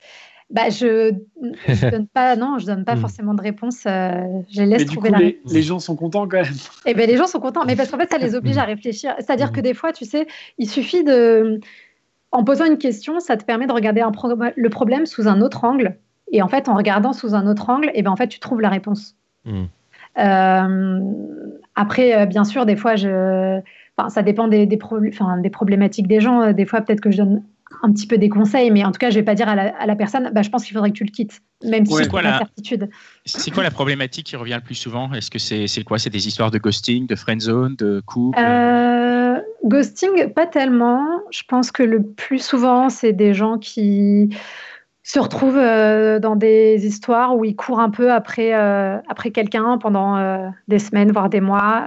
bah, 0.51 0.71
je 0.71 1.13
ne 1.41 1.91
donne 1.91 2.07
pas, 2.07 2.37
non, 2.37 2.59
je 2.59 2.67
donne 2.67 2.85
pas 2.85 2.95
hmm. 2.95 3.01
forcément 3.01 3.35
de 3.35 3.43
réponse. 3.43 3.85
Euh, 3.87 4.23
je 4.51 4.61
les 4.61 4.67
laisse 4.67 4.87
trouver 4.87 5.11
la 5.11 5.19
les, 5.19 5.41
les, 5.45 5.63
gens 5.63 5.81
sont 5.81 5.97
contents 5.97 6.29
quand 6.29 6.43
même. 6.43 6.55
Eh 6.85 6.95
ben, 6.95 7.09
les 7.09 7.17
gens 7.17 7.27
sont 7.27 7.41
contents, 7.41 7.65
mais 7.67 7.75
parce 7.75 7.91
qu'en 7.91 7.99
fait, 7.99 8.11
ça 8.11 8.19
les 8.19 8.35
oblige 8.37 8.57
à 8.57 8.65
réfléchir. 8.65 9.15
C'est-à-dire 9.19 9.51
que 9.51 9.61
des 9.61 9.75
fois, 9.75 9.93
tu 9.93 10.05
sais, 10.05 10.27
il 10.59 10.71
suffit 10.71 11.03
de, 11.03 11.61
en 12.31 12.45
posant 12.45 12.65
une 12.65 12.79
question, 12.79 13.19
ça 13.19 13.37
te 13.37 13.45
permet 13.45 13.67
de 13.67 13.73
regarder 13.73 14.03
un 14.03 14.13
le 14.57 14.69
problème 14.69 15.07
sous 15.07 15.27
un 15.27 15.41
autre 15.41 15.65
angle. 15.65 15.97
Et 16.33 16.43
en 16.43 16.49
fait, 16.49 16.69
en 16.69 16.75
regardant 16.75 17.13
sous 17.13 17.35
un 17.35 17.47
autre 17.47 17.69
angle, 17.69 17.89
et 17.89 18.01
eh 18.01 18.03
ben, 18.03 18.11
en 18.11 18.17
fait, 18.17 18.29
tu 18.29 18.39
trouves 18.39 18.61
la 18.61 18.69
réponse. 18.69 19.17
Hmm. 19.45 19.65
Euh, 20.19 21.01
après, 21.75 22.17
euh, 22.17 22.27
bien 22.27 22.45
sûr, 22.45 22.67
des 22.67 22.77
fois, 22.77 22.95
je, 22.95 23.61
enfin, 23.97 24.11
ça 24.11 24.23
dépend 24.23 24.47
des, 24.47 24.67
des, 24.67 24.79
des 24.79 25.51
problématiques 25.51 26.07
des 26.07 26.21
gens. 26.21 26.53
Des 26.53 26.67
fois, 26.67 26.81
peut-être 26.83 27.01
que 27.01 27.11
je 27.11 27.19
donne 27.19 27.43
un 27.83 27.93
petit 27.93 28.07
peu 28.07 28.19
des 28.19 28.29
conseils, 28.29 28.71
mais 28.71 28.85
en 28.85 28.93
tout 28.93 28.99
cas, 28.99 29.11
je 29.11 29.17
vais 29.17 29.23
pas 29.23 29.35
dire 29.35 29.49
à 29.49 29.87
la, 29.87 29.97
personne, 29.97 30.31
bah, 30.35 30.43
je 30.43 30.51
pense 30.51 30.65
qu'il 30.65 30.75
faudrait 30.75 30.91
que 30.91 30.97
tu 30.97 31.05
le 31.05 31.11
quittes, 31.11 31.41
même 31.65 31.85
si 31.85 31.95
c'est 31.95 32.09
quoi 32.09 32.23
la 32.23 32.39
certitude. 32.39 32.89
C'est 33.25 33.51
quoi 33.51 33.63
la 33.63 33.71
problématique 33.71 34.27
qui 34.27 34.37
revient 34.37 34.57
le 34.57 34.65
plus 34.65 34.75
souvent? 34.75 35.13
Est-ce 35.13 35.31
que 35.31 35.39
c'est 35.39 35.85
quoi? 35.85 35.99
C'est 35.99 36.11
des 36.11 36.27
histoires 36.29 36.51
de 36.51 36.59
ghosting, 36.59 37.07
de 37.07 37.17
friendzone, 37.17 37.77
de 37.77 38.03
couple? 38.05 38.39
Euh, 38.39 39.41
Ghosting, 39.65 40.33
pas 40.33 40.47
tellement. 40.47 41.05
Je 41.31 41.43
pense 41.49 41.71
que 41.73 41.83
le 41.83 42.03
plus 42.03 42.45
souvent, 42.45 42.89
c'est 42.89 43.13
des 43.13 43.35
gens 43.35 43.59
qui 43.59 44.37
se 45.03 45.21
retrouvent 45.21 45.57
euh, 45.57 46.19
dans 46.19 46.35
des 46.35 46.85
histoires 46.85 47.37
où 47.37 47.45
ils 47.45 47.55
courent 47.55 47.81
un 47.81 47.91
peu 47.91 48.13
après, 48.13 48.55
euh, 48.55 48.99
après 49.09 49.31
quelqu'un 49.31 49.79
pendant 49.79 50.53
des 50.69 50.79
semaines, 50.79 51.13
voire 51.13 51.29
des 51.29 51.41
mois. 51.41 51.85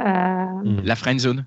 La 0.83 0.95
friendzone 0.95 1.45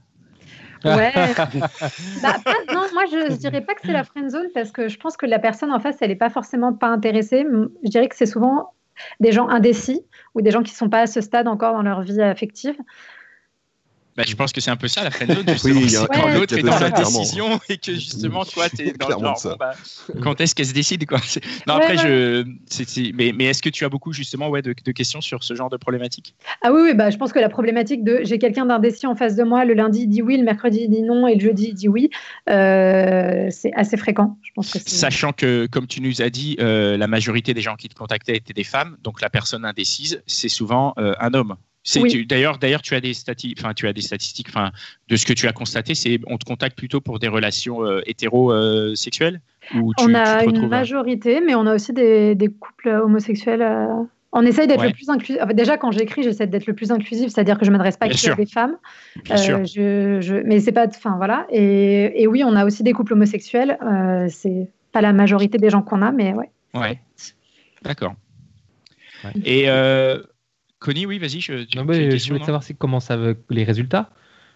Ouais. 0.84 1.12
bah, 2.22 2.36
non, 2.72 2.86
moi 2.92 3.04
je, 3.10 3.30
ne 3.30 3.36
dirais 3.36 3.60
pas 3.60 3.74
que 3.74 3.80
c'est 3.84 3.92
la 3.92 4.04
friend 4.04 4.30
zone 4.30 4.46
parce 4.54 4.72
que 4.72 4.88
je 4.88 4.98
pense 4.98 5.16
que 5.16 5.26
la 5.26 5.38
personne 5.38 5.72
en 5.72 5.80
face, 5.80 5.96
elle 6.00 6.10
n'est 6.10 6.16
pas 6.16 6.30
forcément 6.30 6.72
pas 6.72 6.88
intéressée. 6.88 7.44
Je 7.84 7.90
dirais 7.90 8.08
que 8.08 8.16
c'est 8.16 8.26
souvent 8.26 8.72
des 9.20 9.32
gens 9.32 9.48
indécis 9.48 10.04
ou 10.34 10.42
des 10.42 10.50
gens 10.50 10.62
qui 10.62 10.72
ne 10.72 10.76
sont 10.76 10.88
pas 10.88 11.00
à 11.00 11.06
ce 11.06 11.20
stade 11.20 11.48
encore 11.48 11.74
dans 11.74 11.82
leur 11.82 12.02
vie 12.02 12.20
affective. 12.20 12.76
Bah, 14.16 14.24
je 14.26 14.34
pense 14.34 14.52
que 14.52 14.60
c'est 14.60 14.70
un 14.70 14.76
peu 14.76 14.88
ça 14.88 15.04
la 15.04 15.10
friendzone. 15.10 15.46
oui, 15.64 15.94
quand 16.12 16.28
l'autre 16.28 16.58
est 16.58 16.62
dans 16.62 16.78
la 16.78 16.90
décision 16.90 17.58
et 17.68 17.78
que 17.78 17.94
justement 17.94 18.44
toi 18.44 18.68
tu 18.68 18.88
es 18.88 18.92
dans 18.98 19.08
le 19.08 19.14
genre, 19.14 19.56
bah, 19.58 19.72
quand 20.22 20.38
est-ce 20.40 20.54
qu'elle 20.54 20.66
se 20.66 20.74
décide 20.74 21.06
quoi? 21.06 21.18
Non 21.66 21.74
après 21.74 21.96
je, 21.96 22.44
mais, 23.14 23.32
mais 23.32 23.44
est-ce 23.44 23.62
que 23.62 23.70
tu 23.70 23.84
as 23.84 23.88
beaucoup 23.88 24.12
justement 24.12 24.48
ouais 24.48 24.60
de, 24.60 24.72
questions 24.92 25.22
sur 25.22 25.42
ce 25.42 25.54
genre 25.54 25.70
de 25.70 25.78
problématique? 25.78 26.34
Ah 26.60 26.72
oui 26.72 26.82
oui 26.82 26.94
bah 26.94 27.08
je 27.08 27.16
pense 27.16 27.32
que 27.32 27.38
la 27.38 27.48
problématique 27.48 28.04
de 28.04 28.20
j'ai 28.22 28.38
quelqu'un 28.38 28.66
d'indécis 28.66 29.06
en 29.06 29.16
face 29.16 29.34
de 29.34 29.44
moi 29.44 29.64
le 29.64 29.72
lundi 29.72 30.02
il 30.02 30.08
dit 30.08 30.20
oui 30.20 30.36
le 30.36 30.44
mercredi 30.44 30.80
il 30.82 30.90
dit 30.90 31.02
non 31.02 31.26
et 31.26 31.34
le 31.34 31.40
jeudi 31.40 31.68
il 31.68 31.74
dit 31.74 31.88
oui 31.88 32.10
euh, 32.50 33.46
c'est 33.50 33.72
assez 33.74 33.96
fréquent. 33.96 34.36
Je 34.42 34.50
pense 34.54 34.72
que 34.72 34.78
Sachant 34.78 35.32
que 35.32 35.66
comme 35.66 35.86
tu 35.86 36.02
nous 36.02 36.20
as 36.20 36.28
dit 36.28 36.56
euh, 36.60 36.98
la 36.98 37.06
majorité 37.06 37.54
des 37.54 37.62
gens 37.62 37.76
qui 37.76 37.88
te 37.88 37.94
contactaient 37.94 38.36
étaient 38.36 38.52
des 38.52 38.64
femmes 38.64 38.98
donc 39.02 39.22
la 39.22 39.30
personne 39.30 39.64
indécise 39.64 40.22
c'est 40.26 40.50
souvent 40.50 40.92
euh, 40.98 41.14
un 41.18 41.32
homme. 41.32 41.56
D'ailleurs, 42.28 42.58
d'ailleurs, 42.58 42.82
tu 42.82 42.94
as 42.94 43.00
des 43.00 43.12
statistiques, 43.12 43.58
enfin, 43.60 43.74
tu 43.74 43.88
as 43.88 43.92
des 43.92 44.02
statistiques, 44.02 44.48
enfin, 44.48 44.70
de 45.08 45.16
ce 45.16 45.26
que 45.26 45.32
tu 45.32 45.48
as 45.48 45.52
constaté, 45.52 45.94
c'est 45.94 46.20
on 46.28 46.38
te 46.38 46.44
contacte 46.44 46.76
plutôt 46.76 47.00
pour 47.00 47.18
des 47.18 47.28
relations 47.28 47.84
euh, 47.84 48.00
hétérosexuelles 48.06 49.40
ou 49.74 49.92
On 49.98 50.14
a 50.14 50.44
une 50.44 50.68
majorité, 50.68 51.40
mais 51.40 51.54
on 51.54 51.66
a 51.66 51.74
aussi 51.74 51.92
des, 51.92 52.36
couples 52.60 52.88
homosexuels. 52.88 53.62
Euh, 53.62 53.86
on 54.30 54.46
essaye 54.46 54.66
d'être 54.66 54.84
le 54.84 54.92
plus 54.92 55.10
inclusif. 55.10 55.42
déjà, 55.54 55.76
quand 55.76 55.90
j'écris, 55.90 56.22
j'essaie 56.22 56.46
d'être 56.46 56.66
le 56.66 56.74
plus 56.74 56.90
inclusif, 56.92 57.30
c'est-à-dire 57.30 57.58
que 57.58 57.66
je 57.66 57.70
m'adresse 57.70 57.96
pas 57.96 58.06
à 58.06 58.34
des 58.34 58.46
femmes. 58.46 58.76
Bien 59.24 59.36
sûr. 59.36 59.58
Euh, 59.58 60.20
je, 60.20 60.34
mais 60.44 60.60
c'est 60.60 60.72
pas, 60.72 60.86
enfin 60.86 61.16
voilà. 61.16 61.46
Et, 61.50 62.26
oui, 62.28 62.44
on 62.44 62.54
a 62.54 62.64
aussi 62.64 62.84
des 62.84 62.92
couples 62.92 63.14
homosexuels. 63.14 63.76
c'est 64.30 64.68
pas 64.92 65.00
la 65.00 65.12
majorité 65.12 65.58
des 65.58 65.70
gens 65.70 65.82
qu'on 65.82 66.00
a, 66.00 66.12
mais 66.12 66.32
ouais. 66.32 66.50
Ouais. 66.74 67.00
D'accord. 67.82 68.14
Et 69.44 69.66
Connie, 70.82 71.06
oui, 71.06 71.18
vas-y. 71.18 71.40
Je, 71.40 71.64
je 71.70 72.28
voulais 72.28 72.44
savoir 72.44 72.62
comment 72.78 72.98
ça 72.98 73.16
les 73.50 73.62
résultats. 73.64 74.10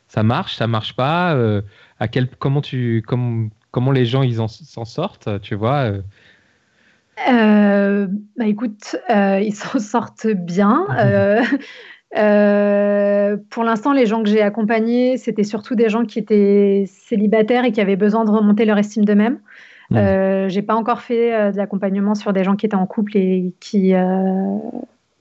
Ça 0.09 0.25
marche, 0.25 0.57
ça 0.57 0.67
marche 0.67 0.95
pas. 0.95 1.35
Euh, 1.35 1.63
à 2.01 2.09
quel, 2.09 2.29
comment 2.29 2.61
tu, 2.61 3.03
comment, 3.07 3.49
comment 3.71 3.93
les 3.93 4.05
gens 4.05 4.23
ils 4.23 4.37
s'en 4.37 4.85
sortent, 4.85 5.41
tu 5.41 5.55
vois 5.55 5.85
euh? 5.85 6.03
Euh, 7.31 8.09
bah 8.37 8.47
écoute, 8.47 8.97
ils 9.09 9.55
s'en 9.55 9.79
sortent 9.79 10.27
bien. 10.27 10.87
pour 13.51 13.65
l'instant, 13.65 13.93
les 13.93 14.07
gens 14.07 14.25
que 14.25 14.29
j'ai 14.29 14.43
accompagnés, 14.43 15.19
c'était 15.19 15.45
surtout 15.45 15.77
des 15.77 15.89
gens 15.89 16.05
qui 16.05 16.19
étaient 16.19 16.87
célibataires 16.89 17.65
et 17.65 17.71
qui 17.71 17.81
avaient 17.81 17.97
besoin 17.97 18.25
de 18.25 18.31
remonter 18.31 18.65
leur 18.65 18.79
estime 18.79 19.05
d'eux-mêmes. 19.05 19.39
Mmh. 19.91 20.49
j'ai 20.49 20.63
pas 20.63 20.75
encore 20.75 21.01
fait 21.01 21.53
de 21.53 21.57
l'accompagnement 21.57 22.17
sur 22.17 22.33
des 22.33 22.43
gens 22.43 22.57
qui 22.57 22.67
étaient 22.67 22.75
en 22.75 22.87
couple 22.87 23.17
et 23.17 23.55
qui 23.61 23.95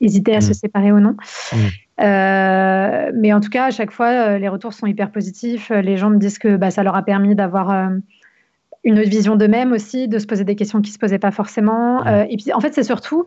hésiter 0.02 0.36
à 0.36 0.42
se 0.42 0.52
Mm. 0.52 0.54
séparer 0.54 0.92
ou 0.92 1.00
non. 1.00 1.16
Mm. 1.54 1.58
Euh, 2.02 3.12
mais 3.16 3.32
en 3.34 3.40
tout 3.40 3.50
cas, 3.50 3.66
à 3.66 3.72
chaque 3.72 3.92
fois, 3.92 4.08
euh, 4.10 4.38
les 4.38 4.50
retours 4.50 4.74
sont 4.74 4.86
hyper 4.88 5.12
positifs. 5.12 5.72
Euh, 5.72 5.82
Les 5.82 5.96
gens 5.98 6.10
me 6.10 6.18
disent 6.18 6.40
que 6.40 6.58
bah, 6.58 6.70
ça 6.72 6.84
leur 6.84 6.96
a 6.96 7.04
permis 7.04 7.36
d'avoir 7.36 7.72
euh, 7.72 7.88
une 8.84 9.00
autre 9.00 9.10
vision 9.10 9.36
d'eux-mêmes 9.38 9.72
aussi, 9.72 10.08
de 10.08 10.20
se 10.20 10.28
poser 10.28 10.44
des 10.44 10.56
questions 10.56 10.82
qui 10.82 10.90
ne 10.92 10.94
se 10.94 11.00
posaient 11.00 11.20
pas 11.20 11.32
forcément. 11.32 12.04
Mm. 12.04 12.08
Euh, 12.08 12.26
et 12.30 12.38
puis, 12.38 12.52
en 12.54 12.60
fait, 12.60 12.74
c'est 12.74 12.84
surtout 12.84 13.26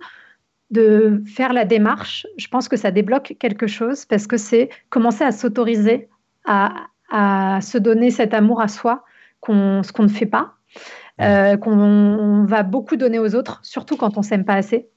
de 0.70 1.22
faire 1.26 1.54
la 1.54 1.64
démarche. 1.64 2.26
Je 2.36 2.46
pense 2.48 2.68
que 2.68 2.76
ça 2.76 2.90
débloque 2.90 3.34
quelque 3.40 3.66
chose 3.66 4.04
parce 4.04 4.26
que 4.26 4.36
c'est 4.36 4.68
commencer 4.90 5.24
à 5.24 5.32
s'autoriser 5.32 6.08
à, 6.44 6.74
à 7.10 7.60
se 7.62 7.78
donner 7.78 8.10
cet 8.10 8.34
amour 8.34 8.60
à 8.60 8.68
soi, 8.68 9.02
qu'on, 9.40 9.82
ce 9.82 9.92
qu'on 9.92 10.02
ne 10.02 10.08
fait 10.08 10.26
pas, 10.26 10.52
qu'on 11.18 12.44
va 12.46 12.62
beaucoup 12.64 12.96
donner 12.96 13.18
aux 13.18 13.34
autres, 13.34 13.60
surtout 13.62 13.96
quand 13.96 14.18
on 14.18 14.22
s'aime 14.22 14.44
pas 14.44 14.54
assez. 14.54 14.88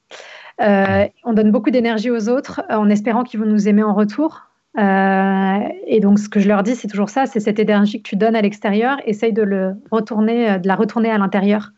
Euh, 0.61 1.07
on 1.23 1.33
donne 1.33 1.51
beaucoup 1.51 1.71
d'énergie 1.71 2.11
aux 2.11 2.29
autres 2.29 2.61
euh, 2.69 2.75
en 2.75 2.89
espérant 2.89 3.23
qu'ils 3.23 3.39
vont 3.39 3.45
nous 3.45 3.67
aimer 3.67 3.83
en 3.83 3.93
retour. 3.93 4.43
Euh, 4.77 5.59
et 5.87 5.99
donc, 5.99 6.19
ce 6.19 6.29
que 6.29 6.39
je 6.39 6.47
leur 6.47 6.63
dis, 6.63 6.75
c'est 6.75 6.87
toujours 6.87 7.09
ça, 7.09 7.25
c'est 7.25 7.39
cette 7.39 7.59
énergie 7.59 8.01
que 8.01 8.07
tu 8.07 8.15
donnes 8.15 8.35
à 8.35 8.41
l'extérieur, 8.41 8.97
essaye 9.05 9.33
de, 9.33 9.41
le 9.41 9.75
retourner, 9.91 10.59
de 10.59 10.67
la 10.67 10.75
retourner 10.75 11.09
à 11.11 11.17
l'intérieur. 11.17 11.71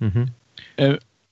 Mhm. 0.00 0.26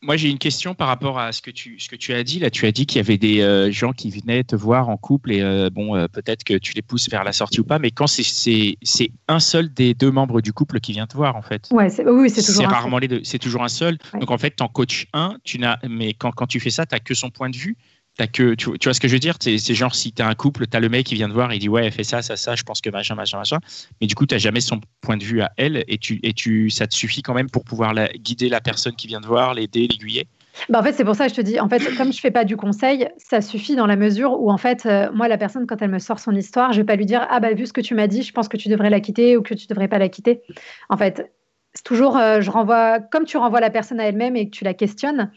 Moi, 0.00 0.16
j'ai 0.16 0.30
une 0.30 0.38
question 0.38 0.74
par 0.74 0.86
rapport 0.86 1.18
à 1.18 1.32
ce 1.32 1.42
que 1.42 1.50
tu, 1.50 1.80
ce 1.80 1.88
que 1.88 1.96
tu 1.96 2.12
as 2.14 2.22
dit. 2.22 2.38
Là, 2.38 2.50
tu 2.50 2.66
as 2.66 2.72
dit 2.72 2.86
qu'il 2.86 2.98
y 2.98 3.00
avait 3.00 3.18
des 3.18 3.40
euh, 3.40 3.72
gens 3.72 3.92
qui 3.92 4.10
venaient 4.10 4.44
te 4.44 4.54
voir 4.54 4.88
en 4.88 4.96
couple 4.96 5.32
et 5.32 5.40
euh, 5.40 5.70
bon, 5.70 5.96
euh, 5.96 6.06
peut-être 6.06 6.44
que 6.44 6.54
tu 6.56 6.72
les 6.74 6.82
pousses 6.82 7.10
vers 7.10 7.24
la 7.24 7.32
sortie 7.32 7.58
ou 7.58 7.64
pas, 7.64 7.80
mais 7.80 7.90
quand 7.90 8.06
c'est- 8.06 8.22
c'est 8.22 8.76
c'est 8.82 9.10
un 9.26 9.40
seul 9.40 9.72
des 9.74 9.94
deux 9.94 10.12
membres 10.12 10.40
du 10.40 10.52
couple 10.52 10.78
qui 10.78 10.92
vient 10.92 11.08
te 11.08 11.16
voir, 11.16 11.34
en 11.34 11.42
fait. 11.42 11.66
Ouais, 11.72 11.90
c'est- 11.90 12.06
oui, 12.08 12.30
c'est 12.30 12.44
toujours 12.44 12.62
un 12.66 12.68
rarement 12.68 12.98
les 12.98 13.08
deux. 13.08 13.20
C'est 13.24 13.40
toujours 13.40 13.64
un 13.64 13.68
seul. 13.68 13.98
Ouais. 14.14 14.20
Donc 14.20 14.30
en 14.30 14.38
fait, 14.38 14.54
tu 14.56 14.62
en 14.62 14.68
coaches 14.68 15.06
un, 15.14 15.36
tu 15.42 15.58
n'as, 15.58 15.78
mais 15.88 16.14
quand, 16.14 16.30
quand 16.30 16.46
tu 16.46 16.60
fais 16.60 16.70
ça, 16.70 16.86
tu 16.86 16.94
n'as 16.94 17.00
que 17.00 17.14
son 17.14 17.30
point 17.30 17.50
de 17.50 17.56
vue. 17.56 17.76
T'as 18.18 18.26
que, 18.26 18.54
tu, 18.54 18.66
vois 18.66 18.94
ce 18.94 18.98
que 18.98 19.06
je 19.06 19.12
veux 19.12 19.20
dire? 19.20 19.36
C'est 19.40 19.58
genre 19.74 19.94
si 19.94 20.12
tu 20.12 20.22
as 20.22 20.26
un 20.26 20.34
couple, 20.34 20.66
tu 20.66 20.76
as 20.76 20.80
le 20.80 20.88
mec 20.88 21.06
qui 21.06 21.14
vient 21.14 21.28
te 21.28 21.32
voir 21.32 21.52
il 21.52 21.60
dit 21.60 21.68
Ouais, 21.68 21.88
fais 21.92 22.02
ça, 22.02 22.20
ça, 22.20 22.36
ça, 22.36 22.56
je 22.56 22.64
pense 22.64 22.80
que 22.80 22.90
machin, 22.90 23.14
machin, 23.14 23.38
machin. 23.38 23.58
Mais 24.00 24.08
du 24.08 24.16
coup, 24.16 24.26
tu 24.26 24.34
n'as 24.34 24.40
jamais 24.40 24.60
son 24.60 24.80
point 25.00 25.16
de 25.16 25.22
vue 25.22 25.40
à 25.40 25.52
elle 25.56 25.84
et, 25.86 25.98
tu, 25.98 26.18
et 26.24 26.32
tu, 26.32 26.68
ça 26.68 26.88
te 26.88 26.96
suffit 26.96 27.22
quand 27.22 27.32
même 27.32 27.48
pour 27.48 27.62
pouvoir 27.62 27.94
la, 27.94 28.08
guider 28.08 28.48
la 28.48 28.60
personne 28.60 28.96
qui 28.96 29.06
vient 29.06 29.20
te 29.20 29.28
voir, 29.28 29.54
l'aider, 29.54 29.86
l'aiguiller? 29.86 30.26
Bah, 30.68 30.80
en 30.80 30.82
fait, 30.82 30.94
c'est 30.94 31.04
pour 31.04 31.14
ça 31.14 31.26
que 31.26 31.30
je 31.30 31.36
te 31.36 31.40
dis, 31.40 31.60
en 31.60 31.68
fait, 31.68 31.80
comme 31.96 32.12
je 32.12 32.18
fais 32.18 32.32
pas 32.32 32.44
du 32.44 32.56
conseil, 32.56 33.08
ça 33.18 33.40
suffit 33.40 33.76
dans 33.76 33.86
la 33.86 33.94
mesure 33.94 34.32
où, 34.40 34.50
en 34.50 34.58
fait, 34.58 34.84
euh, 34.86 35.12
moi, 35.12 35.28
la 35.28 35.38
personne, 35.38 35.68
quand 35.68 35.80
elle 35.80 35.90
me 35.90 36.00
sort 36.00 36.18
son 36.18 36.34
histoire, 36.34 36.72
je 36.72 36.80
vais 36.80 36.86
pas 36.86 36.96
lui 36.96 37.06
dire, 37.06 37.24
ah 37.30 37.38
bah, 37.38 37.54
vu 37.54 37.66
ce 37.66 37.72
que 37.72 37.80
tu 37.80 37.94
m'as 37.94 38.08
dit, 38.08 38.22
je 38.22 38.32
pense 38.32 38.48
que 38.48 38.56
tu 38.56 38.68
devrais 38.68 38.90
la 38.90 38.98
quitter 38.98 39.36
ou 39.36 39.42
que 39.42 39.54
tu 39.54 39.68
devrais 39.68 39.86
pas 39.86 39.98
la 39.98 40.08
quitter. 40.08 40.42
En 40.88 40.96
fait, 40.96 41.32
c'est 41.74 41.84
toujours, 41.84 42.16
euh, 42.16 42.40
je 42.40 42.50
renvoie, 42.50 42.98
comme 42.98 43.24
tu 43.24 43.36
renvoies 43.36 43.60
la 43.60 43.70
personne 43.70 44.00
à 44.00 44.06
elle-même 44.06 44.34
et 44.34 44.46
que 44.46 44.50
tu 44.50 44.64
la 44.64 44.74
questionnes, 44.74 45.30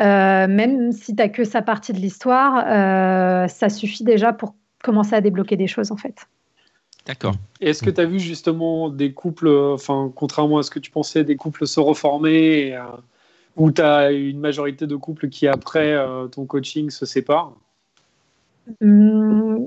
euh, 0.00 0.46
même 0.46 0.92
si 0.92 1.14
tu 1.14 1.30
que 1.30 1.44
sa 1.44 1.62
partie 1.62 1.92
de 1.92 1.98
l'histoire, 1.98 2.64
euh, 2.66 3.48
ça 3.48 3.68
suffit 3.68 4.04
déjà 4.04 4.32
pour 4.32 4.54
commencer 4.82 5.14
à 5.14 5.20
débloquer 5.20 5.56
des 5.56 5.66
choses, 5.66 5.92
en 5.92 5.96
fait. 5.96 6.26
D'accord. 7.06 7.34
Est-ce 7.60 7.82
que 7.82 7.90
tu 7.90 8.00
as 8.00 8.04
vu 8.04 8.20
justement 8.20 8.88
des 8.88 9.12
couples, 9.12 9.48
euh, 9.48 9.74
enfin, 9.74 10.12
contrairement 10.14 10.58
à 10.58 10.62
ce 10.62 10.70
que 10.70 10.78
tu 10.78 10.90
pensais, 10.90 11.24
des 11.24 11.36
couples 11.36 11.66
se 11.66 11.80
reformer, 11.80 12.68
et, 12.68 12.76
euh, 12.76 12.82
où 13.56 13.70
tu 13.72 13.82
as 13.82 14.12
une 14.12 14.38
majorité 14.38 14.86
de 14.86 14.96
couples 14.96 15.28
qui, 15.28 15.48
après 15.48 15.92
euh, 15.92 16.26
ton 16.28 16.46
coaching, 16.46 16.90
se 16.90 17.06
séparent 17.06 17.54
Hum, 18.80 19.66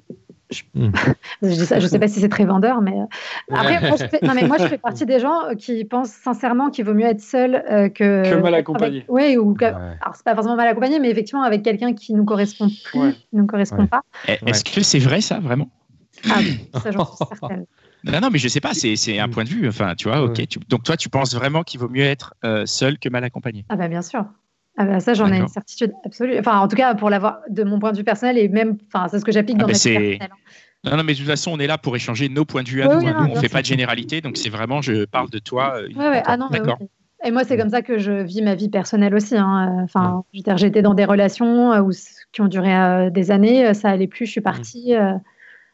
je... 0.56 0.64
Je 1.42 1.48
dis 1.48 1.66
ça, 1.66 1.80
je 1.80 1.88
sais 1.88 2.00
pas 2.00 2.08
si 2.08 2.20
c'est 2.20 2.30
très 2.30 2.46
vendeur, 2.46 2.82
mais 2.82 2.94
euh, 2.94 3.56
après, 3.56 3.80
moi, 3.88 3.98
je 3.98 4.08
fais... 4.08 4.20
non, 4.24 4.34
mais 4.34 4.48
moi, 4.48 4.58
je 4.58 4.68
fais 4.68 4.78
partie 4.90 5.06
des 5.06 5.20
gens 5.20 5.46
euh, 5.50 5.54
qui 5.56 5.84
pensent 5.86 6.12
sincèrement 6.12 6.70
qu'il 6.70 6.86
vaut 6.86 6.94
mieux 6.94 7.06
être 7.06 7.22
seul 7.22 7.64
euh, 7.70 7.90
que 7.90 8.30
Que 8.30 8.36
mal 8.42 8.56
accompagné. 8.56 8.98
Avec... 9.00 9.06
Oui, 9.10 9.38
ou 9.38 9.54
que... 9.54 9.66
Ouais. 9.66 9.72
alors 9.72 10.16
c'est 10.16 10.24
pas 10.24 10.34
forcément 10.36 10.56
mal 10.56 10.68
accompagné, 10.68 11.00
mais 11.00 11.10
effectivement 11.10 11.44
avec 11.44 11.64
quelqu'un 11.64 11.94
qui 11.94 12.14
nous 12.14 12.26
correspond 12.26 12.70
plus, 12.86 13.00
Ouais. 13.00 13.12
qui 13.14 13.28
nous 13.34 13.46
correspond 13.46 13.82
Ouais. 13.82 13.88
pas. 13.88 14.02
Eh, 14.28 14.38
Est-ce 14.48 14.64
que 14.64 14.82
c'est 14.82 15.00
vrai 15.00 15.22
ça, 15.22 15.40
vraiment? 15.40 15.70
Ah 16.30 16.38
oui, 16.40 16.60
ça 16.82 16.92
j'en 16.92 17.06
suis 17.06 17.26
certaine. 17.28 17.66
non, 18.06 18.20
non, 18.22 18.30
mais 18.32 18.40
je 18.40 18.48
sais 18.48 18.62
pas, 18.62 18.74
c'est 18.74 19.20
un 19.20 19.30
point 19.30 19.44
de 19.44 19.50
vue. 19.50 19.68
Enfin, 19.68 19.94
tu 19.96 20.08
vois, 20.08 20.22
ok. 20.22 20.48
Tu- 20.48 20.60
donc 20.70 20.84
toi, 20.84 20.96
tu 20.96 21.10
penses 21.10 21.36
vraiment 21.36 21.64
qu'il 21.64 21.80
vaut 21.80 21.90
mieux 21.90 22.04
être 22.06 22.34
euh, 22.46 22.66
seul 22.66 22.98
que 22.98 23.10
mal 23.10 23.24
accompagné? 23.24 23.66
Ah 23.70 23.76
bah 23.76 23.88
bien 23.88 24.02
sûr. 24.02 24.24
Ah 24.78 24.86
bah 24.86 25.00
ça 25.00 25.14
j'en 25.14 25.32
ai 25.32 25.38
une 25.40 25.48
certitude 25.48 25.94
absolue. 26.06 26.38
Enfin 26.40 26.60
en 26.60 26.68
tout 26.68 26.76
cas 26.76 26.96
pour 26.96 27.10
l'avoir 27.10 27.40
de 27.50 27.64
mon 27.64 27.80
point 27.80 27.92
de 27.94 27.98
vue 27.98 28.04
personnel 28.04 28.38
et 28.38 28.50
même, 28.50 28.78
enfin 28.94 29.08
c'est 29.08 29.20
ce 29.20 29.26
que 29.26 29.32
j'applique 29.32 29.58
Ah 29.58 29.62
dans 29.62 29.68
bah 29.68 29.72
ma 29.74 29.78
vie 29.78 29.80
c'est- 29.80 29.94
personnelle. 29.94 30.30
hein. 30.32 30.50
Non, 30.92 30.98
non, 30.98 31.04
mais 31.04 31.14
de 31.14 31.18
toute 31.18 31.28
façon, 31.28 31.50
on 31.52 31.58
est 31.58 31.66
là 31.66 31.80
pour 31.80 31.96
échanger 31.96 32.30
nos 32.30 32.46
points 32.46 32.62
de 32.62 32.70
vue 32.70 32.84
à 32.84 32.88
Oui, 32.88 32.94
nous. 32.94 33.00
oui, 33.00 33.08
hein. 33.08 33.14
non, 33.14 33.20
Nous, 33.22 33.30
on 33.30 33.32
bien 33.34 33.42
fait 33.42 33.50
pas 33.50 33.62
de 33.62 33.66
généralité, 33.66 34.22
donc 34.22 34.38
c'est 34.38 34.50
vraiment, 34.50 34.84
je 34.84 35.06
parle 35.06 35.32
de 35.32 35.40
toi. 35.40 35.78
euh, 35.78 35.88
Ouais, 35.98 36.10
ouais. 36.10 36.22
Ah 36.28 36.38
non, 36.38 36.48
mais 36.52 36.60
D'accord. 36.60 36.78
oui. 36.80 36.88
Et 37.24 37.32
moi, 37.32 37.44
c'est 37.44 37.58
comme 37.58 37.70
ça 37.70 37.82
que 37.82 37.98
je 37.98 38.12
vis 38.12 38.44
ma 38.44 38.54
vie 38.54 38.70
personnelle 38.70 39.16
aussi. 39.16 39.36
hein. 39.36 39.80
Enfin, 39.84 40.24
je 40.32 40.38
veux 40.38 40.44
dire, 40.44 40.58
j'étais 40.58 40.84
dans 40.84 40.94
des 40.94 41.06
relations 41.06 41.72
euh, 41.74 41.82
où, 41.82 41.90
qui 42.32 42.42
ont 42.42 42.48
duré 42.48 42.76
euh, 42.76 43.10
des 43.10 43.32
années, 43.32 43.66
euh, 43.66 43.74
ça 43.74 43.90
allait 43.90 44.06
plus, 44.06 44.28
je 44.28 44.32
suis 44.32 44.42
partie 44.42 44.94
euh, 44.94 45.14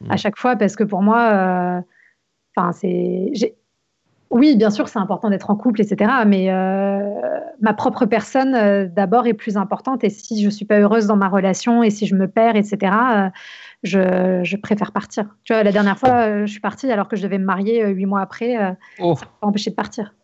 à 0.08 0.14
Mm. 0.14 0.18
chaque 0.18 0.38
fois 0.38 0.56
parce 0.56 0.76
que 0.76 0.84
pour 0.84 1.02
moi, 1.02 1.20
euh, 1.20 1.80
enfin, 2.56 2.72
c'est. 2.72 3.32
Oui, 4.32 4.56
bien 4.56 4.70
sûr, 4.70 4.88
c'est 4.88 4.98
important 4.98 5.28
d'être 5.30 5.50
en 5.50 5.56
couple, 5.56 5.80
etc. 5.82 6.10
Mais 6.26 6.50
euh, 6.50 7.00
ma 7.60 7.74
propre 7.74 8.06
personne, 8.06 8.54
euh, 8.54 8.86
d'abord, 8.86 9.26
est 9.26 9.34
plus 9.34 9.56
importante. 9.56 10.02
Et 10.04 10.10
si 10.10 10.42
je 10.42 10.48
suis 10.48 10.64
pas 10.64 10.78
heureuse 10.80 11.06
dans 11.06 11.16
ma 11.16 11.28
relation 11.28 11.82
et 11.82 11.90
si 11.90 12.06
je 12.06 12.14
me 12.14 12.26
perds, 12.26 12.56
etc., 12.56 12.78
euh, 13.14 13.28
je, 13.82 14.40
je 14.42 14.56
préfère 14.56 14.90
partir. 14.92 15.26
Tu 15.44 15.52
vois, 15.52 15.62
la 15.62 15.70
dernière 15.72 15.98
fois, 15.98 16.26
euh, 16.26 16.46
je 16.46 16.50
suis 16.50 16.60
partie 16.60 16.90
alors 16.90 17.08
que 17.08 17.16
je 17.16 17.22
devais 17.22 17.38
me 17.38 17.44
marier 17.44 17.84
euh, 17.84 17.88
huit 17.90 18.06
mois 18.06 18.22
après. 18.22 18.56
Euh, 18.56 18.72
Oh, 18.98 19.16
ça 19.16 19.26
m'a 19.42 19.48
empêché 19.48 19.70
de 19.70 19.74
partir. 19.76 20.14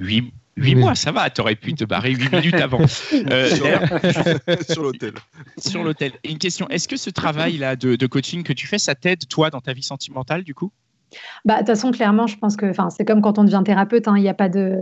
Huit, 0.00 0.32
Oui. 0.58 0.74
mois, 0.74 0.94
ça 0.94 1.12
va. 1.12 1.30
T'aurais 1.30 1.54
pu 1.56 1.72
te 1.72 1.84
barrer 1.84 2.10
huit 2.12 2.30
minutes 2.30 2.54
avant. 2.60 2.80
Euh, 2.80 3.46
Sur- 3.48 3.64
d'ailleurs, 3.64 3.82
sur 4.70 4.82
l'hôtel. 4.82 5.12
sur 5.56 5.82
l'hôtel. 5.82 6.12
Et 6.24 6.30
Une 6.32 6.36
question 6.38 6.68
est-ce 6.68 6.86
que 6.86 6.96
ce 6.96 7.08
travail-là 7.08 7.76
de, 7.76 7.96
de 7.96 8.06
coaching 8.06 8.42
que 8.42 8.52
tu 8.52 8.66
fais, 8.66 8.78
ça 8.78 8.94
t'aide 8.94 9.26
toi 9.28 9.48
dans 9.48 9.60
ta 9.62 9.72
vie 9.72 9.82
sentimentale 9.82 10.42
du 10.44 10.54
coup? 10.54 10.70
Bah, 11.44 11.54
de 11.54 11.58
toute 11.60 11.68
façon, 11.68 11.90
clairement, 11.90 12.26
je 12.26 12.38
pense 12.38 12.56
que 12.56 12.72
c'est 12.90 13.04
comme 13.04 13.22
quand 13.22 13.38
on 13.38 13.44
devient 13.44 13.62
thérapeute, 13.64 14.08
hein, 14.08 14.14
il 14.16 14.22
n'y 14.22 14.28
a 14.28 14.34
pas 14.34 14.48
de. 14.48 14.78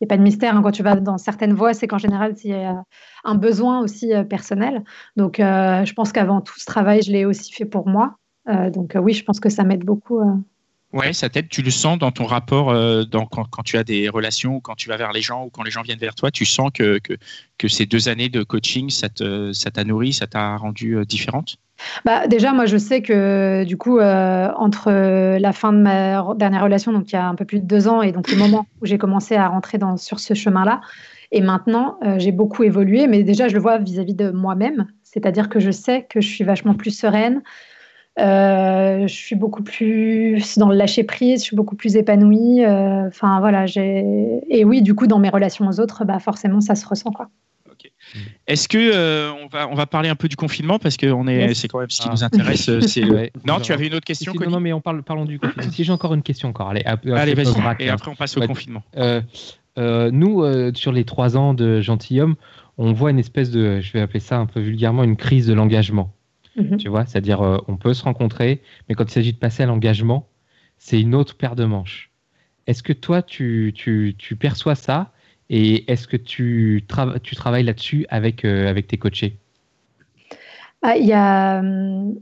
N'y 0.00 0.06
a 0.06 0.08
pas 0.08 0.16
de 0.16 0.22
mystère 0.22 0.56
hein. 0.56 0.62
quand 0.62 0.72
tu 0.72 0.82
vas 0.82 0.96
dans 0.96 1.18
certaines 1.18 1.54
voies, 1.54 1.72
c'est 1.72 1.86
qu'en 1.86 1.98
général, 1.98 2.34
il 2.42 2.50
y 2.50 2.54
a 2.54 2.82
un 3.22 3.34
besoin 3.36 3.80
aussi 3.80 4.12
euh, 4.12 4.24
personnel. 4.24 4.82
Donc, 5.16 5.38
euh, 5.38 5.84
je 5.84 5.92
pense 5.92 6.10
qu'avant 6.10 6.40
tout 6.40 6.58
ce 6.58 6.64
travail, 6.64 7.00
je 7.02 7.12
l'ai 7.12 7.24
aussi 7.24 7.52
fait 7.52 7.64
pour 7.64 7.86
moi. 7.86 8.16
Euh, 8.48 8.70
donc, 8.70 8.96
oui, 9.00 9.12
je 9.12 9.24
pense 9.24 9.38
que 9.38 9.48
ça 9.48 9.62
m'aide 9.62 9.84
beaucoup. 9.84 10.20
Ouais, 10.94 11.12
ça 11.12 11.28
t'aide. 11.28 11.48
Tu 11.48 11.60
le 11.60 11.72
sens 11.72 11.98
dans 11.98 12.12
ton 12.12 12.24
rapport, 12.24 12.70
euh, 12.70 13.02
quand, 13.10 13.62
tu 13.64 13.76
as 13.76 13.82
des 13.82 14.08
relations 14.08 14.54
ou 14.56 14.60
quand 14.60 14.76
tu 14.76 14.88
vas 14.88 14.96
vers 14.96 15.12
les 15.12 15.22
gens 15.22 15.44
ou 15.44 15.50
quand 15.50 15.64
les 15.64 15.72
gens 15.72 15.82
viennent 15.82 15.98
vers 15.98 16.14
toi. 16.14 16.30
Tu 16.30 16.44
sens 16.44 16.70
que, 16.72 17.00
ces 17.66 17.84
deux 17.84 18.08
années 18.08 18.28
de 18.28 18.44
coaching, 18.44 18.90
ça 18.90 19.08
t'a 19.08 19.84
nourri, 19.84 20.12
ça 20.12 20.28
t'a 20.28 20.56
rendu 20.56 20.96
euh, 20.96 21.04
différente? 21.04 21.56
Bah, 22.04 22.28
déjà, 22.28 22.52
moi, 22.52 22.66
je 22.66 22.76
sais 22.76 23.02
que 23.02 23.64
du 23.64 23.76
coup, 23.76 23.98
euh, 23.98 24.52
entre 24.56 24.92
la 25.36 25.52
fin 25.52 25.72
de 25.72 25.78
ma 25.78 26.20
re- 26.20 26.36
dernière 26.36 26.62
relation, 26.62 26.92
donc 26.92 27.10
il 27.10 27.14
y 27.14 27.18
a 27.18 27.26
un 27.26 27.34
peu 27.34 27.44
plus 27.44 27.58
de 27.58 27.66
deux 27.66 27.88
ans, 27.88 28.00
et 28.00 28.12
donc 28.12 28.30
le 28.30 28.36
moment 28.36 28.64
où 28.80 28.86
j'ai 28.86 28.96
commencé 28.96 29.34
à 29.34 29.48
rentrer 29.48 29.80
sur 29.96 30.20
ce 30.20 30.34
chemin-là, 30.34 30.80
et 31.32 31.40
maintenant, 31.40 31.98
j'ai 32.18 32.30
beaucoup 32.30 32.62
évolué, 32.62 33.08
mais 33.08 33.24
déjà, 33.24 33.48
je 33.48 33.54
le 33.54 33.60
vois 33.60 33.78
vis-à-vis 33.78 34.14
de 34.14 34.30
moi-même, 34.30 34.86
c'est-à-dire 35.02 35.48
que 35.48 35.58
je 35.58 35.72
sais 35.72 36.06
que 36.08 36.20
je 36.20 36.28
suis 36.28 36.44
vachement 36.44 36.74
plus 36.74 36.96
sereine, 36.96 37.42
je 38.18 39.06
suis 39.08 39.34
beaucoup 39.36 39.62
plus 39.62 40.58
dans 40.58 40.68
le 40.68 40.76
lâcher 40.76 41.04
prise, 41.04 41.40
je 41.40 41.44
suis 41.46 41.56
beaucoup 41.56 41.76
plus 41.76 41.96
épanouie. 41.96 42.64
euh, 42.64 43.06
Enfin 43.08 43.40
voilà, 43.40 43.66
j'ai 43.66 44.04
et 44.48 44.64
oui, 44.64 44.82
du 44.82 44.94
coup, 44.94 45.06
dans 45.06 45.18
mes 45.18 45.28
relations 45.30 45.66
aux 45.68 45.80
autres, 45.80 46.04
bah 46.04 46.18
forcément, 46.18 46.60
ça 46.60 46.74
se 46.74 46.86
ressent 46.86 47.10
quoi. 47.10 47.28
Est-ce 48.46 48.68
que 48.68 48.78
euh, 48.78 49.30
on, 49.42 49.46
va, 49.48 49.68
on 49.68 49.74
va 49.74 49.86
parler 49.86 50.08
un 50.08 50.14
peu 50.14 50.28
du 50.28 50.36
confinement 50.36 50.78
parce 50.78 50.96
que 50.96 51.06
on 51.06 51.26
est, 51.26 51.48
Yes. 51.48 51.58
c'est 51.58 51.68
quand 51.68 51.80
même 51.80 51.90
ce 51.90 52.00
qui 52.00 52.08
Ah. 52.08 52.12
nous 52.12 52.22
intéresse. 52.22 52.68
euh, 52.68 52.80
c'est 52.80 53.04
Ouais. 53.10 53.32
Non, 53.46 53.58
tu 53.60 53.72
avais 53.72 53.88
une 53.88 53.94
autre 53.94 54.04
question, 54.04 54.32
si, 54.32 54.38
non, 54.38 54.50
non, 54.50 54.60
mais 54.60 54.72
on 54.72 54.80
parle, 54.80 55.02
parlons 55.02 55.24
du 55.24 55.38
confinement. 55.40 55.70
Si 55.72 55.82
j'ai 55.84 55.92
encore 55.92 56.14
une 56.14 56.22
question 56.22 56.48
encore, 56.50 56.68
allez, 56.70 56.82
un 56.86 56.96
Allez, 57.14 57.34
vas-y. 57.34 57.48
Et 57.80 57.88
hein. 57.90 57.94
après, 57.94 58.10
on 58.10 58.14
passe 58.14 58.36
au 58.36 58.40
Ouais. 58.40 58.46
confinement. 58.46 58.82
Euh, 58.96 59.20
euh, 59.78 60.10
nous, 60.12 60.42
euh, 60.44 60.70
sur 60.74 60.92
les 60.92 61.04
trois 61.04 61.36
ans 61.36 61.52
de 61.54 61.80
gentilhomme, 61.80 62.36
on 62.78 62.92
voit 62.92 63.10
une 63.10 63.18
espèce 63.18 63.50
de, 63.50 63.80
je 63.80 63.92
vais 63.92 64.00
appeler 64.00 64.20
ça 64.20 64.36
un 64.38 64.46
peu 64.46 64.60
vulgairement, 64.60 65.02
une 65.02 65.16
crise 65.16 65.46
de 65.46 65.54
l'engagement. 65.54 66.12
Mhm. 66.56 66.76
Tu 66.76 66.88
vois, 66.88 67.04
c'est-à-dire, 67.06 67.42
euh, 67.42 67.58
on 67.68 67.76
peut 67.76 67.94
se 67.94 68.04
rencontrer, 68.04 68.62
mais 68.88 68.94
quand 68.94 69.04
il 69.04 69.10
s'agit 69.10 69.32
de 69.32 69.38
passer 69.38 69.62
à 69.64 69.66
l'engagement, 69.66 70.28
c'est 70.78 71.00
une 71.00 71.14
autre 71.14 71.36
paire 71.36 71.56
de 71.56 71.64
manches. 71.64 72.10
Est-ce 72.66 72.82
que 72.82 72.92
toi, 72.92 73.22
tu, 73.22 73.72
tu, 73.74 74.14
tu 74.18 74.36
perçois 74.36 74.74
ça 74.74 75.12
et 75.50 75.90
est-ce 75.92 76.08
que 76.08 76.16
tu, 76.16 76.84
trava- 76.88 77.20
tu 77.20 77.36
travailles 77.36 77.64
là-dessus 77.64 78.06
avec, 78.08 78.44
euh, 78.44 78.68
avec 78.68 78.86
tes 78.88 78.98
coachés? 78.98 79.38
Ah, 80.82 80.96
y 80.96 81.12
a, 81.12 81.58
hum, 81.60 82.20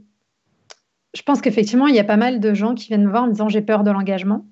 je 1.13 1.21
pense 1.21 1.41
qu'effectivement, 1.41 1.87
il 1.87 1.95
y 1.95 1.99
a 1.99 2.03
pas 2.03 2.17
mal 2.17 2.39
de 2.39 2.53
gens 2.53 2.75
qui 2.75 2.87
viennent 2.87 3.05
me 3.05 3.09
voir 3.09 3.23
en 3.23 3.27
me 3.27 3.31
disant 3.31 3.49
j'ai 3.49 3.61
peur 3.61 3.83
de 3.83 3.91
l'engagement. 3.91 4.45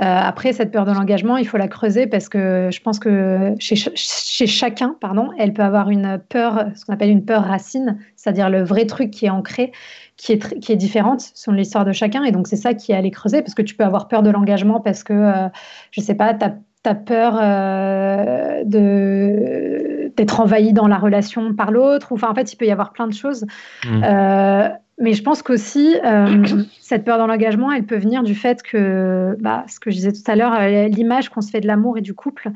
Euh, 0.00 0.04
après, 0.04 0.52
cette 0.52 0.70
peur 0.70 0.84
de 0.84 0.92
l'engagement, 0.92 1.36
il 1.36 1.46
faut 1.46 1.56
la 1.56 1.66
creuser 1.66 2.06
parce 2.06 2.28
que 2.28 2.68
je 2.72 2.80
pense 2.80 3.00
que 3.00 3.54
chez, 3.58 3.74
ch- 3.74 3.90
chez 3.96 4.46
chacun, 4.46 4.94
pardon, 5.00 5.30
elle 5.38 5.52
peut 5.52 5.62
avoir 5.62 5.90
une 5.90 6.20
peur, 6.28 6.66
ce 6.76 6.84
qu'on 6.84 6.92
appelle 6.92 7.10
une 7.10 7.24
peur 7.24 7.42
racine, 7.42 7.98
c'est-à-dire 8.14 8.48
le 8.48 8.62
vrai 8.62 8.86
truc 8.86 9.10
qui 9.10 9.26
est 9.26 9.30
ancré, 9.30 9.72
qui 10.16 10.32
est, 10.32 10.60
qui 10.60 10.70
est 10.70 10.76
différente 10.76 11.22
selon 11.34 11.56
l'histoire 11.56 11.84
de 11.84 11.90
chacun. 11.90 12.22
Et 12.22 12.30
donc, 12.30 12.46
c'est 12.46 12.56
ça 12.56 12.74
qui 12.74 12.92
est 12.92 12.94
à 12.94 12.98
aller 12.98 13.10
creuser 13.10 13.42
parce 13.42 13.54
que 13.54 13.62
tu 13.62 13.74
peux 13.74 13.84
avoir 13.84 14.06
peur 14.06 14.22
de 14.22 14.30
l'engagement 14.30 14.78
parce 14.78 15.02
que, 15.02 15.12
euh, 15.12 15.48
je 15.90 16.00
sais 16.00 16.14
pas, 16.14 16.32
tu 16.32 16.44
as, 16.44 16.94
peur 16.94 17.38
euh, 17.42 18.62
de 18.64 20.10
d'être 20.16 20.40
envahi 20.40 20.72
dans 20.72 20.86
la 20.86 20.96
relation 20.96 21.54
par 21.54 21.70
l'autre. 21.70 22.12
Enfin, 22.12 22.30
en 22.30 22.34
fait, 22.34 22.52
il 22.52 22.56
peut 22.56 22.64
y 22.66 22.70
avoir 22.70 22.92
plein 22.92 23.08
de 23.08 23.12
choses. 23.12 23.44
Mm. 23.84 24.02
Euh, 24.04 24.68
mais 25.00 25.12
je 25.12 25.22
pense 25.22 25.42
qu'aussi, 25.42 25.96
euh, 26.04 26.44
cette 26.80 27.04
peur 27.04 27.18
dans 27.18 27.26
l'engagement, 27.26 27.70
elle 27.72 27.84
peut 27.84 27.98
venir 27.98 28.22
du 28.22 28.34
fait 28.34 28.62
que, 28.62 29.36
bah, 29.40 29.64
ce 29.68 29.80
que 29.80 29.90
je 29.90 29.96
disais 29.96 30.12
tout 30.12 30.28
à 30.30 30.36
l'heure, 30.36 30.54
euh, 30.54 30.88
l'image 30.88 31.28
qu'on 31.28 31.40
se 31.40 31.50
fait 31.50 31.60
de 31.60 31.66
l'amour 31.66 31.98
et 31.98 32.00
du 32.00 32.14
couple, 32.14 32.50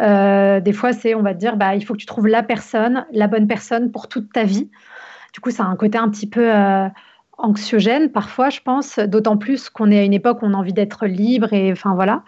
euh, 0.00 0.60
des 0.60 0.72
fois, 0.72 0.92
c'est, 0.92 1.14
on 1.14 1.22
va 1.22 1.34
te 1.34 1.38
dire, 1.38 1.56
bah, 1.56 1.74
il 1.74 1.84
faut 1.84 1.94
que 1.94 1.98
tu 1.98 2.06
trouves 2.06 2.26
la 2.26 2.42
personne, 2.42 3.06
la 3.12 3.28
bonne 3.28 3.46
personne 3.46 3.90
pour 3.90 4.08
toute 4.08 4.32
ta 4.32 4.44
vie. 4.44 4.68
Du 5.32 5.40
coup, 5.40 5.50
ça 5.50 5.64
a 5.64 5.66
un 5.66 5.76
côté 5.76 5.98
un 5.98 6.08
petit 6.08 6.28
peu 6.28 6.54
euh, 6.54 6.88
anxiogène 7.38 8.10
parfois, 8.10 8.50
je 8.50 8.60
pense, 8.60 8.98
d'autant 8.98 9.36
plus 9.36 9.68
qu'on 9.68 9.90
est 9.90 9.98
à 9.98 10.02
une 10.02 10.14
époque 10.14 10.42
où 10.42 10.46
on 10.46 10.54
a 10.54 10.56
envie 10.56 10.72
d'être 10.72 11.06
libre 11.06 11.52
et 11.52 11.72
enfin 11.72 11.94
voilà. 11.94 12.22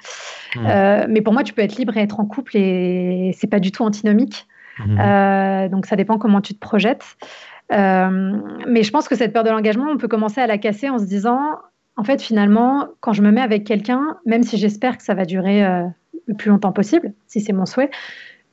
Mm. 0.57 0.67
Euh, 0.67 1.07
mais 1.09 1.21
pour 1.21 1.33
moi, 1.33 1.43
tu 1.43 1.53
peux 1.53 1.63
être 1.63 1.77
libre 1.77 1.97
et 1.97 2.01
être 2.01 2.21
en 2.21 2.27
couple 2.27 2.57
et 2.57 3.35
c'est 3.37 3.47
pas 3.47 3.61
du 3.61 3.73
tout 3.73 3.83
antinomique. 3.83 4.47
Euh, 4.87 5.69
donc 5.69 5.87
ça 5.87 5.97
dépend 5.97 6.19
comment 6.19 6.41
tu 6.41 6.55
te 6.55 6.61
projettes. 6.61 7.17
Euh, 7.73 8.41
mais 8.67 8.83
je 8.83 8.91
pense 8.91 9.09
que 9.09 9.15
cette 9.15 9.33
peur 9.33 9.45
de 9.45 9.51
l'engagement, 9.51 9.87
on 9.91 9.99
peut 9.99 10.09
commencer 10.09 10.41
à 10.41 10.47
la 10.47 10.59
casser 10.59 10.89
en 10.89 10.99
se 10.99 11.05
disant, 11.05 11.59
en 11.97 12.05
fait, 12.05 12.23
finalement, 12.23 12.89
quand 13.01 13.13
je 13.13 13.23
me 13.23 13.31
mets 13.31 13.41
avec 13.41 13.65
quelqu'un, 13.65 14.19
même 14.27 14.43
si 14.43 14.57
j'espère 14.57 14.97
que 14.97 15.03
ça 15.03 15.15
va 15.15 15.25
durer 15.25 15.65
euh, 15.65 15.85
le 16.27 16.35
plus 16.35 16.51
longtemps 16.51 16.73
possible, 16.73 17.13
si 17.27 17.41
c'est 17.41 17.53
mon 17.53 17.67
souhait, 17.67 17.91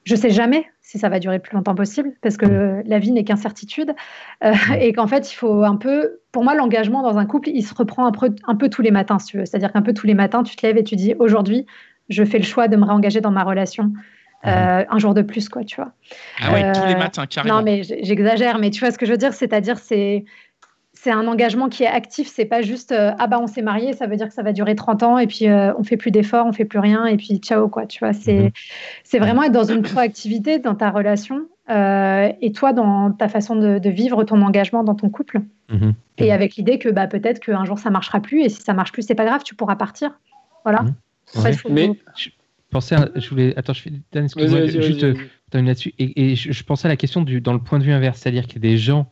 je 0.03 0.15
sais 0.15 0.29
jamais 0.29 0.65
si 0.81 0.99
ça 0.99 1.09
va 1.09 1.19
durer 1.19 1.37
le 1.37 1.41
plus 1.41 1.55
longtemps 1.55 1.73
possible 1.73 2.11
parce 2.21 2.37
que 2.37 2.83
la 2.85 2.99
vie 2.99 3.11
n'est 3.11 3.23
qu'incertitude 3.23 3.95
euh, 4.43 4.53
et 4.79 4.93
qu'en 4.93 5.07
fait, 5.07 5.31
il 5.31 5.35
faut 5.35 5.63
un 5.63 5.75
peu, 5.75 6.19
pour 6.31 6.43
moi, 6.43 6.53
l'engagement 6.53 7.01
dans 7.01 7.17
un 7.17 7.25
couple, 7.25 7.49
il 7.49 7.63
se 7.63 7.73
reprend 7.73 8.05
un 8.05 8.11
peu, 8.11 8.29
un 8.45 8.55
peu 8.55 8.69
tous 8.69 8.83
les 8.83 8.91
matins, 8.91 9.17
si 9.17 9.27
tu 9.27 9.37
veux. 9.37 9.45
C'est-à-dire 9.45 9.73
qu'un 9.73 9.81
peu 9.81 9.93
tous 9.93 10.05
les 10.05 10.13
matins, 10.13 10.43
tu 10.43 10.55
te 10.55 10.65
lèves 10.65 10.77
et 10.77 10.83
tu 10.83 10.95
dis, 10.95 11.15
aujourd'hui, 11.17 11.65
je 12.09 12.23
fais 12.23 12.37
le 12.37 12.43
choix 12.43 12.67
de 12.67 12.75
me 12.77 12.85
réengager 12.85 13.19
dans 13.19 13.31
ma 13.31 13.43
relation. 13.43 13.93
Euh, 14.47 14.83
un 14.89 14.99
jour 14.99 15.13
de 15.13 15.21
plus, 15.21 15.49
quoi, 15.49 15.63
tu 15.63 15.75
vois. 15.77 15.91
Ah 16.41 16.51
ouais, 16.53 16.71
tous 16.73 16.85
les 16.85 16.93
Euh, 16.93 16.97
matins, 16.97 17.25
carrément. 17.25 17.57
Non, 17.57 17.63
mais 17.63 17.83
j'exagère, 17.83 18.59
mais 18.59 18.69
tu 18.71 18.79
vois 18.79 18.91
ce 18.91 18.97
que 18.97 19.05
je 19.05 19.11
veux 19.11 19.17
dire, 19.17 19.33
c'est-à-dire 19.33 19.77
c'est 19.79 20.25
c'est 20.97 21.11
un 21.11 21.27
engagement 21.27 21.67
qui 21.69 21.83
est 21.83 21.87
actif, 21.87 22.27
c'est 22.33 22.45
pas 22.45 22.61
juste 22.63 22.91
euh, 22.91 23.11
ah 23.19 23.27
bah 23.27 23.37
on 23.39 23.45
s'est 23.47 23.61
marié, 23.61 23.93
ça 23.93 24.07
veut 24.07 24.15
dire 24.15 24.27
que 24.27 24.33
ça 24.33 24.41
va 24.43 24.53
durer 24.53 24.75
30 24.75 25.03
ans 25.03 25.17
et 25.19 25.27
puis 25.27 25.47
euh, 25.47 25.71
on 25.77 25.83
fait 25.83 25.97
plus 25.97 26.09
d'efforts, 26.09 26.45
on 26.47 26.53
fait 26.53 26.65
plus 26.65 26.79
rien 26.79 27.05
et 27.05 27.17
puis 27.17 27.37
ciao 27.37 27.67
quoi, 27.67 27.85
tu 27.85 27.99
vois, 27.99 28.13
c'est 28.13 28.39
Mhm. 28.45 28.49
c'est 29.03 29.19
vraiment 29.19 29.43
être 29.43 29.51
dans 29.51 29.65
une 29.65 29.81
proactivité 29.83 30.57
dans 30.57 30.73
ta 30.73 30.89
relation 30.89 31.41
euh, 31.69 32.31
et 32.41 32.51
toi 32.53 32.71
dans 32.73 33.11
ta 33.11 33.27
façon 33.27 33.55
de, 33.55 33.77
de 33.77 33.89
vivre 33.89 34.23
ton 34.23 34.41
engagement 34.41 34.83
dans 34.83 34.95
ton 34.95 35.09
couple 35.09 35.41
Mhm. 35.69 35.93
et 36.17 36.31
avec 36.31 36.55
l'idée 36.55 36.79
que 36.79 36.89
bah 36.89 37.05
peut-être 37.07 37.39
qu'un 37.39 37.65
jour 37.65 37.77
ça 37.77 37.89
marchera 37.91 38.19
plus 38.21 38.41
et 38.41 38.49
si 38.49 38.61
ça 38.63 38.73
marche 38.73 38.91
plus 38.93 39.03
c'est 39.03 39.15
pas 39.15 39.25
grave, 39.25 39.43
tu 39.43 39.53
pourras 39.53 39.75
partir, 39.75 40.17
voilà. 40.63 40.83
Mhm. 40.83 40.93
En 41.35 41.41
fait, 41.41 41.49
Ouais. 41.49 41.53
il 41.53 41.57
faut- 41.59 41.69
Mais 41.69 41.91
Pensez 42.71 42.95
à- 42.95 43.09
je 43.15 43.29
voulais, 43.29 43.55
attends, 43.57 43.73
je 43.73 43.81
fais, 43.81 43.89
Dan, 43.89 44.01
vas-y, 44.11 44.25
excuse-moi, 44.25 44.59
vas-y, 44.59 44.81
juste 44.81 45.03
euh, 45.03 45.13
là-dessus. 45.53 45.93
Et, 45.99 46.31
et 46.31 46.35
je, 46.35 46.51
je 46.51 46.63
pensais 46.63 46.87
à 46.87 46.89
la 46.89 46.97
question 46.97 47.21
du, 47.21 47.39
dans 47.41 47.53
le 47.53 47.59
point 47.59 47.79
de 47.79 47.83
vue 47.83 47.93
inverse, 47.93 48.19
c'est-à-dire 48.19 48.45
qu'il 48.47 48.55
y 48.55 48.67
a 48.67 48.71
des 48.71 48.77
gens 48.77 49.09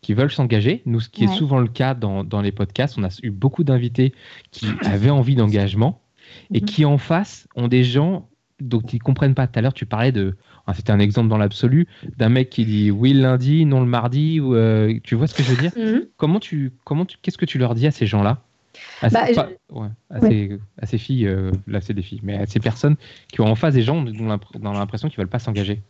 qui 0.00 0.14
veulent 0.14 0.30
s'engager, 0.32 0.82
nous, 0.86 1.00
ce 1.00 1.08
qui 1.08 1.24
Ouais. 1.24 1.32
est 1.32 1.36
souvent 1.36 1.58
le 1.60 1.68
cas 1.68 1.94
dans, 1.94 2.24
dans 2.24 2.42
les 2.42 2.52
podcasts, 2.52 2.98
on 2.98 3.04
a 3.04 3.08
eu 3.22 3.30
beaucoup 3.30 3.64
d'invités 3.64 4.14
qui 4.50 4.80
avaient 4.84 5.10
envie 5.10 5.36
d'engagement 5.36 6.02
et 6.52 6.60
Mhm. 6.60 6.66
qui 6.66 6.84
en 6.84 6.98
face 6.98 7.48
ont 7.56 7.68
des 7.68 7.84
gens 7.84 8.28
donc 8.60 8.92
ils 8.92 9.00
comprennent 9.00 9.34
pas. 9.34 9.46
Tout 9.48 9.58
à 9.58 9.62
l'heure, 9.62 9.74
tu 9.74 9.84
parlais 9.84 10.12
de, 10.12 10.36
ah, 10.66 10.74
c'était 10.74 10.92
un 10.92 11.00
exemple 11.00 11.28
dans 11.28 11.36
l'absolu, 11.38 11.88
d'un 12.16 12.28
mec 12.28 12.50
qui 12.50 12.64
dit 12.64 12.90
oui 12.90 13.12
le 13.12 13.20
lundi, 13.22 13.64
non 13.66 13.80
le 13.80 13.86
mardi. 13.86 14.40
Ou, 14.40 14.54
euh, 14.54 14.98
tu 15.02 15.16
vois 15.16 15.26
ce 15.26 15.34
que 15.34 15.42
je 15.42 15.50
veux 15.50 15.56
dire? 15.56 15.72
Mhm. 15.76 16.06
Comment 16.16 16.38
tu, 16.40 16.72
comment 16.84 17.04
tu, 17.04 17.18
qu'est-ce 17.20 17.36
que 17.38 17.44
tu 17.46 17.58
leur 17.58 17.74
dis 17.74 17.86
à 17.86 17.90
ces 17.90 18.06
gens-là? 18.06 18.43
À, 19.02 19.08
Bah, 19.08 19.26
ces, 19.26 19.34
je- 19.34 19.40
pas- 19.40 19.48
ouais, 19.70 19.88
à 20.10 20.20
ces- 20.20 20.58
à 20.80 20.86
ces 20.86 20.98
filles, 20.98 21.26
euh, 21.26 21.50
là 21.66 21.80
c'est 21.80 21.94
des 21.94 22.02
filles, 22.02 22.20
mais 22.22 22.36
à 22.36 22.46
ces 22.46 22.60
personnes 22.60 22.96
qui 23.28 23.40
ont 23.40 23.46
en 23.46 23.54
face 23.54 23.74
des 23.74 23.82
gens 23.82 24.02
dont 24.02 24.38
on 24.62 24.70
a 24.70 24.72
l'impression 24.78 25.08
qu'ils 25.08 25.18
veulent 25.18 25.28
pas 25.28 25.38
s'engager. 25.38 25.82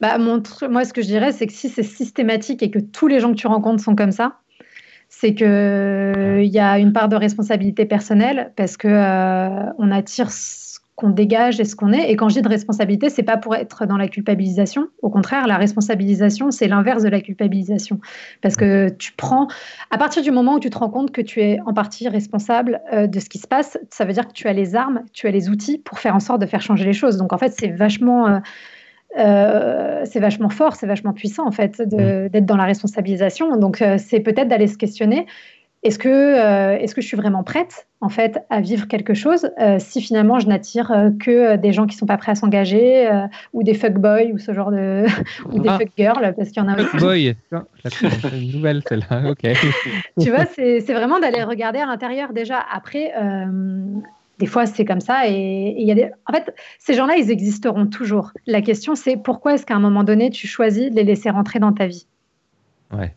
Bah, 0.00 0.18
mon 0.18 0.42
moi, 0.70 0.84
ce 0.84 0.92
que 0.92 1.02
je 1.02 1.06
dirais, 1.06 1.32
c'est 1.32 1.46
que 1.46 1.52
si 1.52 1.68
c'est 1.68 1.82
systématique 1.82 2.62
et 2.62 2.70
que 2.70 2.78
tous 2.78 3.08
les 3.08 3.20
gens 3.20 3.30
que 3.30 3.38
tu 3.38 3.46
rencontres 3.46 3.82
sont 3.82 3.96
comme 3.96 4.12
ça, 4.12 4.38
c'est 5.08 5.34
que 5.34 6.40
il 6.42 6.50
y 6.50 6.58
a 6.58 6.78
une 6.78 6.92
part 6.92 7.08
de 7.08 7.16
responsabilité 7.16 7.84
personnelle 7.86 8.52
parce 8.56 8.76
que 8.76 8.88
euh, 8.88 9.72
on 9.78 9.90
attire 9.90 10.30
qu'on 10.96 11.10
dégage 11.10 11.58
et 11.58 11.64
ce 11.64 11.74
qu'on 11.74 11.92
est. 11.92 12.10
Et 12.10 12.16
quand 12.16 12.28
je 12.28 12.34
dis 12.34 12.42
de 12.42 12.48
responsabilité, 12.48 13.10
c'est 13.10 13.24
pas 13.24 13.36
pour 13.36 13.56
être 13.56 13.84
dans 13.84 13.96
la 13.96 14.06
culpabilisation. 14.06 14.86
Au 15.02 15.10
contraire, 15.10 15.46
la 15.48 15.56
responsabilisation, 15.56 16.50
c'est 16.52 16.68
l'inverse 16.68 17.02
de 17.02 17.08
la 17.08 17.20
culpabilisation, 17.20 17.98
parce 18.42 18.56
que 18.56 18.88
tu 18.90 19.12
prends 19.12 19.48
à 19.90 19.98
partir 19.98 20.22
du 20.22 20.30
moment 20.30 20.54
où 20.54 20.60
tu 20.60 20.70
te 20.70 20.78
rends 20.78 20.90
compte 20.90 21.10
que 21.10 21.20
tu 21.20 21.40
es 21.40 21.58
en 21.66 21.74
partie 21.74 22.08
responsable 22.08 22.80
euh, 22.92 23.08
de 23.08 23.18
ce 23.18 23.28
qui 23.28 23.38
se 23.38 23.48
passe, 23.48 23.76
ça 23.90 24.04
veut 24.04 24.12
dire 24.12 24.28
que 24.28 24.32
tu 24.32 24.46
as 24.46 24.52
les 24.52 24.76
armes, 24.76 25.02
tu 25.12 25.26
as 25.26 25.30
les 25.32 25.48
outils 25.48 25.78
pour 25.78 25.98
faire 25.98 26.14
en 26.14 26.20
sorte 26.20 26.40
de 26.40 26.46
faire 26.46 26.62
changer 26.62 26.84
les 26.84 26.92
choses. 26.92 27.16
Donc 27.16 27.32
en 27.32 27.38
fait, 27.38 27.52
c'est 27.58 27.68
vachement 27.68 28.28
euh, 28.28 28.38
euh, 29.18 30.02
c'est 30.04 30.20
vachement 30.20 30.48
fort, 30.48 30.74
c'est 30.76 30.86
vachement 30.86 31.12
puissant 31.12 31.46
en 31.46 31.52
fait 31.52 31.80
de- 31.80 32.28
d'être 32.28 32.46
dans 32.46 32.56
la 32.56 32.64
responsabilisation. 32.64 33.56
Donc 33.56 33.82
c'est 33.98 34.20
peut-être 34.20 34.48
d'aller 34.48 34.66
se 34.66 34.76
questionner 34.76 35.26
est-ce 35.84 35.98
que, 35.98 36.08
euh, 36.08 36.78
est-ce 36.78 36.94
que 36.94 37.02
je 37.02 37.06
suis 37.06 37.16
vraiment 37.16 37.42
prête 37.42 37.86
en 38.00 38.08
fait 38.08 38.38
à 38.48 38.62
vivre 38.62 38.88
quelque 38.88 39.12
chose 39.12 39.50
euh, 39.60 39.76
si 39.78 40.00
finalement 40.00 40.38
je 40.38 40.46
n'attire 40.46 40.90
euh, 40.90 41.10
que 41.20 41.56
des 41.56 41.72
gens 41.74 41.86
qui 41.86 41.94
sont 41.94 42.06
pas 42.06 42.16
prêts 42.16 42.32
à 42.32 42.34
s'engager 42.34 43.08
ou 43.52 43.62
des 43.62 43.74
fuckboys 43.74 44.32
ou 44.32 44.38
ce 44.38 44.54
genre 44.54 44.70
de 44.70 45.04
ou 45.52 45.60
des 45.60 45.68
Ah. 45.68 45.78
fuckgirls 45.78 46.34
parce 46.36 46.48
qu'il 46.50 46.62
y 46.62 46.66
en 46.66 46.68
a 46.68 46.80
aussi. 46.80 46.96
Boy, 46.96 47.36
tiens, 47.50 47.66
je 47.74 47.80
la 47.84 47.90
trouve, 47.90 48.10
c'est 48.20 48.40
une 48.40 48.52
nouvelle 48.52 48.82
celle-là. 48.88 49.30
Ok. 49.30 49.42
tu 50.20 50.30
vois, 50.30 50.46
c'est 50.46 50.80
c'est 50.80 50.94
vraiment 50.94 51.20
d'aller 51.20 51.42
regarder 51.42 51.80
à 51.80 51.86
l'intérieur 51.86 52.32
déjà. 52.32 52.64
Après, 52.72 53.12
des 54.38 54.46
fois, 54.46 54.66
c'est 54.66 54.84
comme 54.84 55.00
ça. 55.00 55.28
Et, 55.28 55.74
il 55.78 55.86
y 55.86 55.92
a 55.92 55.94
des... 55.94 56.10
En 56.26 56.32
fait, 56.32 56.54
ces 56.78 56.94
gens-là, 56.94 57.16
ils 57.16 57.30
existeront 57.30 57.86
toujours. 57.86 58.32
La 58.46 58.62
question, 58.62 58.94
c'est 58.94 59.16
pourquoi 59.16 59.54
est-ce 59.54 59.64
qu'à 59.64 59.76
un 59.76 59.80
moment 59.80 60.02
donné, 60.02 60.30
tu 60.30 60.46
choisis 60.46 60.90
de 60.90 60.96
les 60.96 61.04
laisser 61.04 61.30
rentrer 61.30 61.60
dans 61.60 61.72
ta 61.72 61.86
vie? 61.86 62.06
Ouais. 62.92 63.14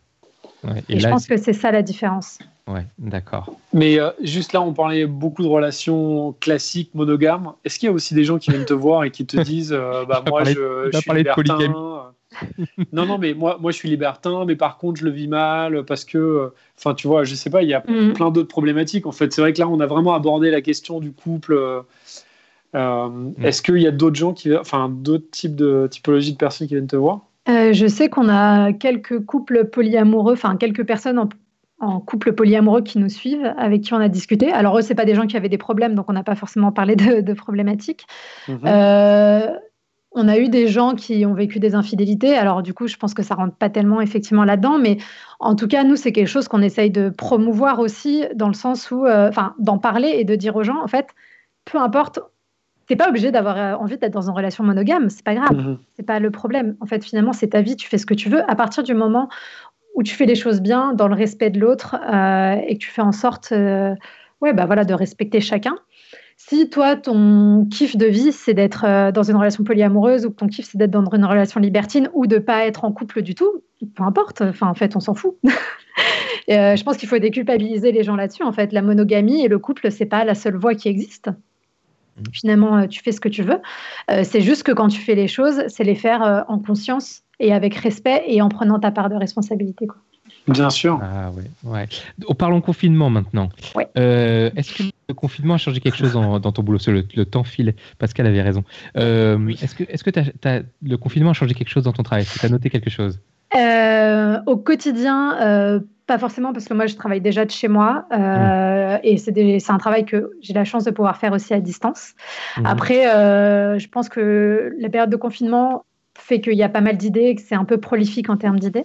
Ouais. 0.64 0.82
Et, 0.88 0.98
je 0.98 1.04
là, 1.04 1.10
pense 1.10 1.26
que 1.26 1.36
c'est 1.36 1.52
ça 1.52 1.70
la 1.70 1.82
différence. 1.82 2.38
Ouais, 2.68 2.86
d'accord. 2.98 3.52
Mais 3.72 3.98
euh, 4.00 4.10
juste 4.22 4.52
là, 4.52 4.62
on 4.62 4.72
parlait 4.72 5.06
beaucoup 5.06 5.42
de 5.42 5.48
relations 5.48 6.34
classiques, 6.40 6.94
monogames. 6.94 7.52
Est-ce 7.64 7.78
qu'il 7.78 7.88
y 7.88 7.90
a 7.90 7.92
aussi 7.92 8.14
des 8.14 8.24
gens 8.24 8.38
qui 8.38 8.50
viennent 8.50 8.64
te 8.64 8.72
voir 8.74 9.04
et 9.04 9.10
qui 9.10 9.26
te 9.26 9.36
disent 9.42 9.72
euh, 9.72 10.04
bah, 10.08 10.22
Moi, 10.26 10.40
parlé- 10.42 10.54
je, 10.54 10.88
je 10.92 10.98
suis 10.98 11.12
libertin. 11.12 11.34
polygamie. 11.56 11.74
non, 12.92 13.06
non, 13.06 13.18
mais 13.18 13.34
moi, 13.34 13.58
moi, 13.60 13.72
je 13.72 13.76
suis 13.76 13.88
libertin, 13.88 14.44
mais 14.46 14.56
par 14.56 14.78
contre, 14.78 15.00
je 15.00 15.04
le 15.04 15.10
vis 15.10 15.28
mal 15.28 15.84
parce 15.84 16.04
que, 16.04 16.18
euh, 16.18 16.48
enfin, 16.78 16.94
tu 16.94 17.06
vois, 17.08 17.24
je 17.24 17.34
sais 17.34 17.50
pas, 17.50 17.62
il 17.62 17.68
y 17.68 17.74
a 17.74 17.80
Mm. 17.86 18.12
plein 18.14 18.30
d'autres 18.30 18.48
problématiques. 18.48 19.06
En 19.06 19.12
fait, 19.12 19.32
c'est 19.32 19.40
vrai 19.40 19.52
que 19.52 19.58
là, 19.60 19.68
on 19.68 19.80
a 19.80 19.86
vraiment 19.86 20.14
abordé 20.14 20.50
la 20.50 20.60
question 20.62 21.00
du 21.00 21.12
couple. 21.12 21.54
euh, 21.54 21.80
euh, 22.74 23.30
Est-ce 23.42 23.62
qu'il 23.62 23.78
y 23.78 23.86
a 23.86 23.90
d'autres 23.90 24.16
gens 24.16 24.32
qui, 24.34 24.54
enfin, 24.56 24.88
d'autres 24.88 25.30
types 25.30 25.56
de 25.56 25.88
typologies 25.90 26.32
de 26.32 26.38
personnes 26.38 26.68
qui 26.68 26.74
viennent 26.74 26.86
te 26.86 26.96
voir? 26.96 27.20
Euh, 27.48 27.72
je 27.72 27.86
sais 27.86 28.08
qu'on 28.10 28.28
a 28.28 28.72
quelques 28.74 29.24
couples 29.24 29.64
polyamoureux, 29.66 30.34
enfin 30.34 30.56
quelques 30.56 30.84
personnes 30.84 31.18
en, 31.18 31.28
en 31.80 32.00
couple 32.00 32.32
polyamoureux 32.32 32.82
qui 32.82 32.98
nous 32.98 33.08
suivent, 33.08 33.54
avec 33.56 33.82
qui 33.82 33.94
on 33.94 33.98
a 33.98 34.08
discuté. 34.08 34.52
Alors 34.52 34.78
eux, 34.78 34.82
c'est 34.82 34.94
pas 34.94 35.04
des 35.04 35.14
gens 35.14 35.26
qui 35.26 35.36
avaient 35.36 35.48
des 35.48 35.58
problèmes, 35.58 35.94
donc 35.94 36.06
on 36.08 36.12
n'a 36.12 36.24
pas 36.24 36.34
forcément 36.34 36.72
parlé 36.72 36.96
de, 36.96 37.20
de 37.20 37.32
problématiques. 37.32 38.06
Mhm. 38.48 38.60
Euh, 38.66 39.46
on 40.12 40.26
a 40.26 40.38
eu 40.38 40.48
des 40.48 40.68
gens 40.68 40.94
qui 40.94 41.24
ont 41.26 41.34
vécu 41.34 41.60
des 41.60 41.74
infidélités. 41.74 42.34
Alors 42.34 42.62
du 42.62 42.74
coup, 42.74 42.88
je 42.88 42.96
pense 42.96 43.14
que 43.14 43.22
ça 43.22 43.34
rentre 43.34 43.54
pas 43.54 43.68
tellement 43.68 44.00
effectivement 44.00 44.44
là-dedans, 44.44 44.78
mais 44.78 44.96
en 45.38 45.54
tout 45.54 45.68
cas, 45.68 45.84
nous, 45.84 45.96
c'est 45.96 46.12
quelque 46.12 46.28
chose 46.28 46.48
qu'on 46.48 46.62
essaye 46.62 46.90
de 46.90 47.10
promouvoir 47.10 47.78
aussi, 47.78 48.24
dans 48.34 48.48
le 48.48 48.54
sens 48.54 48.90
où, 48.90 49.06
euh, 49.06 49.28
enfin, 49.28 49.54
d'en 49.58 49.78
parler 49.78 50.08
et 50.16 50.24
de 50.24 50.34
dire 50.34 50.56
aux 50.56 50.64
gens, 50.64 50.82
en 50.82 50.88
fait, 50.88 51.08
peu 51.64 51.78
importe. 51.78 52.18
T'es 52.86 52.96
pas 52.96 53.10
obligé 53.10 53.30
d'avoir 53.30 53.58
euh, 53.58 53.74
envie 53.74 53.98
d'être 53.98 54.14
dans 54.14 54.30
une 54.30 54.34
relation 54.34 54.64
monogame, 54.64 55.10
c'est 55.10 55.22
pas 55.22 55.34
grave 55.34 55.54
Mhm. 55.54 55.78
c'est 55.94 56.02
pas 56.06 56.18
le 56.20 56.30
problème. 56.30 56.74
En 56.80 56.86
fait, 56.86 57.04
finalement, 57.04 57.34
c'est 57.34 57.48
ta 57.48 57.60
vie, 57.60 57.76
tu 57.76 57.86
fais 57.86 57.98
ce 57.98 58.06
que 58.06 58.14
tu 58.14 58.30
veux. 58.30 58.50
À 58.50 58.56
partir 58.56 58.82
du 58.82 58.94
moment 58.94 59.28
où 59.98 60.04
tu 60.04 60.14
fais 60.14 60.26
les 60.26 60.36
choses 60.36 60.60
bien, 60.60 60.94
dans 60.94 61.08
le 61.08 61.14
respect 61.14 61.50
de 61.50 61.58
l'autre, 61.58 61.96
euh, 61.96 62.62
et 62.66 62.78
que 62.78 62.78
tu 62.78 62.88
fais 62.88 63.02
en 63.02 63.10
sorte, 63.10 63.50
euh, 63.50 63.94
ouais, 64.40 64.52
bah 64.52 64.64
voilà, 64.64 64.84
de 64.84 64.94
respecter 64.94 65.40
chacun. 65.40 65.76
Si 66.36 66.70
toi, 66.70 66.94
ton 66.94 67.66
kiff 67.68 67.96
de 67.96 68.06
vie, 68.06 68.30
c'est 68.30 68.54
d'être 68.54 68.84
euh, 68.84 69.10
dans 69.10 69.24
une 69.24 69.34
relation 69.34 69.64
polyamoureuse, 69.64 70.24
ou 70.24 70.30
que 70.30 70.36
ton 70.36 70.46
kiff, 70.46 70.68
c'est 70.70 70.78
d'être 70.78 70.92
dans 70.92 71.04
une 71.10 71.24
relation 71.24 71.58
libertine, 71.58 72.08
ou 72.14 72.28
de 72.28 72.38
pas 72.38 72.64
être 72.64 72.84
en 72.84 72.92
couple 72.92 73.22
du 73.22 73.34
tout, 73.34 73.64
peu 73.96 74.04
importe. 74.04 74.40
Enfin, 74.40 74.68
en 74.68 74.74
fait, 74.74 74.94
on 74.94 75.00
s'en 75.00 75.14
fout. 75.14 75.34
Et, 76.46 76.54
je 76.54 76.82
pense 76.84 76.96
qu'il 76.96 77.08
faut 77.08 77.18
déculpabiliser 77.18 77.90
les 77.90 78.04
gens 78.04 78.14
là-dessus. 78.14 78.44
En 78.44 78.52
fait, 78.52 78.72
la 78.72 78.80
monogamie 78.80 79.44
et 79.44 79.48
le 79.48 79.58
couple, 79.58 79.90
c'est 79.90 80.06
pas 80.06 80.24
la 80.24 80.34
seule 80.34 80.56
voie 80.56 80.74
qui 80.74 80.88
existe. 80.88 81.28
Finalement, 82.32 82.78
euh, 82.78 82.86
tu 82.86 83.02
fais 83.02 83.12
ce 83.12 83.20
que 83.20 83.28
tu 83.28 83.42
veux. 83.42 83.60
Euh, 84.10 84.22
c'est 84.24 84.40
juste 84.40 84.62
que 84.62 84.72
quand 84.72 84.88
tu 84.88 85.00
fais 85.00 85.14
les 85.14 85.28
choses, 85.28 85.62
c'est 85.68 85.84
les 85.84 85.94
faire 85.94 86.22
euh, 86.22 86.42
en 86.48 86.58
conscience 86.58 87.22
et 87.40 87.52
avec 87.52 87.74
respect 87.76 88.22
et 88.26 88.42
en 88.42 88.48
prenant 88.48 88.78
ta 88.78 88.90
part 88.90 89.08
de 89.08 89.16
responsabilité. 89.16 89.86
Quoi. 89.86 89.96
Bien 90.46 90.70
sûr. 90.70 91.00
Ah 91.02 91.30
ouais, 91.30 91.44
ouais. 91.70 91.88
Oh, 92.26 92.34
parlons 92.34 92.60
confinement 92.60 93.10
maintenant. 93.10 93.48
Ouais. 93.74 93.88
Euh, 93.98 94.50
Est-ce 94.56 94.74
que 94.74 94.82
le 95.08 95.14
confinement 95.14 95.54
a 95.54 95.58
changé 95.58 95.80
quelque 95.80 95.96
chose 95.96 96.12
dans, 96.12 96.38
dans 96.40 96.52
ton 96.52 96.62
boulot? 96.62 96.78
Que 96.78 96.90
le, 96.90 97.04
le 97.14 97.24
temps 97.26 97.44
file. 97.44 97.74
Pascal 97.98 98.26
avait 98.26 98.42
raison. 98.42 98.64
Euh, 98.96 99.48
Est-ce 99.62 99.74
que, 99.74 99.84
est-ce 99.88 100.02
que 100.04 100.10
t'as- 100.10 100.32
t'as- 100.40 100.60
le 100.82 100.96
confinement 100.96 101.30
a 101.30 101.34
changé 101.34 101.54
quelque 101.54 101.68
chose 101.68 101.84
dans 101.84 101.92
ton 101.92 102.02
travail? 102.02 102.22
Est-ce 102.22 102.34
que 102.34 102.40
tu 102.40 102.46
as 102.46 102.50
noté 102.50 102.70
quelque 102.70 102.90
chose? 102.90 103.20
Euh, 103.56 104.38
au 104.46 104.56
quotidien, 104.56 105.38
euh, 105.40 105.80
pas 106.06 106.18
forcément 106.18 106.52
parce 106.52 106.66
que 106.66 106.74
moi 106.74 106.86
je 106.86 106.96
travaille 106.96 107.20
déjà 107.22 107.44
de 107.46 107.50
chez 107.50 107.68
moi 107.68 108.04
euh, 108.12 108.98
et 109.02 109.16
c'est 109.16 109.32
des- 109.32 109.58
c'est 109.58 109.72
un 109.72 109.78
travail 109.78 110.04
que 110.04 110.30
j'ai 110.42 110.52
la 110.52 110.64
chance 110.64 110.84
de 110.84 110.90
pouvoir 110.90 111.16
faire 111.16 111.32
aussi 111.32 111.54
à 111.54 111.60
distance. 111.60 112.12
Mhm. 112.58 112.66
Après, 112.66 113.10
euh, 113.14 113.78
je 113.78 113.88
pense 113.88 114.08
que 114.10 114.74
la 114.78 114.88
période 114.90 115.10
de 115.10 115.16
confinement, 115.16 115.84
fait 116.20 116.40
qu'il 116.40 116.54
y 116.54 116.62
a 116.62 116.68
pas 116.68 116.80
mal 116.80 116.96
d'idées, 116.96 117.34
que 117.34 117.42
c'est 117.42 117.54
un 117.54 117.64
peu 117.64 117.78
prolifique 117.78 118.28
en 118.30 118.36
termes 118.36 118.58
d'idées. 118.58 118.84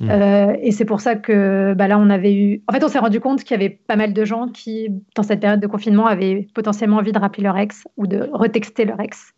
Mm. 0.00 0.10
Euh, 0.10 0.56
et 0.62 0.70
c'est 0.70 0.84
pour 0.84 1.00
ça 1.00 1.16
que 1.16 1.74
bah, 1.76 1.88
là, 1.88 1.98
on 1.98 2.08
avait 2.10 2.34
eu. 2.34 2.62
En 2.68 2.72
fait, 2.72 2.84
on 2.84 2.88
s'est 2.88 2.98
rendu 2.98 3.20
compte 3.20 3.42
qu'il 3.42 3.52
y 3.52 3.60
avait 3.60 3.70
pas 3.70 3.96
mal 3.96 4.12
de 4.12 4.24
gens 4.24 4.48
qui, 4.48 4.88
dans 5.16 5.22
cette 5.22 5.40
période 5.40 5.60
de 5.60 5.66
confinement, 5.66 6.06
avaient 6.06 6.46
potentiellement 6.54 6.98
envie 6.98 7.12
de 7.12 7.18
rappeler 7.18 7.42
leur 7.42 7.58
ex 7.58 7.84
ou 7.96 8.06
de 8.06 8.28
retexter 8.32 8.84
leur 8.84 9.00
ex. 9.00 9.32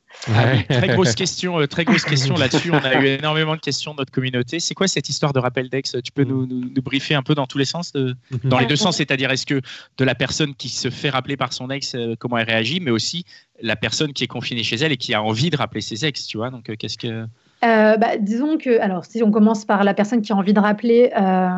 très 0.68 0.88
grosse 0.88 1.14
question, 1.14 1.60
euh, 1.60 1.66
très 1.66 1.84
grosse 1.84 2.04
question 2.04 2.34
là-dessus. 2.34 2.70
On 2.72 2.78
a 2.78 3.00
eu 3.00 3.06
énormément 3.18 3.54
de 3.54 3.60
questions 3.60 3.92
de 3.92 3.98
notre 3.98 4.12
communauté. 4.12 4.60
C'est 4.60 4.74
quoi 4.74 4.88
cette 4.88 5.08
histoire 5.08 5.32
de 5.32 5.38
rappel 5.38 5.68
d'ex? 5.68 5.96
Tu 6.04 6.12
peux 6.12 6.24
nous, 6.24 6.46
nous, 6.46 6.82
briefer 6.82 7.14
un 7.14 7.22
peu 7.22 7.34
dans 7.34 7.46
tous 7.46 7.58
les 7.58 7.64
sens, 7.64 7.92
dans 8.44 8.58
les 8.58 8.66
deux 8.66 8.76
sens, 8.76 8.96
c'est-à-dire 8.96 9.30
est-ce 9.30 9.46
que 9.46 9.60
de 9.98 10.04
la 10.04 10.14
personne 10.14 10.54
qui 10.54 10.68
se 10.68 10.90
fait 10.90 11.10
rappeler 11.10 11.36
par 11.36 11.52
son 11.52 11.70
ex, 11.70 11.94
euh, 11.94 12.14
comment 12.18 12.38
elle 12.38 12.48
réagit, 12.48 12.80
mais 12.80 12.90
aussi 12.90 13.24
la 13.62 13.76
personne 13.76 14.12
qui 14.12 14.24
est 14.24 14.28
confinée 14.28 14.62
chez 14.62 14.76
elle 14.76 14.92
et 14.92 14.96
qui 14.96 15.14
a 15.14 15.22
envie 15.22 15.50
de 15.50 15.56
rappeler 15.56 15.80
ses 15.80 16.04
ex, 16.04 16.26
tu 16.26 16.36
vois 16.36 16.50
Donc 16.50 16.74
qu'est-ce 16.76 16.98
que 16.98 17.26
euh, 17.62 17.96
bah, 17.96 18.16
disons 18.18 18.56
que, 18.56 18.80
alors, 18.80 19.04
si 19.04 19.22
on 19.22 19.30
commence 19.30 19.64
par 19.64 19.84
la 19.84 19.92
personne 19.92 20.22
qui 20.22 20.32
a 20.32 20.36
envie 20.36 20.54
de 20.54 20.60
rappeler, 20.60 21.12
euh, 21.16 21.48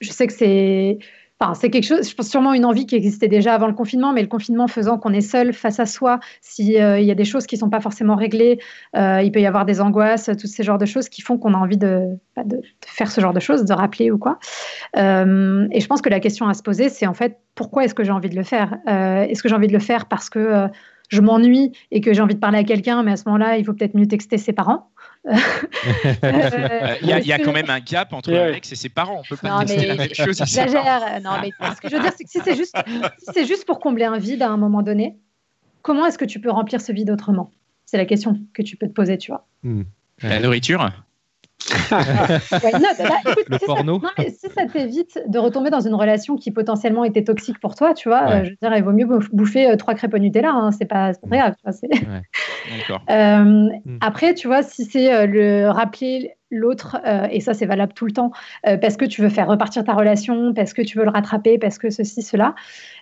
je 0.00 0.10
sais 0.10 0.26
que 0.26 0.32
c'est. 0.32 0.98
Enfin, 1.38 1.54
c'est 1.54 1.68
quelque 1.68 1.84
chose, 1.84 2.08
je 2.08 2.14
pense 2.14 2.28
sûrement 2.28 2.54
une 2.54 2.64
envie 2.64 2.86
qui 2.86 2.94
existait 2.94 3.28
déjà 3.28 3.54
avant 3.54 3.66
le 3.66 3.74
confinement, 3.74 4.12
mais 4.12 4.22
le 4.22 4.28
confinement 4.28 4.68
faisant 4.68 4.96
qu'on 4.96 5.12
est 5.12 5.20
seul 5.20 5.52
face 5.52 5.78
à 5.78 5.84
soi, 5.84 6.18
s'il 6.40 6.76
euh, 6.76 6.98
y 6.98 7.10
a 7.10 7.14
des 7.14 7.26
choses 7.26 7.46
qui 7.46 7.56
ne 7.56 7.60
sont 7.60 7.68
pas 7.68 7.80
forcément 7.80 8.16
réglées, 8.16 8.58
il 8.94 9.30
peut 9.32 9.40
y 9.40 9.46
avoir 9.46 9.66
des 9.66 9.80
angoisses, 9.80 10.30
tous 10.40 10.46
ces 10.46 10.62
genres 10.62 10.78
de 10.78 10.86
choses 10.86 11.10
qui 11.10 11.20
font 11.20 11.36
qu'on 11.36 11.52
a 11.52 11.58
envie 11.58 11.76
de, 11.76 12.06
bah, 12.34 12.44
de, 12.44 12.62
faire 12.86 13.10
ce 13.10 13.20
genre 13.20 13.34
de 13.34 13.40
choses, 13.40 13.64
de 13.64 13.72
rappeler 13.74 14.10
ou 14.10 14.18
quoi. 14.18 14.38
et 14.96 15.00
je 15.00 15.86
pense 15.86 16.00
que 16.00 16.08
la 16.08 16.20
question 16.20 16.48
à 16.48 16.54
se 16.54 16.62
poser, 16.62 16.88
c'est 16.88 17.06
en 17.06 17.14
fait, 17.14 17.38
pourquoi 17.54 17.84
est-ce 17.84 17.94
que 17.94 18.04
j'ai 18.04 18.12
envie 18.12 18.30
de 18.30 18.36
le 18.36 18.42
faire? 18.42 18.78
Est-ce 18.86 19.42
que 19.42 19.48
j'ai 19.48 19.54
envie 19.54 19.68
de 19.68 19.74
le 19.74 19.78
faire 19.78 20.06
parce 20.06 20.30
que 20.30 20.68
je 21.08 21.20
m'ennuie 21.20 21.72
et 21.90 22.00
que 22.00 22.12
j'ai 22.12 22.20
envie 22.20 22.34
de 22.34 22.40
parler 22.40 22.58
à 22.58 22.64
quelqu'un, 22.64 23.02
mais 23.02 23.12
à 23.12 23.16
ce 23.16 23.24
moment-là, 23.26 23.58
il 23.58 23.64
faut 23.64 23.72
peut-être 23.72 23.94
mieux 23.94 24.06
texter 24.06 24.38
ses 24.38 24.52
parents. 24.52 24.90
Euh, 26.22 26.94
il 27.02 27.08
y, 27.08 27.32
a 27.32 27.38
quand 27.38 27.52
même 27.52 27.68
un 27.68 27.80
gap 27.80 28.12
entre 28.12 28.32
un 28.32 28.52
ex 28.52 28.70
et 28.70 28.76
ses 28.76 28.88
parents. 28.88 29.20
On 29.20 29.28
peut 29.28 29.36
pas 29.36 29.48
non, 29.48 29.64
mais 29.66 29.86
la 29.86 29.94
même 29.96 30.14
chose. 30.14 30.38
Non, 30.38 31.32
mais 31.40 31.50
ce 31.74 31.80
que 31.80 31.88
je 31.88 31.96
veux 31.96 32.02
dire, 32.02 32.12
c'est 32.16 32.24
que 32.24 32.30
si 32.30 32.40
c'est 32.44 32.56
juste, 32.56 32.76
si 33.34 33.46
juste 33.46 33.66
pour 33.66 33.80
combler 33.80 34.04
un 34.04 34.18
vide 34.18 34.42
à 34.42 34.50
un 34.50 34.56
moment 34.56 34.82
donné, 34.82 35.16
comment 35.82 36.06
est-ce 36.06 36.18
que 36.18 36.24
tu 36.24 36.40
peux 36.40 36.50
remplir 36.50 36.80
ce 36.80 36.92
vide 36.92 37.10
autrement? 37.10 37.50
C'est 37.84 37.96
la 37.96 38.04
question 38.04 38.38
que 38.52 38.62
tu 38.62 38.76
peux 38.76 38.86
te 38.86 38.92
poser, 38.92 39.18
tu 39.18 39.32
vois. 39.32 39.46
La 40.22 40.40
nourriture? 40.40 40.90
Le 41.90 43.66
porno. 43.66 44.00
si 44.18 44.48
ça 44.54 44.66
t'évite 44.66 45.18
de 45.26 45.38
retomber 45.38 45.70
dans 45.70 45.80
une 45.80 45.94
relation 45.94 46.36
qui 46.36 46.50
potentiellement 46.50 47.04
était 47.04 47.24
toxique 47.24 47.58
pour 47.60 47.74
toi, 47.74 47.94
tu 47.94 48.08
vois, 48.08 48.28
euh, 48.28 48.44
je 48.44 48.50
veux 48.50 48.56
dire, 48.60 48.76
il 48.76 48.84
vaut 48.84 48.92
mieux 48.92 49.06
bouffer 49.32 49.70
euh, 49.70 49.76
trois 49.76 49.94
crêpes 49.94 50.14
au 50.14 50.18
Nutella, 50.18 50.50
hein, 50.50 50.70
c'est 50.72 50.86
pas, 50.86 51.12
très 51.14 51.38
grave. 51.38 51.54
Euh. 53.10 53.68
Après, 54.00 54.34
tu 54.34 54.48
vois, 54.48 54.62
si 54.62 54.84
c'est 54.84 55.26
le 55.26 55.68
rappeler 55.68 56.32
l'autre, 56.50 56.96
et 57.30 57.40
ça 57.40 57.54
c'est 57.54 57.66
valable 57.66 57.92
tout 57.92 58.06
le 58.06 58.12
temps, 58.12 58.32
parce 58.64 58.96
que 58.96 59.04
tu 59.04 59.22
veux 59.22 59.28
faire 59.28 59.46
repartir 59.46 59.84
ta 59.84 59.94
relation, 59.94 60.52
parce 60.52 60.72
que 60.72 60.82
tu 60.82 60.98
veux 60.98 61.04
le 61.04 61.10
rattraper, 61.10 61.58
parce 61.58 61.78
que 61.78 61.90
ceci, 61.90 62.22
cela, 62.22 62.54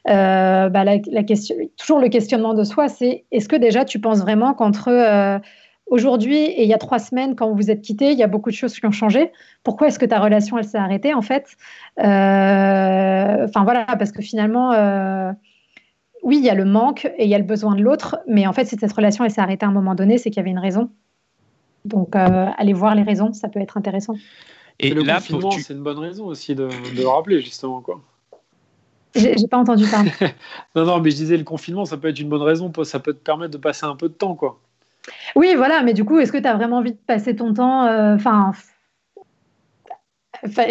bah, 0.06 0.84
la, 0.84 1.22
question, 1.22 1.56
toujours 1.78 1.98
le 1.98 2.08
questionnement 2.08 2.54
de 2.54 2.64
soi, 2.64 2.88
c'est 2.88 3.24
est-ce 3.32 3.48
que 3.48 3.56
déjà 3.56 3.84
tu 3.84 4.00
penses 4.00 4.20
vraiment 4.20 4.52
qu'entre 4.54 5.40
Aujourd'hui 5.86 6.36
et 6.36 6.62
il 6.62 6.68
y 6.68 6.74
a 6.74 6.78
trois 6.78 6.98
semaines, 6.98 7.36
quand 7.36 7.48
vous 7.48 7.56
vous 7.56 7.70
êtes 7.70 7.82
quittés, 7.82 8.12
il 8.12 8.18
y 8.18 8.22
a 8.22 8.26
beaucoup 8.26 8.50
de 8.50 8.54
choses 8.54 8.74
qui 8.74 8.86
ont 8.86 8.90
changé. 8.90 9.32
Pourquoi 9.62 9.88
est-ce 9.88 9.98
que 9.98 10.06
ta 10.06 10.18
relation, 10.18 10.56
elle 10.56 10.64
s'est 10.64 10.78
arrêtée, 10.78 11.14
en 11.14 11.22
fait? 11.22 11.56
Euh, 12.00 13.44
Enfin, 13.44 13.64
voilà, 13.64 13.84
parce 13.98 14.12
que 14.12 14.22
finalement, 14.22 14.72
euh, 14.72 15.32
oui, 16.22 16.38
il 16.38 16.44
y 16.44 16.50
a 16.50 16.54
le 16.54 16.64
manque 16.64 17.04
et 17.18 17.24
il 17.24 17.28
y 17.28 17.34
a 17.34 17.38
le 17.38 17.44
besoin 17.44 17.74
de 17.74 17.82
l'autre, 17.82 18.18
mais 18.26 18.46
en 18.46 18.52
fait, 18.52 18.64
si 18.64 18.76
cette 18.76 18.92
relation, 18.92 19.24
elle 19.24 19.30
s'est 19.30 19.40
arrêtée 19.40 19.66
à 19.66 19.68
un 19.68 19.72
moment 19.72 19.94
donné, 19.94 20.18
c'est 20.18 20.30
qu'il 20.30 20.38
y 20.38 20.40
avait 20.40 20.50
une 20.50 20.58
raison. 20.58 20.90
Donc, 21.84 22.16
euh, 22.16 22.46
aller 22.56 22.72
voir 22.72 22.94
les 22.94 23.02
raisons, 23.02 23.32
ça 23.32 23.48
peut 23.48 23.60
être 23.60 23.76
intéressant. 23.76 24.14
Et, 24.80 24.90
le 24.90 25.02
là, 25.02 25.16
confinement, 25.16 25.50
c'est 25.52 25.74
une 25.74 25.82
bonne 25.82 25.98
raison 25.98 26.26
aussi 26.26 26.54
de, 26.54 26.68
de 26.68 27.00
le 27.00 27.06
rappeler, 27.06 27.40
justement, 27.40 27.80
quoi. 27.80 28.00
J'ai 29.14 29.46
pas 29.48 29.58
entendu 29.58 29.84
ça. 29.84 30.02
non, 30.74 30.84
non, 30.84 31.00
mais 31.00 31.10
je 31.10 31.16
disais, 31.16 31.36
le 31.36 31.44
confinement, 31.44 31.84
ça 31.84 31.96
peut 31.96 32.08
être 32.08 32.18
une 32.18 32.28
bonne 32.28 32.42
raison, 32.42 32.72
ça 32.82 32.98
peut 32.98 33.12
te 33.12 33.22
permettre 33.22 33.52
de 33.52 33.58
passer 33.58 33.86
un 33.86 33.94
peu 33.94 34.08
de 34.08 34.14
temps, 34.14 34.34
quoi. 34.34 34.58
Oui, 35.36 35.54
voilà, 35.56 35.82
mais 35.82 35.94
du 35.94 36.04
coup, 36.04 36.18
est-ce 36.18 36.32
que 36.32 36.38
tu 36.38 36.48
as 36.48 36.54
vraiment 36.54 36.78
envie 36.78 36.92
de 36.92 36.98
passer 37.06 37.36
ton 37.36 37.52
temps 37.52 37.86
euh, 37.86 38.14
Enfin, 38.14 38.52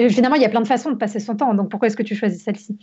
finalement, 0.09 0.35
il 0.35 0.41
y 0.41 0.45
a 0.45 0.49
plein 0.49 0.61
de 0.61 0.67
façons 0.67 0.91
de 0.91 0.95
passer 0.95 1.19
son 1.19 1.35
temps, 1.35 1.53
donc 1.53 1.69
pourquoi 1.69 1.87
est-ce 1.87 1.97
que 1.97 2.03
tu 2.03 2.15
choisis 2.15 2.43
celle-ci? 2.43 2.77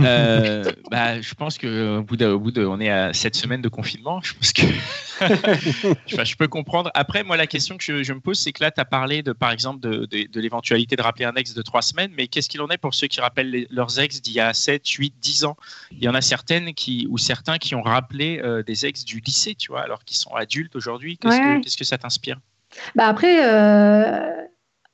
Euh, 0.00 0.64
bah, 0.90 1.20
je 1.20 1.34
pense 1.34 1.58
qu'au 1.58 2.02
bout, 2.02 2.16
de, 2.16 2.26
au 2.26 2.38
bout 2.38 2.50
de, 2.50 2.64
on 2.64 2.80
est 2.80 2.90
à 2.90 3.12
sept 3.12 3.34
semaines 3.36 3.62
de 3.62 3.68
confinement. 3.68 4.20
Je 4.22 4.34
pense 4.34 4.52
que 4.52 4.62
je 6.24 6.36
peux 6.36 6.48
comprendre. 6.48 6.90
Après, 6.94 7.22
moi, 7.22 7.36
la 7.36 7.46
question 7.46 7.76
que 7.76 8.02
je, 8.02 8.12
me 8.12 8.20
pose, 8.20 8.38
c'est 8.38 8.52
que 8.52 8.62
là, 8.62 8.70
tu 8.70 8.80
as 8.80 8.84
parlé 8.84 9.22
de, 9.22 9.32
par 9.32 9.50
exemple, 9.50 9.80
de, 9.80 10.06
de, 10.06 10.40
l'éventualité 10.40 10.96
de 10.96 11.02
rappeler 11.02 11.24
un 11.24 11.34
ex 11.34 11.54
de 11.54 11.62
trois 11.62 11.82
semaines, 11.82 12.12
mais 12.16 12.26
qu'est-ce 12.26 12.48
qu'il 12.48 12.60
en 12.62 12.68
est 12.68 12.78
pour 12.78 12.94
ceux 12.94 13.06
qui 13.06 13.20
rappellent 13.20 13.66
leurs 13.70 13.98
ex 13.98 14.20
d'il 14.20 14.34
y 14.34 14.40
a 14.40 14.54
7, 14.54 14.86
8, 14.86 15.14
10 15.20 15.44
ans? 15.44 15.56
Il 15.92 16.02
y 16.02 16.08
en 16.08 16.14
a 16.14 16.20
certaines 16.20 16.74
qui, 16.74 17.06
ou 17.10 17.18
certains 17.18 17.58
qui 17.58 17.74
ont 17.74 17.82
rappelé 17.82 18.40
euh, 18.42 18.62
des 18.62 18.86
ex 18.86 19.04
du 19.04 19.20
lycée, 19.20 19.54
tu 19.54 19.72
vois, 19.72 19.82
alors 19.82 20.04
qu'ils 20.04 20.16
sont 20.16 20.34
adultes 20.34 20.76
aujourd'hui. 20.76 21.18
Qu'est-ce, 21.18 21.38
que, 21.38 21.62
qu'est-ce 21.62 21.76
que 21.76 21.84
ça 21.84 21.98
t'inspire? 21.98 22.40
Bah 22.94 23.06
Après, 23.06 23.44
euh, 23.44 24.30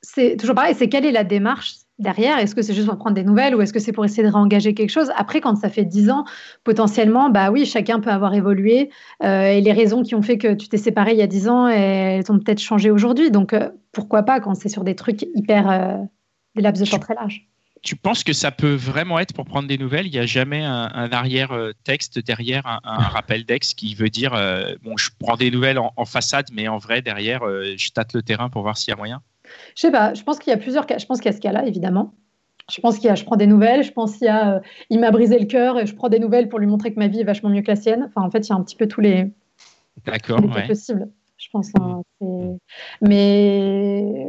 c'est 0.02 0.36
toujours 0.36 0.54
pareil, 0.54 0.74
c'est 0.76 0.88
quelle 0.88 1.06
est 1.06 1.12
la 1.12 1.24
démarche? 1.24 1.74
Derrière 2.00 2.38
Est-ce 2.38 2.54
que 2.54 2.62
c'est 2.62 2.74
juste 2.74 2.88
pour 2.88 2.96
prendre 2.96 3.14
des 3.14 3.22
nouvelles 3.22 3.54
ou 3.54 3.60
est-ce 3.60 3.72
que 3.72 3.78
c'est 3.78 3.92
pour 3.92 4.04
essayer 4.04 4.22
de 4.22 4.32
réengager 4.32 4.74
quelque 4.74 4.90
chose? 4.90 5.10
Après, 5.16 5.40
quand 5.40 5.56
ça 5.56 5.68
fait 5.68 5.84
10 5.84 6.10
ans, 6.10 6.24
potentiellement, 6.64 7.30
bah 7.30 7.50
oui, 7.50 7.66
chacun 7.66 8.00
peut 8.00 8.10
avoir 8.10 8.34
évolué 8.34 8.90
euh, 9.22 9.44
et 9.44 9.60
les 9.60 9.72
raisons 9.72 10.02
qui 10.02 10.14
ont 10.14 10.22
fait 10.22 10.38
que 10.38 10.54
tu 10.54 10.68
t'es 10.68 10.78
séparé 10.78 11.12
il 11.12 11.18
y 11.18 11.22
a 11.22 11.26
10 11.26 11.48
ans, 11.48 11.68
elles 11.68 12.30
ont 12.30 12.38
peut-être 12.38 12.60
changé 12.60 12.90
aujourd'hui. 12.90 13.30
Donc, 13.30 13.52
euh, 13.52 13.70
pourquoi 13.92 14.22
pas 14.22 14.40
quand 14.40 14.54
c'est 14.54 14.68
sur 14.68 14.84
des 14.84 14.94
trucs 14.94 15.22
hyper. 15.34 15.70
Euh, 15.70 15.96
des 16.56 16.62
laps 16.62 16.84
de 16.84 16.90
temps 16.90 16.98
très 16.98 17.14
larges 17.14 17.46
tu 17.82 17.96
penses 17.96 18.24
que 18.24 18.34
ça 18.34 18.50
peut 18.50 18.74
vraiment 18.74 19.18
être 19.20 19.32
pour 19.32 19.46
prendre 19.46 19.66
des 19.66 19.78
nouvelles? 19.78 20.06
Il 20.06 20.12
n'y 20.12 20.18
a 20.18 20.26
jamais 20.26 20.62
un, 20.62 21.10
arrière-texte 21.12 22.18
derrière 22.18 22.66
un, 22.66 22.98
rappel 22.98 23.44
d'ex 23.46 23.72
qui 23.72 23.94
veut 23.94 24.10
dire 24.10 24.32
bon, 24.82 24.98
je 24.98 25.08
prends 25.18 25.36
des 25.36 25.50
nouvelles 25.50 25.78
en, 25.78 25.90
en, 25.96 26.04
façade, 26.04 26.48
mais 26.52 26.68
en 26.68 26.76
vrai, 26.76 27.00
derrière, 27.00 27.40
je 27.40 27.88
tâte 27.88 28.12
le 28.12 28.20
terrain 28.20 28.50
pour 28.50 28.60
voir 28.60 28.76
s'il 28.76 28.90
y 28.90 28.92
a 28.92 28.96
moyen? 28.96 29.22
Je 29.74 29.80
sais 29.80 29.90
pas, 29.90 30.14
je 30.14 30.22
pense 30.22 30.38
qu'il 30.38 30.50
y 30.50 30.54
a 30.54 30.58
plusieurs 30.58 30.86
cas. 30.86 30.98
Je 30.98 31.06
pense 31.06 31.20
qu'il 31.20 31.30
y 31.30 31.34
a 31.34 31.36
ce 31.36 31.40
cas-là, 31.40 31.66
évidemment. 31.66 32.14
Je 32.70 32.80
pense 32.80 32.98
qu'il 32.98 33.06
y 33.06 33.10
a 33.10 33.14
je 33.14 33.24
prends 33.24 33.36
des 33.36 33.46
nouvelles, 33.46 33.82
je 33.82 33.92
pense 33.92 34.16
qu'il 34.16 34.26
y 34.26 34.30
a 34.30 34.56
euh, 34.56 34.60
il 34.90 35.00
m'a 35.00 35.10
brisé 35.10 35.38
le 35.38 35.46
cœur 35.46 35.78
et 35.78 35.86
je 35.86 35.94
prends 35.94 36.08
des 36.08 36.20
nouvelles 36.20 36.48
pour 36.48 36.58
lui 36.58 36.66
montrer 36.66 36.92
que 36.92 36.98
ma 36.98 37.08
vie 37.08 37.20
est 37.20 37.24
vachement 37.24 37.50
mieux 37.50 37.62
que 37.62 37.70
la 37.70 37.76
sienne. 37.76 38.04
Enfin, 38.08 38.24
en 38.24 38.30
fait, 38.30 38.46
il 38.46 38.50
y 38.50 38.52
a 38.52 38.56
un 38.56 38.62
petit 38.62 38.76
peu 38.76 38.86
tous 38.86 39.00
les, 39.00 39.32
D'accord, 40.06 40.40
les 40.40 40.66
possibles, 40.66 41.08
je 41.36 41.48
pense. 41.52 41.70
Hein. 41.78 42.02
Mais. 43.00 44.28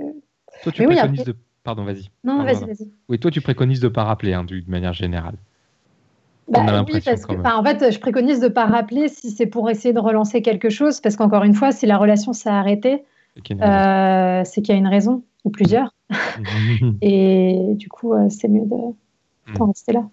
Toi, 0.63 0.72
tu 0.72 0.84
préconises 0.84 1.24
de. 1.24 1.36
Pardon, 1.63 1.84
vas-y. 1.84 2.09
Non, 2.24 2.43
vas-y, 2.43 2.65
vas-y. 2.65 2.91
Oui, 3.07 3.19
toi, 3.19 3.30
tu 3.30 3.39
préconises 3.39 3.80
de 3.80 3.88
ne 3.88 3.93
pas 3.93 4.03
rappeler, 4.03 4.34
hein, 4.34 4.43
de 4.43 4.63
manière 4.67 4.93
générale. 4.93 5.36
Bah, 6.47 6.84
oui, 6.88 6.99
parce 7.05 7.26
que, 7.26 7.34
en 7.34 7.63
fait, 7.63 7.93
je 7.93 7.99
préconise 7.99 8.39
de 8.39 8.47
ne 8.47 8.49
pas 8.49 8.65
rappeler 8.65 9.07
si 9.07 9.30
c'est 9.30 9.45
pour 9.45 9.69
essayer 9.69 9.93
de 9.93 9.99
relancer 9.99 10.41
quelque 10.41 10.69
chose, 10.69 10.99
parce 10.99 11.15
qu'encore 11.15 11.43
une 11.43 11.53
fois, 11.53 11.72
si 11.72 11.86
la 11.86 11.97
relation 11.97 12.34
s'est 12.34 12.49
arrêtée, 12.49 13.05
euh, 13.38 14.44
c'est 14.46 14.62
qu'il 14.62 14.74
y 14.74 14.76
a 14.76 14.80
une 14.80 14.88
raison, 14.88 15.24
ou 15.44 15.50
plusieurs. 15.50 15.94
et 17.02 17.74
du 17.76 17.90
coup, 17.90 18.14
euh, 18.14 18.28
c'est 18.30 18.48
mieux 18.48 18.66
de 18.66 18.76
hmm. 19.54 19.64
rester 19.64 19.94
là. 19.94 20.08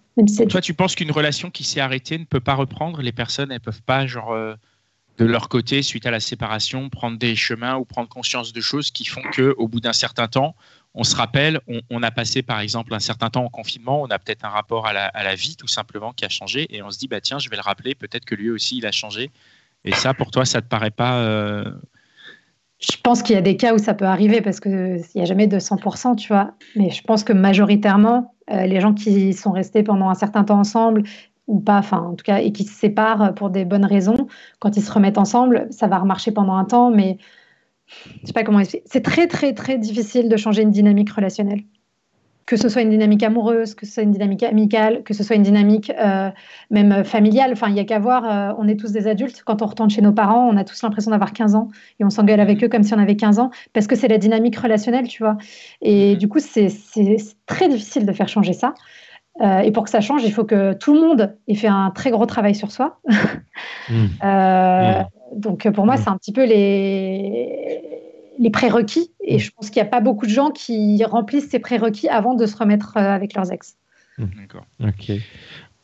Toi, 0.49 0.61
tu 0.61 0.75
penses 0.75 0.95
qu'une 0.95 1.13
relation 1.13 1.51
qui 1.51 1.65
s'est 1.65 1.81
arrêtée 1.81 2.19
ne 2.19 2.25
peut 2.25 2.41
pas 2.41 2.55
reprendre? 2.55 3.03
Les 3.03 3.13
personnes, 3.13 3.53
elles 3.53 3.61
peuvent 3.61 3.83
pas, 3.83 4.07
genre, 4.07 4.33
euh, 4.33 4.55
de 5.19 5.25
leur 5.25 5.49
côté, 5.49 5.83
suite 5.83 6.07
à 6.07 6.11
la 6.11 6.21
séparation, 6.21 6.89
prendre 6.89 7.19
des 7.19 7.35
chemins 7.37 7.77
ou 7.77 7.85
prendre 7.85 8.09
conscience 8.09 8.53
de 8.53 8.61
choses 8.61 8.91
qui 8.91 9.05
font 9.05 9.23
qu'au 9.35 9.69
bout 9.69 9.81
d'un 9.81 9.93
certain 9.93 10.29
temps, 10.29 10.55
on 10.95 11.05
se 11.05 11.15
rappelle, 11.15 11.61
on, 11.91 12.03
a 12.03 12.11
passé 12.11 12.43
par 12.43 12.61
exemple 12.61 12.95
un 12.95 12.99
certain 12.99 13.29
temps 13.29 13.45
en 13.45 13.51
confinement, 13.51 14.01
on 14.01 14.07
a 14.07 14.19
peut-être 14.19 14.45
un 14.45 14.49
rapport 14.49 14.87
à 14.87 14.93
la, 14.93 15.35
vie 15.35 15.55
tout 15.55 15.69
simplement 15.69 16.13
qui 16.13 16.25
a 16.25 16.29
changé 16.29 16.67
et 16.75 16.83
on 16.83 16.91
se 16.91 16.99
dit, 16.99 17.09
bah 17.09 17.21
tiens, 17.21 17.39
je 17.39 17.51
vais 17.51 17.57
le 17.57 17.63
rappeler, 17.63 17.95
peut-être 17.95 18.25
que 18.25 18.35
lui 18.35 18.51
aussi 18.51 18.79
il 18.79 18.87
a 18.87 18.93
changé. 18.93 19.31
Et 19.85 19.93
ça, 19.93 20.15
pour 20.15 20.31
toi, 20.31 20.45
ça 20.45 20.59
ne 20.59 20.63
te 20.63 20.69
paraît 20.69 20.91
pas 20.91 21.65
je 22.79 22.97
pense 23.03 23.23
qu'il 23.23 23.35
y 23.35 23.39
a 23.39 23.43
des 23.43 23.57
cas 23.57 23.75
où 23.75 23.79
ça 23.79 23.95
peut 23.95 24.05
arriver 24.05 24.41
parce 24.41 24.61
qu'il 24.61 25.03
n'y 25.15 25.21
a 25.21 25.25
jamais 25.25 25.47
de 25.47 25.59
100%, 25.59 26.17
tu 26.17 26.29
vois. 26.29 26.53
Mais 26.77 26.91
je 26.91 27.03
pense 27.03 27.25
que 27.25 27.33
majoritairement, 27.33 28.35
euh, 28.51 28.67
les 28.67 28.81
gens 28.81 28.95
qui 28.95 29.33
sont 29.33 29.51
restés 29.51 29.83
pendant 29.83 30.09
un 30.09 30.15
certain 30.15 30.45
temps 30.45 30.61
ensemble, 30.61 31.03
ou 31.49 31.59
pas, 31.61 31.79
enfin 31.79 31.99
en 31.99 32.15
tout 32.15 32.25
cas, 32.25 32.41
et 32.41 32.53
qui 32.53 32.65
se 32.65 32.75
séparent 32.75 33.35
pour 33.35 33.51
des 33.51 33.65
bonnes 33.65 33.85
raisons, 33.85 34.29
quand 34.61 34.77
ils 34.77 34.83
se 34.83 34.93
remettent 34.93 35.19
ensemble, 35.19 35.67
ça 35.71 35.89
va 35.89 35.99
remarcher 35.99 36.31
pendant 36.31 36.55
un 36.55 36.65
temps, 36.65 36.91
mais 36.91 37.19
je 38.21 38.27
sais 38.27 38.33
pas 38.33 38.45
comment 38.45 38.61
expliquer. 38.61 38.85
C'est 38.87 39.03
très, 39.03 39.27
très, 39.27 39.55
très 39.55 39.79
difficile 39.79 40.29
de 40.29 40.37
changer 40.37 40.63
une 40.63 40.71
dynamique 40.71 41.11
relationnelle 41.11 41.63
que 42.49 42.57
ce 42.57 42.71
soit 42.71 42.81
une 42.81 42.89
dynamique 42.89 43.23
amoureuse, 43.23 43.75
que 43.75 43.85
ce 43.85 43.93
soit 43.93 44.05
une 44.05 44.11
dynamique 44.11 44.43
amicale, 44.43 45.03
que 45.03 45.13
ce 45.13 45.23
soit 45.23 45.37
une 45.37 45.43
dynamique 45.43 45.93
euh, 46.01 46.31
même 46.71 47.05
familiale. 47.05 47.51
Enfin, 47.53 47.69
il 47.69 47.75
n'y 47.75 47.81
a 47.81 47.85
qu'à 47.85 47.99
voir, 47.99 48.25
euh, 48.25 48.55
on 48.57 48.67
est 48.67 48.77
tous 48.77 48.91
des 48.91 49.07
adultes. 49.07 49.43
Quand 49.45 49.61
on 49.61 49.67
retourne 49.67 49.91
chez 49.91 50.01
nos 50.01 50.13
parents, 50.13 50.49
on 50.49 50.57
a 50.57 50.65
tous 50.65 50.83
l'impression 50.83 51.11
d'avoir 51.11 51.35
15 51.35 51.55
ans 51.55 51.69
et 52.01 52.07
on 52.07 52.11
s'engueule 52.11 52.41
avec 52.41 52.65
eux 52.65 52.69
comme 52.69 52.85
si 52.85 52.95
on 52.95 52.99
avait 52.99 53.17
15 53.17 53.39
ans 53.39 53.51
parce 53.75 53.87
que 53.87 53.95
c'est 53.97 54.09
la 54.09 54.17
dynamique 54.17 54.57
relationnelle, 54.57 55.09
tu 55.09 55.23
vois. 55.23 55.37
Et 55.83 56.17
du 56.17 56.27
coup, 56.27 56.39
c'est 56.39 56.69
très 57.45 57.69
difficile 57.69 58.07
de 58.07 58.13
faire 58.13 58.29
changer 58.29 58.55
ça. 58.55 58.73
Euh, 59.43 59.59
et 59.59 59.71
pour 59.71 59.85
que 59.85 59.91
ça 59.91 60.01
change, 60.01 60.25
il 60.25 60.33
faut 60.33 60.45
que 60.45 60.73
tout 60.73 60.95
le 60.95 61.01
monde 61.01 61.37
ait 61.49 61.55
fait 61.55 61.69
un 61.69 61.91
très 61.91 62.11
gros 62.11 62.25
travail 62.25 62.55
sur 62.55 62.73
soi. 62.73 62.99
Mmh. 63.09 63.15
Mmh. 64.23 65.05
donc 65.37 65.69
pour 65.71 65.85
moi, 65.85 65.97
Mm. 65.97 65.99
c'est 65.99 66.09
un 66.09 66.17
petit 66.17 66.33
peu 66.33 66.45
les, 66.45 67.98
les 68.39 68.51
prérequis. 68.51 69.11
Et 69.25 69.37
Mm. 69.37 69.41
je 69.41 69.51
pense 69.51 69.71
qu'il 69.71 69.83
n'y 69.83 69.87
a 69.89 69.91
pas 69.91 70.01
beaucoup 70.01 70.27
de 70.27 70.31
gens 70.31 70.51
qui 70.51 71.05
remplissent 71.05 71.49
ces 71.51 71.59
prérequis 71.59 72.09
avant 72.09 72.35
de 72.35 72.47
se 72.47 72.57
remettre 72.57 72.97
euh, 72.97 73.01
avec 73.01 73.35
leurs 73.35 73.51
ex. 73.53 73.77
D'accord. 74.19 74.67
Ok. 74.83 75.13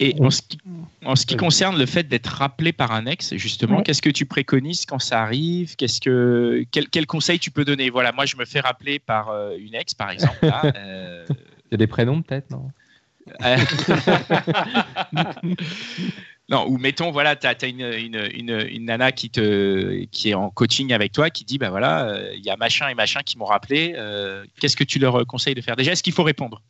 Et 0.00 0.16
en 0.20 0.30
ce 0.30 0.42
qui, 0.42 0.58
en 1.04 1.14
ce 1.14 1.24
qui 1.24 1.34
Oui. 1.34 1.38
concerne 1.40 1.78
le 1.78 1.86
fait 1.86 2.02
d'être 2.08 2.26
rappelé 2.26 2.72
par 2.72 2.90
un 2.90 3.06
ex, 3.06 3.34
justement, 3.36 3.76
Ouais. 3.76 3.82
qu'est-ce 3.84 4.02
que 4.02 4.10
tu 4.10 4.26
préconises 4.26 4.86
quand 4.86 4.98
ça 4.98 5.22
arrive? 5.22 5.76
Qu'est-ce 5.76 6.00
que 6.00 6.64
quel, 6.72 6.88
quel 6.88 7.06
conseil 7.06 7.38
tu 7.38 7.52
peux 7.52 7.64
donner? 7.64 7.90
Voilà, 7.90 8.10
moi 8.10 8.26
je 8.26 8.36
me 8.36 8.44
fais 8.44 8.58
rappeler 8.60 8.98
par 8.98 9.30
euh, 9.30 9.56
une 9.56 9.74
ex, 9.76 9.94
par 9.94 10.10
exemple. 10.10 10.38
là, 10.42 10.62
euh, 10.76 11.24
Il 11.28 11.36
y 11.72 11.74
a 11.74 11.76
des 11.78 11.86
prénoms 11.86 12.22
peut-être, 12.22 12.50
non? 12.50 12.70
Euh, 13.44 13.56
non, 16.50 16.66
ou 16.68 16.76
mettons, 16.76 17.10
voilà, 17.10 17.36
tu 17.36 17.46
as, 17.46 17.66
une, 17.66 17.80
une, 17.80 18.66
une, 18.70 18.84
nana 18.84 19.12
qui, 19.12 19.30
te, 19.30 20.04
qui 20.06 20.30
est 20.30 20.34
en 20.34 20.50
coaching 20.50 20.92
avec 20.92 21.12
toi, 21.12 21.30
qui 21.30 21.44
dit, 21.44 21.56
bah 21.56 21.70
voilà, 21.70 22.06
euh, 22.08 22.34
il 22.34 22.44
y 22.44 22.50
a 22.50 22.56
machin 22.56 22.88
et 22.88 22.94
machin 22.94 23.20
qui 23.24 23.38
m'ont 23.38 23.46
rappelé. 23.46 23.94
euh, 23.96 24.44
Qu'est-ce 24.60 24.76
que 24.76 24.84
tu 24.84 24.98
leur 24.98 25.26
conseilles 25.26 25.54
de 25.54 25.62
faire? 25.62 25.76
Déjà, 25.76 25.92
est-ce 25.92 26.02
qu'il 26.02 26.12
faut 26.12 26.22
répondre? 26.22 26.62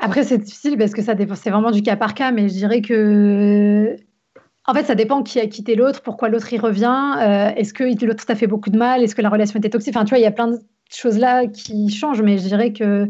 Après, 0.00 0.24
c'est 0.24 0.38
difficile 0.38 0.78
parce 0.78 0.92
que 0.92 1.02
ça 1.02 1.14
c'est 1.16 1.50
vraiment 1.50 1.70
du 1.70 1.82
cas 1.82 1.96
par 1.96 2.14
cas, 2.14 2.32
mais 2.32 2.48
je 2.48 2.54
dirais 2.54 2.80
que. 2.80 3.96
En 4.66 4.72
fait, 4.72 4.84
ça 4.84 4.94
dépend 4.94 5.22
qui 5.22 5.38
a 5.38 5.46
quitté 5.46 5.74
l'autre, 5.74 6.00
pourquoi 6.00 6.30
l'autre 6.30 6.50
y 6.50 6.58
revient, 6.58 7.16
euh, 7.18 7.50
est-ce 7.54 7.74
que 7.74 7.84
l'autre 8.06 8.24
t'a 8.24 8.34
fait 8.34 8.46
beaucoup 8.46 8.70
de 8.70 8.78
mal, 8.78 9.02
est-ce 9.02 9.14
que 9.14 9.20
la 9.20 9.28
relation 9.28 9.58
était 9.58 9.68
toxique? 9.68 9.94
Enfin, 9.94 10.06
tu 10.06 10.10
vois, 10.10 10.18
il 10.18 10.22
y 10.22 10.26
a 10.26 10.30
plein 10.30 10.46
de 10.46 10.58
choses 10.90 11.18
là 11.18 11.46
qui 11.46 11.90
changent, 11.90 12.22
mais 12.22 12.38
je 12.38 12.44
dirais 12.44 12.72
que 12.72 13.06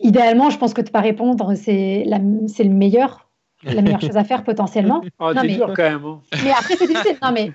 idéalement, 0.00 0.50
je 0.50 0.58
pense 0.58 0.74
que 0.74 0.80
de 0.82 0.90
pas 0.90 1.00
répondre, 1.00 1.54
c'est 1.54 2.04
la- 2.06 2.20
c'est 2.46 2.64
le 2.64 2.70
meilleur, 2.70 3.28
la 3.64 3.82
meilleure 3.82 4.00
chose 4.00 4.16
à 4.16 4.22
faire 4.24 4.44
potentiellement. 4.44 5.02
Ah, 5.18 5.32
Non, 5.34 5.42
mais- 5.42 5.54
dur 5.56 5.72
quand 5.74 5.82
même. 5.82 6.04
hein. 6.04 6.20
Mais 6.44 6.50
après, 6.52 6.76
c'est 6.76 6.86
difficile. 6.86 7.16
Non, 7.22 7.32
mais 7.32 7.52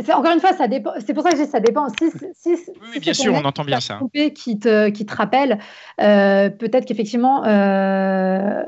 c'est- 0.00 0.12
encore 0.12 0.32
une 0.32 0.40
fois, 0.40 0.52
ça 0.52 0.66
dépend. 0.66 0.90
C'est 1.06 1.14
pour 1.14 1.22
ça 1.22 1.30
que 1.30 1.36
je 1.36 1.42
dis 1.44 1.48
ça 1.50 1.60
dépend. 1.60 1.86
Si, 1.90 2.10
si, 2.10 2.18
si- 2.34 2.48
Oui, 2.50 2.56
si 2.56 2.70
oui, 2.94 3.00
bien 3.00 3.14
c'est 3.14 3.22
sûr, 3.22 3.32
on 3.34 3.44
entend 3.44 3.62
qui 3.62 3.68
bien 3.68 3.80
ça. 3.80 3.94
trompé, 3.94 4.32
Qui 4.32 4.58
te, 4.58 4.88
qui 4.90 5.06
te 5.06 5.14
rappelle, 5.14 5.58
euh, 6.00 6.50
peut-être 6.50 6.84
qu'effectivement, 6.86 7.44
euh, 7.44 8.62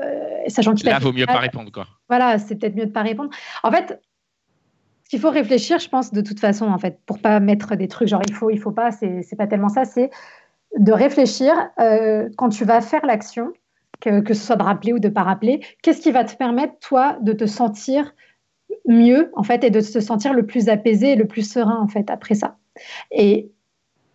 sachant 0.47 0.73
qu'il 0.73 0.87
Là, 0.89 0.99
vaut 0.99 1.11
mieux 1.13 1.25
pas 1.25 1.39
répondre, 1.39 1.71
quoi. 1.71 1.87
Voilà, 2.09 2.39
c'est 2.39 2.55
peut-être 2.55 2.75
mieux 2.75 2.85
de 2.85 2.91
pas 2.91 3.01
répondre. 3.03 3.29
En 3.63 3.71
fait, 3.71 3.99
ce 5.03 5.09
qu'il 5.09 5.19
faut 5.19 5.29
réfléchir, 5.29 5.79
je 5.79 5.89
pense, 5.89 6.11
de 6.11 6.21
toute 6.21 6.39
façon, 6.39 6.67
en 6.67 6.77
fait, 6.77 6.99
pour 7.05 7.19
pas 7.19 7.39
mettre 7.39 7.75
des 7.75 7.87
trucs 7.87 8.07
genre 8.09 8.21
il 8.27 8.33
faut, 8.33 8.49
il 8.49 8.59
faut 8.59 8.71
pas, 8.71 8.91
c'est 8.91 9.21
c'est 9.23 9.35
pas 9.37 9.47
tellement 9.47 9.69
ça, 9.69 9.85
c'est 9.85 10.09
de 10.77 10.91
réfléchir 10.91 11.53
euh, 11.79 12.29
quand 12.37 12.49
tu 12.49 12.65
vas 12.65 12.81
faire 12.81 13.05
l'action, 13.05 13.53
que, 13.99 14.33
ce 14.33 14.45
soit 14.45 14.55
de 14.55 14.63
rappeler 14.63 14.93
ou 14.93 14.99
de 14.99 15.09
pas 15.09 15.23
rappeler, 15.23 15.61
qu'est-ce 15.81 16.01
qui 16.01 16.11
va 16.11 16.23
te 16.23 16.35
permettre, 16.35 16.73
toi, 16.79 17.17
de 17.21 17.33
te 17.33 17.45
sentir 17.45 18.13
mieux, 18.87 19.31
en 19.35 19.43
fait, 19.43 19.63
et 19.63 19.69
de 19.69 19.81
te 19.81 19.99
sentir 19.99 20.33
le 20.33 20.45
plus 20.45 20.69
apaisé 20.69 21.13
et 21.13 21.15
le 21.15 21.25
plus 21.25 21.49
serein, 21.49 21.79
en 21.81 21.87
fait, 21.87 22.09
après 22.09 22.35
ça? 22.35 22.57
Et 23.11 23.51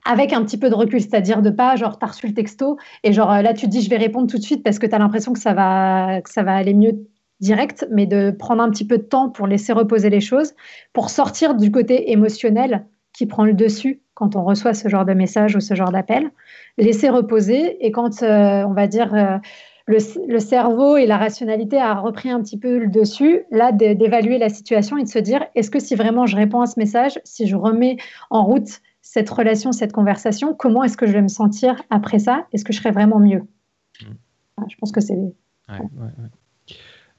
avec 0.05 0.33
un 0.33 0.45
petit 0.45 0.59
peu 0.59 0.71
de 0.71 0.75
recul, 0.75 1.01
c'est-à-dire 1.01 1.43
de 1.43 1.51
pas, 1.51 1.77
genre, 1.77 1.99
t'as 1.99 2.07
reçu 2.07 2.27
le 2.27 2.35
texto 2.35 2.77
et 3.03 3.13
genre 3.13 3.31
là, 3.43 3.55
tu 3.55 3.67
te 3.67 3.71
dis, 3.71 3.83
je 3.83 3.91
vais 3.91 3.97
répondre 3.97 4.29
tout 4.29 4.39
de 4.39 4.43
suite 4.43 4.63
parce 4.63 4.79
que 4.79 4.87
tu 4.87 4.95
as 4.95 4.99
l'impression 4.99 5.33
que 5.33 5.39
que 5.39 6.31
ça 6.31 6.43
va 6.43 6.55
aller 6.55 6.75
mieux 6.75 7.07
direct, 7.43 7.87
mais 7.91 8.07
de 8.07 8.31
prendre 8.31 8.63
un 8.63 8.71
petit 8.71 8.87
peu 8.87 8.99
de 8.99 9.03
temps 9.03 9.29
pour 9.29 9.47
laisser 9.47 9.73
reposer 9.73 10.11
les 10.11 10.21
choses, 10.21 10.55
pour 10.93 11.11
sortir 11.11 11.55
du 11.55 11.71
côté 11.71 12.13
émotionnel 12.13 12.87
qui 13.23 13.27
prend 13.27 13.45
le 13.45 13.55
dessus 13.55 14.01
quand 14.15 14.35
on 14.35 14.43
reçoit 14.43 14.75
ce 14.75 14.89
genre 14.89 15.05
de 15.05 15.13
message 15.15 15.55
ou 15.55 15.61
ce 15.61 15.75
genre 15.75 15.93
d'appel, 15.93 16.29
laisser 16.77 17.09
reposer 17.09 17.85
et 17.87 17.93
quand 17.93 18.25
euh, 18.25 18.65
on 18.65 18.73
va 18.73 18.89
dire 18.89 19.15
euh, 19.15 19.39
le, 19.87 19.99
le 20.27 20.39
cerveau 20.41 20.97
et 20.97 21.07
la 21.07 21.19
rationalité 21.19 21.79
a 21.79 21.95
repris 21.95 22.31
un 22.31 22.43
petit 22.43 22.59
peu 22.59 22.79
le 22.79 22.89
dessus, 22.89 23.43
là 23.53 23.71
d'é- 23.71 23.95
d'évaluer 23.95 24.39
la 24.39 24.49
situation 24.49 24.97
et 24.99 25.05
de 25.05 25.09
se 25.09 25.21
dire 25.21 25.45
est-ce 25.55 25.71
que 25.71 25.79
si 25.79 25.95
vraiment 25.95 26.27
je 26.27 26.35
réponds 26.35 26.63
à 26.63 26.67
ce 26.67 26.81
message, 26.81 27.21
si 27.23 27.47
je 27.47 27.55
remets 27.55 27.97
en 28.31 28.45
route 28.45 28.81
cette 29.03 29.31
relation, 29.31 29.71
cette 29.71 29.93
conversation, 29.93 30.53
comment 30.53 30.83
est-ce 30.83 30.97
que 30.97 31.07
je 31.07 31.13
vais 31.13 31.23
me 31.23 31.29
sentir 31.29 31.81
après 31.91 32.19
ça? 32.19 32.47
Est-ce 32.53 32.65
que 32.65 32.73
je 32.73 32.79
serai 32.79 32.91
vraiment 32.91 33.21
mieux? 33.21 33.43
Mm. 34.03 34.15
Voilà, 34.57 34.69
Je 34.69 34.77
pense 34.81 34.91
que 34.91 35.01
c'est 35.01 35.15
Ouais, 35.15 35.79
ouais, 35.79 35.79
ouais. 36.19 36.29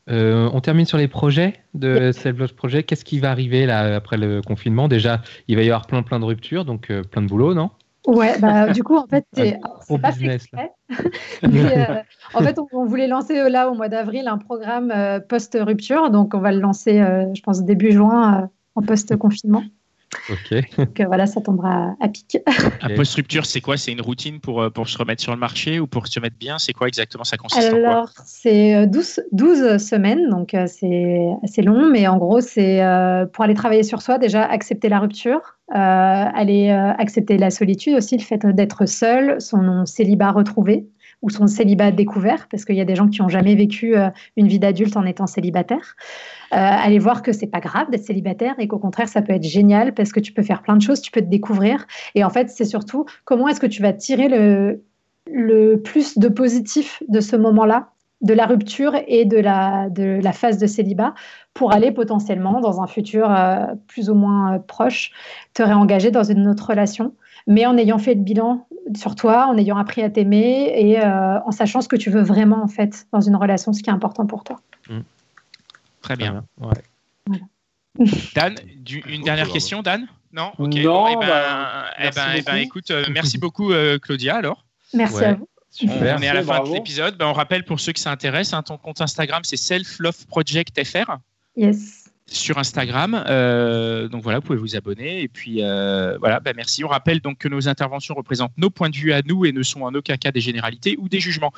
Euh, 0.09 0.49
on 0.53 0.59
termine 0.59 0.85
sur 0.85 0.97
les 0.97 1.07
projets 1.07 1.53
de 1.73 2.11
Lodge 2.37 2.53
Project. 2.53 2.89
Qu'est-ce 2.89 3.05
qui 3.05 3.19
va 3.19 3.31
arriver 3.31 3.65
là 3.65 3.95
après 3.95 4.17
le 4.17 4.41
confinement? 4.41 4.87
Déjà, 4.87 5.21
il 5.47 5.55
va 5.55 5.63
y 5.63 5.69
avoir 5.69 5.87
plein 5.87 6.03
plein 6.03 6.19
de 6.19 6.25
ruptures, 6.25 6.65
donc 6.65 6.89
euh, 6.89 7.03
plein 7.03 7.21
de 7.21 7.27
boulot, 7.27 7.53
non? 7.53 7.71
Ouais, 8.05 8.37
bah, 8.37 8.73
du 8.73 8.83
coup, 8.83 8.97
en 8.97 9.07
fait, 9.07 9.25
c'est 9.33 9.57
pas 9.61 10.11
fait 10.11 10.19
business. 10.19 10.45
Mais, 11.43 11.89
euh, 11.89 11.95
en 12.33 12.41
fait, 12.41 12.59
on, 12.59 12.67
on 12.73 12.85
voulait 12.85 13.07
lancer 13.07 13.49
là 13.49 13.69
au 13.69 13.75
mois 13.75 13.87
d'avril 13.87 14.27
un 14.27 14.37
programme 14.37 14.93
post-rupture. 15.29 16.09
Donc, 16.09 16.33
on 16.33 16.39
va 16.39 16.51
le 16.51 16.59
lancer, 16.59 16.97
je 17.33 17.41
pense, 17.41 17.63
début 17.63 17.91
juin 17.91 18.49
en 18.75 18.81
post-confinement. 18.81 19.63
Ok. 20.29 20.77
Donc, 20.77 20.99
euh, 20.99 21.05
voilà, 21.05 21.25
ça 21.25 21.41
tombera 21.41 21.95
à 21.99 22.07
pic. 22.07 22.37
Un 22.81 22.95
post-rupture, 22.95 23.45
c'est 23.45 23.61
quoi? 23.61 23.77
C'est 23.77 23.91
une 23.91 24.01
routine 24.01 24.39
pour, 24.39 24.61
euh, 24.61 24.69
pour 24.69 24.87
se 24.87 24.97
remettre 24.97 25.21
sur 25.21 25.33
le 25.33 25.39
marché 25.39 25.79
ou 25.79 25.87
pour 25.87 26.07
se 26.07 26.19
mettre 26.19 26.37
bien? 26.37 26.57
C'est 26.59 26.73
quoi 26.73 26.87
exactement? 26.87 27.23
Ça 27.23 27.37
consiste 27.37 27.67
en 27.73 27.79
quoi? 27.79 27.89
Alors, 27.89 28.09
c'est 28.25 28.75
euh, 28.75 28.85
12, 28.85 29.21
12 29.31 29.77
semaines, 29.77 30.29
donc 30.29 30.55
c'est 30.67 31.27
assez 31.43 31.61
long, 31.61 31.89
mais 31.89 32.07
en 32.07 32.17
gros, 32.17 32.41
c'est 32.41 32.83
euh, 32.83 33.25
pour 33.25 33.43
aller 33.43 33.53
travailler 33.53 33.83
sur 33.83 34.01
soi, 34.01 34.17
déjà 34.17 34.43
accepter 34.43 34.89
la 34.89 34.99
rupture, 34.99 35.41
euh, 35.71 35.75
aller 35.75 36.69
accepter 36.69 37.37
la 37.37 37.49
solitude 37.49 37.95
aussi, 37.95 38.17
le 38.17 38.23
fait 38.23 38.45
d'être 38.45 38.85
seul, 38.85 39.39
son 39.41 39.85
célibat 39.85 40.31
retrouvé 40.31 40.87
ou 41.23 41.29
son 41.29 41.47
célibat 41.47 41.89
découvert, 41.89 42.47
parce 42.49 42.65
qu'il 42.65 42.75
y 42.75 42.81
a 42.81 42.85
des 42.85 42.95
gens 42.95 43.07
qui 43.07 43.21
n'ont 43.21 43.29
jamais 43.29 43.55
vécu 43.55 43.95
euh, 43.95 44.09
une 44.35 44.47
vie 44.47 44.59
d'adulte 44.59 44.95
en 44.97 45.05
étant 45.05 45.25
célibataire. 45.25 45.95
Euh, 46.53 46.57
aller 46.57 46.99
voir 46.99 47.23
que 47.23 47.31
c'est 47.31 47.47
pas 47.47 47.61
grave 47.61 47.89
d'être 47.89 48.03
célibataire 48.03 48.55
et 48.59 48.67
qu'au 48.67 48.77
contraire, 48.77 49.07
ça 49.07 49.21
peut 49.21 49.33
être 49.33 49.43
génial 49.43 49.93
parce 49.93 50.11
que 50.11 50.19
tu 50.19 50.33
peux 50.33 50.43
faire 50.43 50.61
plein 50.61 50.75
de 50.75 50.81
choses, 50.81 51.01
tu 51.01 51.11
peux 51.11 51.21
te 51.21 51.29
découvrir. 51.29 51.87
Et 52.13 52.23
en 52.23 52.29
fait, 52.29 52.49
c'est 52.49 52.65
surtout 52.65 53.05
comment 53.23 53.47
est-ce 53.47 53.61
que 53.61 53.67
tu 53.67 53.81
vas 53.81 53.93
tirer 53.93 54.27
le, 54.27 55.77
plus 55.77 56.17
de 56.17 56.27
positif 56.27 57.01
de 57.07 57.21
ce 57.21 57.37
moment-là, 57.37 57.89
de 58.21 58.33
la 58.33 58.45
rupture 58.45 58.93
et 59.07 59.23
de 59.23 59.37
la, 59.37 59.89
de 59.89 60.19
la 60.21 60.33
phase 60.33 60.57
de 60.57 60.67
célibat, 60.67 61.13
pour 61.53 61.71
aller 61.71 61.91
potentiellement, 61.91 62.59
dans 62.59 62.81
un 62.81 62.87
futur 62.87 63.31
euh, 63.31 63.65
plus 63.87 64.09
ou 64.09 64.13
moins 64.13 64.55
euh, 64.55 64.59
proche, 64.59 65.11
te 65.53 65.63
réengager 65.63 66.11
dans 66.11 66.23
une 66.23 66.47
autre 66.47 66.69
relation, 66.69 67.13
mais 67.47 67.65
en 67.65 67.77
ayant 67.77 67.97
fait 67.99 68.15
le 68.15 68.21
bilan 68.21 68.67
sur 68.95 69.15
toi, 69.15 69.47
en 69.47 69.57
ayant 69.57 69.77
appris 69.77 70.01
à 70.03 70.09
t'aimer 70.09 70.73
et 70.75 70.99
euh, 71.01 71.39
en 71.45 71.51
sachant 71.51 71.81
ce 71.81 71.87
que 71.87 71.95
tu 71.95 72.09
veux 72.09 72.21
vraiment 72.21 72.61
en 72.63 72.67
fait 72.67 73.07
dans 73.13 73.21
une 73.21 73.35
relation, 73.35 73.71
ce 73.73 73.81
qui 73.81 73.89
est 73.89 73.93
important 73.93 74.25
pour 74.25 74.43
toi. 74.43 74.59
Très 76.01 76.15
bien. 76.15 76.43
Ouais. 76.59 77.39
Dan, 78.35 78.55
du- 78.77 79.03
une 79.07 79.21
dernière 79.23 79.47
question, 79.49 79.81
Dan? 79.81 80.07
Non 80.33 80.51
Ok. 80.57 80.73
Non, 80.75 81.07
eh 81.09 81.15
ben, 81.15 81.27
bah, 81.27 81.85
eh 81.97 82.01
merci 82.03 82.19
ben, 82.19 82.25
eh 82.35 82.41
ben, 82.41 82.51
beaucoup. 82.51 82.63
écoute, 82.79 82.91
euh, 82.91 83.05
merci 83.11 83.37
beaucoup, 83.37 83.71
euh, 83.71 83.99
Claudia, 83.99 84.35
alors. 84.37 84.65
Merci 84.93 85.15
Ouais. 85.15 85.25
à 85.25 85.33
vous. 85.35 85.47
On, 85.47 85.87
Super. 85.87 86.17
on 86.19 86.21
est 86.21 86.27
à 86.27 86.33
la 86.33 86.43
fin 86.43 86.63
de 86.63 86.69
l'épisode. 86.73 87.17
Ben, 87.17 87.25
on 87.27 87.33
rappelle 87.33 87.63
pour 87.65 87.79
ceux 87.79 87.93
que 87.93 87.99
ça 87.99 88.11
intéresse, 88.11 88.53
hein, 88.53 88.61
ton 88.63 88.77
compte 88.77 88.99
Instagram, 89.01 89.41
c'est 89.43 89.57
Self 89.57 89.97
Love 89.99 90.25
Project 90.27 90.83
FR 90.83 91.17
Yes. 91.55 92.02
Sur 92.27 92.57
Instagram. 92.57 93.23
Euh, 93.27 94.07
donc 94.07 94.23
voilà, 94.23 94.39
vous 94.39 94.45
pouvez 94.45 94.57
vous 94.59 94.75
abonner. 94.75 95.21
Et 95.21 95.27
puis 95.27 95.57
euh, 95.63 96.17
voilà, 96.19 96.39
ben 96.39 96.53
merci. 96.55 96.83
On 96.83 96.87
rappelle 96.87 97.19
donc 97.19 97.37
que 97.37 97.47
nos 97.47 97.67
interventions 97.67 98.15
représentent 98.15 98.57
nos 98.57 98.69
points 98.69 98.89
de 98.89 98.95
vue 98.95 99.13
à 99.13 99.21
nous 99.21 99.45
et 99.45 99.51
ne 99.51 99.63
sont 99.63 99.81
en 99.81 99.93
aucun 99.93 100.17
cas 100.17 100.31
des 100.31 100.41
généralités 100.41 100.95
ou 100.99 101.09
des 101.09 101.19
jugements. 101.19 101.53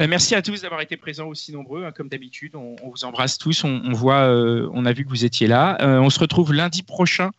Euh, 0.00 0.06
merci 0.08 0.34
à 0.34 0.42
tous 0.42 0.62
d'avoir 0.62 0.80
été 0.80 0.96
présents 0.96 1.26
aussi 1.26 1.52
nombreux. 1.52 1.84
hein, 1.84 1.90
comme 1.92 2.08
d'habitude, 2.08 2.54
on, 2.54 2.76
on 2.82 2.90
vous 2.90 3.04
embrasse 3.04 3.38
tous. 3.38 3.64
On, 3.64 3.80
on 3.84 3.92
voit, 3.92 4.28
on 4.72 4.84
a 4.84 4.92
vu 4.92 5.04
que 5.04 5.08
vous 5.10 5.24
étiez 5.24 5.46
là. 5.48 5.76
On 5.80 6.10
se 6.10 6.20
retrouve 6.20 6.52
lundi 6.52 6.82
prochain 6.82 7.30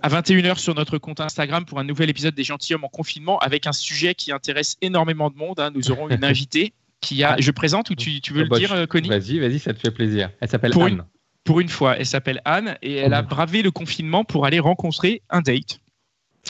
à 0.00 0.08
21h 0.08 0.58
sur 0.58 0.74
notre 0.74 0.98
compte 0.98 1.20
Instagram 1.20 1.64
pour 1.64 1.78
un 1.78 1.84
nouvel 1.84 2.10
épisode 2.10 2.34
des 2.34 2.44
gentilshommes 2.44 2.84
en 2.84 2.88
confinement 2.88 3.38
avec 3.38 3.66
un 3.66 3.72
sujet 3.72 4.14
qui 4.14 4.32
intéresse 4.32 4.76
énormément 4.80 5.30
de 5.30 5.36
monde. 5.36 5.60
hein. 5.60 5.70
Nous 5.74 5.90
aurons 5.90 6.08
une 6.08 6.24
invitée 6.24 6.72
qui 7.00 7.22
a. 7.24 7.36
Je 7.38 7.50
présente 7.50 7.90
ou 7.90 7.94
tu, 7.94 8.20
tu 8.20 8.32
veux 8.32 8.40
Ah 8.40 8.44
le 8.44 8.48
bah, 8.48 8.58
dire, 8.58 8.88
Connie? 8.88 9.08
Vas-y, 9.08 9.38
vas-y, 9.38 9.58
ça 9.58 9.74
te 9.74 9.78
fait 9.80 9.90
plaisir. 9.90 10.30
Elle 10.40 10.48
s'appelle 10.48 10.72
Anne. 10.80 11.04
Pour 11.44 11.60
une 11.60 11.68
fois. 11.68 11.96
Elle 11.98 12.06
s'appelle 12.06 12.40
Anne 12.44 12.76
et 12.82 12.94
elle 12.96 13.14
a 13.14 13.22
Mhm. 13.22 13.28
bravé 13.28 13.62
le 13.62 13.70
confinement 13.70 14.24
pour 14.24 14.46
aller 14.46 14.60
rencontrer 14.60 15.22
un 15.30 15.40
date. 15.40 15.78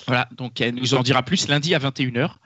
Voilà, 0.07 0.26
donc 0.38 0.59
elle 0.62 0.74
nous 0.74 0.95
en 0.95 1.03
dira 1.03 1.22
plus 1.22 1.49
lundi 1.49 1.74
à 1.74 1.78
21h. 1.78 2.38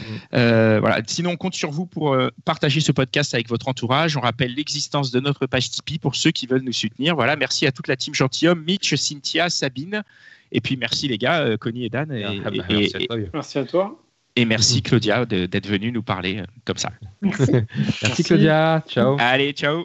Mhm. 0.00 0.06
Euh, 0.34 0.80
voilà. 0.80 1.02
Sinon, 1.06 1.30
on 1.32 1.36
compte 1.36 1.54
sur 1.54 1.70
vous 1.70 1.84
pour 1.84 2.14
euh, 2.14 2.30
partager 2.46 2.80
ce 2.80 2.92
podcast 2.92 3.34
avec 3.34 3.48
votre 3.50 3.68
entourage. 3.68 4.16
On 4.16 4.20
rappelle 4.20 4.54
l'existence 4.54 5.10
de 5.10 5.20
notre 5.20 5.44
page 5.46 5.70
Tipeee 5.70 5.98
pour 5.98 6.14
ceux 6.16 6.30
qui 6.30 6.46
veulent 6.46 6.62
nous 6.62 6.72
soutenir. 6.72 7.14
Voilà, 7.14 7.36
merci 7.36 7.66
à 7.66 7.72
toute 7.72 7.88
la 7.88 7.96
team 7.96 8.14
Gentilhomme, 8.14 8.62
Mitch, 8.64 8.94
Cynthia, 8.94 9.50
Sabine. 9.50 10.02
Et 10.50 10.60
puis 10.62 10.76
merci 10.78 11.06
les 11.08 11.18
gars, 11.18 11.40
euh, 11.42 11.56
Connie 11.58 11.84
et 11.84 11.90
Dan. 11.90 12.10
Et, 12.10 12.24
Ah, 12.24 12.50
bah, 12.50 12.64
et- 12.70 12.74
merci 12.74 12.96
à 12.96 13.00
toi, 13.06 13.18
Yo. 13.18 13.26
Merci 13.34 13.58
à 13.58 13.64
toi. 13.64 14.00
et 14.36 14.44
merci 14.46 14.82
Claudia 14.82 15.26
de- 15.26 15.44
d'être 15.46 15.66
venue 15.68 15.92
nous 15.92 16.02
parler 16.02 16.38
euh, 16.38 16.44
comme 16.64 16.78
ça. 16.78 16.90
Merci. 17.20 17.52
Merci 18.02 18.24
Claudia. 18.24 18.82
Ciao. 18.88 19.16
Allez, 19.20 19.52
Ciao. 19.52 19.84